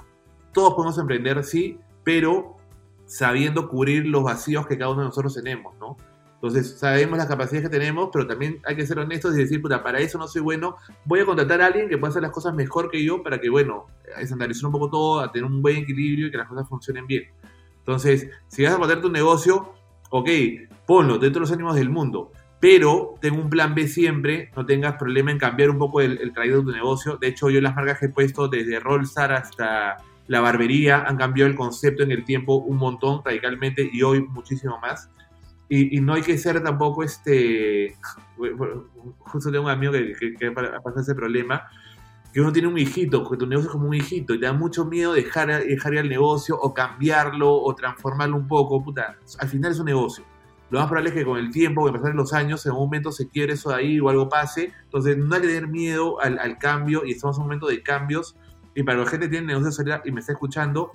Todos 0.51 0.73
podemos 0.73 0.97
emprender, 0.97 1.43
sí, 1.43 1.79
pero 2.03 2.57
sabiendo 3.12 3.67
cubrir 3.67 4.06
los 4.06 4.24
vacíos 4.24 4.65
que 4.65 4.78
cada 4.78 4.91
uno 4.91 5.02
de 5.02 5.08
nosotros 5.08 5.34
tenemos, 5.34 5.76
¿no? 5.78 5.97
Entonces, 6.36 6.80
sabemos 6.80 7.17
las 7.17 7.28
capacidades 7.28 7.69
que 7.69 7.78
tenemos, 7.78 8.10
pero 8.12 8.26
también 8.26 8.60
hay 8.63 8.76
que 8.76 8.88
ser 8.88 8.97
honestos 8.97 9.36
y 9.36 9.39
decir, 9.39 9.62
puta, 9.62 9.84
para 9.84 10.00
eso 10.00 10.17
no 10.17 10.30
soy 10.30 10.41
bueno, 10.41 10.78
voy 11.04 11.19
a 11.19 11.26
contratar 11.26 11.62
a 11.62 11.67
alguien 11.67 11.89
que 11.89 11.97
pueda 11.97 12.10
hacer 12.10 12.21
las 12.21 12.32
cosas 12.32 12.56
mejor 12.56 12.89
que 12.89 13.04
yo 13.04 13.21
para 13.21 13.39
que, 13.39 13.50
bueno, 13.50 13.88
estandarizar 14.17 14.65
un 14.67 14.71
poco 14.71 14.89
todo, 14.89 15.19
a 15.19 15.32
tener 15.32 15.45
un 15.45 15.62
buen 15.62 15.78
equilibrio 15.78 16.28
y 16.28 16.32
que 16.32 16.38
las 16.38 16.47
cosas 16.47 16.67
funcionen 16.69 17.06
bien. 17.06 17.26
Entonces, 17.80 18.30
si 18.47 18.64
vas 18.64 18.74
a 18.74 18.80
poner 18.80 19.01
tu 19.01 19.12
negocio, 19.12 19.74
ok, 20.09 20.30
ponlo 20.88 21.18
dentro 21.18 21.41
de 21.41 21.41
los 21.41 21.51
ánimos 21.51 21.76
del 21.76 21.89
mundo, 21.89 22.32
pero 22.62 23.16
ten 23.20 23.34
un 23.34 23.49
plan 23.49 23.76
B 23.76 23.88
siempre, 23.88 24.51
no 24.55 24.66
tengas 24.66 24.95
problema 24.95 25.32
en 25.32 25.38
cambiar 25.38 25.70
un 25.70 25.78
poco 25.78 25.99
el, 25.99 26.18
el 26.18 26.32
de 26.32 26.62
tu 26.64 26.72
negocio. 26.72 27.18
De 27.18 27.28
hecho, 27.28 27.49
yo 27.49 27.59
las 27.59 27.76
marcas 27.76 27.99
que 27.99 28.05
he 28.05 28.09
puesto 28.09 28.47
desde 28.47 28.80
Rollstar 28.80 29.34
hasta 29.34 29.97
la 30.32 30.39
barbería 30.39 31.03
han 31.03 31.17
cambiado 31.17 31.49
el 31.49 31.57
concepto 31.57 32.03
en 32.03 32.11
el 32.11 32.23
tiempo 32.23 32.55
un 32.55 32.77
montón, 32.77 33.21
radicalmente, 33.25 33.89
y 33.91 34.01
hoy 34.01 34.21
muchísimo 34.21 34.79
más. 34.79 35.09
Y, 35.67 35.97
y 35.97 35.99
no 35.99 36.13
hay 36.13 36.21
que 36.21 36.38
ser 36.38 36.63
tampoco 36.63 37.03
este. 37.03 37.97
Justo 39.19 39.51
tengo 39.51 39.65
un 39.65 39.71
amigo 39.71 39.91
que, 39.91 40.13
que, 40.17 40.34
que 40.36 40.47
ha 40.47 40.53
pasado 40.53 41.01
ese 41.01 41.15
problema. 41.15 41.67
que 42.34 42.39
uno 42.39 42.51
tiene 42.53 42.69
un 42.69 42.77
hijito, 42.77 43.29
que 43.29 43.36
tu 43.36 43.45
negocio 43.45 43.69
es 43.69 43.73
como 43.73 43.88
un 43.89 43.93
hijito 43.93 44.34
y 44.34 44.39
te 44.39 44.45
da 44.45 44.53
mucho 44.53 44.86
miedo 44.86 45.11
dejar, 45.13 45.65
dejar 45.65 45.97
al 45.97 46.07
negocio 46.07 46.57
o 46.57 46.73
cambiarlo 46.73 47.53
o 47.53 47.75
transformarlo 47.75 48.38
un 48.38 48.47
poco, 48.47 48.82
puta, 48.82 49.17
al 49.39 49.49
final 49.49 49.71
es 49.71 49.79
un 49.79 49.86
negocio. 49.88 50.23
Lo 50.69 50.79
más 50.79 50.88
probable 50.88 51.09
es 51.09 51.15
que 51.15 51.25
con 51.25 51.38
el 51.38 51.51
tiempo, 51.51 51.86
que 51.86 51.91
pasen 51.91 52.15
los 52.15 52.32
años, 52.32 52.65
en 52.65 52.71
un 52.71 52.79
momento 52.79 53.11
se 53.11 53.27
quiebre 53.27 53.53
eso 53.55 53.71
de 53.71 53.75
ahí 53.75 53.99
o 53.99 54.07
algo 54.07 54.29
pase. 54.29 54.71
Entonces 54.86 55.17
no 55.17 55.36
hay 55.36 55.41
que 55.41 55.47
tener 55.47 55.67
miedo 55.67 56.21
al, 56.21 56.39
al 56.39 56.57
cambio 56.57 57.03
y 57.05 57.11
estamos 57.11 57.36
en 57.36 57.41
un 57.41 57.47
momento 57.47 57.67
de 57.67 57.84
cambios. 57.84 58.38
Y 58.76 58.84
para 58.84 58.99
la 58.99 59.05
gente 59.05 59.26
que 59.26 59.32
tiene 59.32 59.47
negocios 59.47 59.80
ahorita 59.80 60.01
y 60.05 60.11
me 60.11 60.22
está 60.22 60.34
escuchando, 60.34 60.91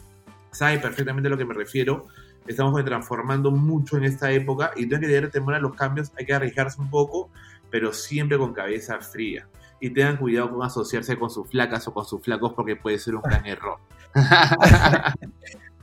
sabe 0.51 0.79
perfectamente 0.79 1.29
a 1.29 1.31
lo 1.31 1.39
que 1.39 1.45
me 1.45 1.55
refiero. 1.55 2.07
Estamos 2.47 2.83
transformando 2.85 3.51
mucho 3.51 3.97
en 3.97 4.05
esta 4.05 4.31
época 4.31 4.71
y 4.77 4.87
no 4.87 4.97
hay 4.97 5.01
que 5.03 5.09
tener 5.09 5.31
temor 5.31 5.55
a 5.55 5.59
los 5.59 5.75
cambios, 5.75 6.13
hay 6.17 6.25
que 6.25 6.33
arriesgarse 6.33 6.81
un 6.81 6.89
poco, 6.89 7.29
pero 7.71 7.93
siempre 7.93 8.39
con 8.39 8.53
cabeza 8.55 9.01
fría 9.01 9.49
y 9.81 9.91
tengan 9.91 10.17
cuidado 10.17 10.51
con 10.51 10.65
asociarse 10.65 11.19
con 11.19 11.31
sus 11.31 11.49
flacas 11.49 11.87
o 11.89 11.93
con 11.93 12.05
sus 12.05 12.23
flacos 12.23 12.53
porque 12.55 12.77
puede 12.77 12.99
ser 12.99 13.17
un 13.17 13.23
gran 13.23 13.45
error. 13.47 13.79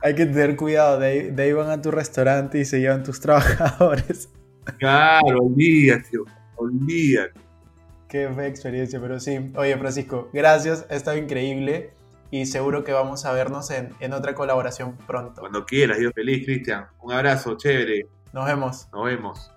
Hay 0.02 0.14
que 0.14 0.26
tener 0.26 0.56
cuidado, 0.56 0.98
de 0.98 1.06
ahí, 1.06 1.30
de 1.30 1.42
ahí 1.42 1.52
van 1.52 1.70
a 1.70 1.80
tu 1.80 1.90
restaurante 1.90 2.58
y 2.58 2.64
se 2.64 2.80
llevan 2.80 3.04
tus 3.04 3.20
trabajadores. 3.20 4.28
Claro, 4.78 5.38
olvídate, 5.40 6.18
olvídate. 6.56 7.43
Qué 8.14 8.28
fea 8.32 8.46
experiencia, 8.46 9.00
pero 9.00 9.18
sí. 9.18 9.50
Oye, 9.56 9.76
Francisco, 9.76 10.30
gracias, 10.32 10.86
ha 10.88 10.94
estado 10.94 11.16
increíble 11.16 11.90
y 12.30 12.46
seguro 12.46 12.84
que 12.84 12.92
vamos 12.92 13.24
a 13.24 13.32
vernos 13.32 13.72
en, 13.72 13.90
en 13.98 14.12
otra 14.12 14.36
colaboración 14.36 14.96
pronto. 15.04 15.40
Cuando 15.40 15.66
quieras, 15.66 15.98
yo 15.98 16.12
feliz, 16.12 16.44
Cristian. 16.44 16.86
Un 17.02 17.12
abrazo, 17.12 17.56
chévere. 17.56 18.06
Nos 18.32 18.46
vemos. 18.46 18.88
Nos 18.92 19.04
vemos. 19.06 19.50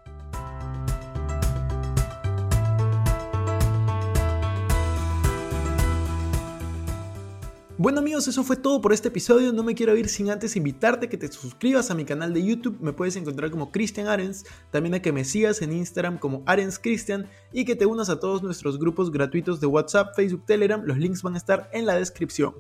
Bueno 7.80 8.00
amigos, 8.00 8.28
eso 8.28 8.44
fue 8.44 8.56
todo 8.56 8.82
por 8.82 8.92
este 8.92 9.10
episodio. 9.10 9.54
No 9.54 9.62
me 9.62 9.76
quiero 9.76 9.96
ir 9.96 10.10
sin 10.10 10.32
antes 10.32 10.56
invitarte 10.56 11.06
a 11.06 11.10
que 11.10 11.18
te 11.18 11.32
suscribas 11.32 11.92
a 11.92 11.94
mi 11.94 12.06
canal 12.06 12.34
de 12.34 12.44
YouTube. 12.44 12.80
Me 12.82 12.92
puedes 12.92 13.16
encontrar 13.18 13.52
como 13.52 13.72
Cristian 13.72 14.08
Arens. 14.08 14.46
También 14.72 14.96
a 14.96 15.00
que 15.04 15.12
me 15.12 15.24
sigas 15.24 15.62
en 15.62 15.72
Instagram 15.72 16.18
como 16.18 16.42
Arens 16.48 16.80
Cristian 16.80 17.30
y 17.54 17.66
que 17.66 17.76
te 17.76 17.86
unas 17.86 18.10
a 18.10 18.20
todos 18.20 18.42
nuestros 18.42 18.80
grupos 18.80 19.12
gratuitos 19.12 19.60
de 19.60 19.68
WhatsApp, 19.68 20.16
Facebook, 20.16 20.44
Telegram. 20.48 20.82
Los 20.86 20.98
links 20.98 21.22
van 21.22 21.36
a 21.36 21.38
estar 21.38 21.70
en 21.72 21.86
la 21.86 21.94
descripción. 21.94 22.56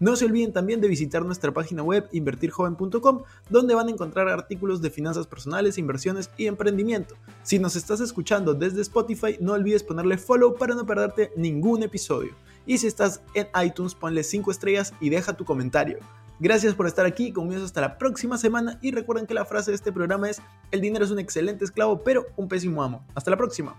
No 0.00 0.16
se 0.16 0.24
olviden 0.24 0.54
también 0.54 0.80
de 0.80 0.88
visitar 0.88 1.22
nuestra 1.22 1.52
página 1.52 1.82
web 1.82 2.08
invertirjoven.com, 2.10 3.24
donde 3.50 3.74
van 3.74 3.88
a 3.88 3.90
encontrar 3.90 4.28
artículos 4.28 4.80
de 4.80 4.88
finanzas 4.88 5.26
personales, 5.26 5.76
inversiones 5.76 6.30
y 6.38 6.46
emprendimiento. 6.46 7.14
Si 7.42 7.58
nos 7.58 7.76
estás 7.76 8.00
escuchando 8.00 8.54
desde 8.54 8.80
Spotify, 8.80 9.36
no 9.38 9.52
olvides 9.52 9.82
ponerle 9.82 10.16
follow 10.16 10.54
para 10.54 10.74
no 10.74 10.86
perderte 10.86 11.30
ningún 11.36 11.82
episodio. 11.82 12.34
Y 12.66 12.78
si 12.78 12.86
estás 12.86 13.22
en 13.34 13.48
iTunes, 13.62 13.94
ponle 13.94 14.22
5 14.22 14.50
estrellas 14.50 14.94
y 15.00 15.10
deja 15.10 15.36
tu 15.36 15.44
comentario. 15.44 15.98
Gracias 16.38 16.74
por 16.74 16.86
estar 16.86 17.06
aquí, 17.06 17.32
conmigo 17.32 17.64
hasta 17.64 17.80
la 17.80 17.98
próxima 17.98 18.36
semana 18.36 18.78
y 18.82 18.90
recuerden 18.90 19.26
que 19.26 19.34
la 19.34 19.44
frase 19.44 19.70
de 19.70 19.76
este 19.76 19.92
programa 19.92 20.28
es, 20.28 20.42
el 20.72 20.80
dinero 20.80 21.04
es 21.04 21.10
un 21.10 21.20
excelente 21.20 21.64
esclavo, 21.64 22.02
pero 22.02 22.26
un 22.36 22.48
pésimo 22.48 22.82
amo. 22.82 23.06
Hasta 23.14 23.30
la 23.30 23.36
próxima. 23.36 23.76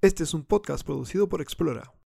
Este 0.00 0.22
es 0.22 0.32
un 0.32 0.44
podcast 0.44 0.86
producido 0.86 1.28
por 1.28 1.42
Explora. 1.42 1.92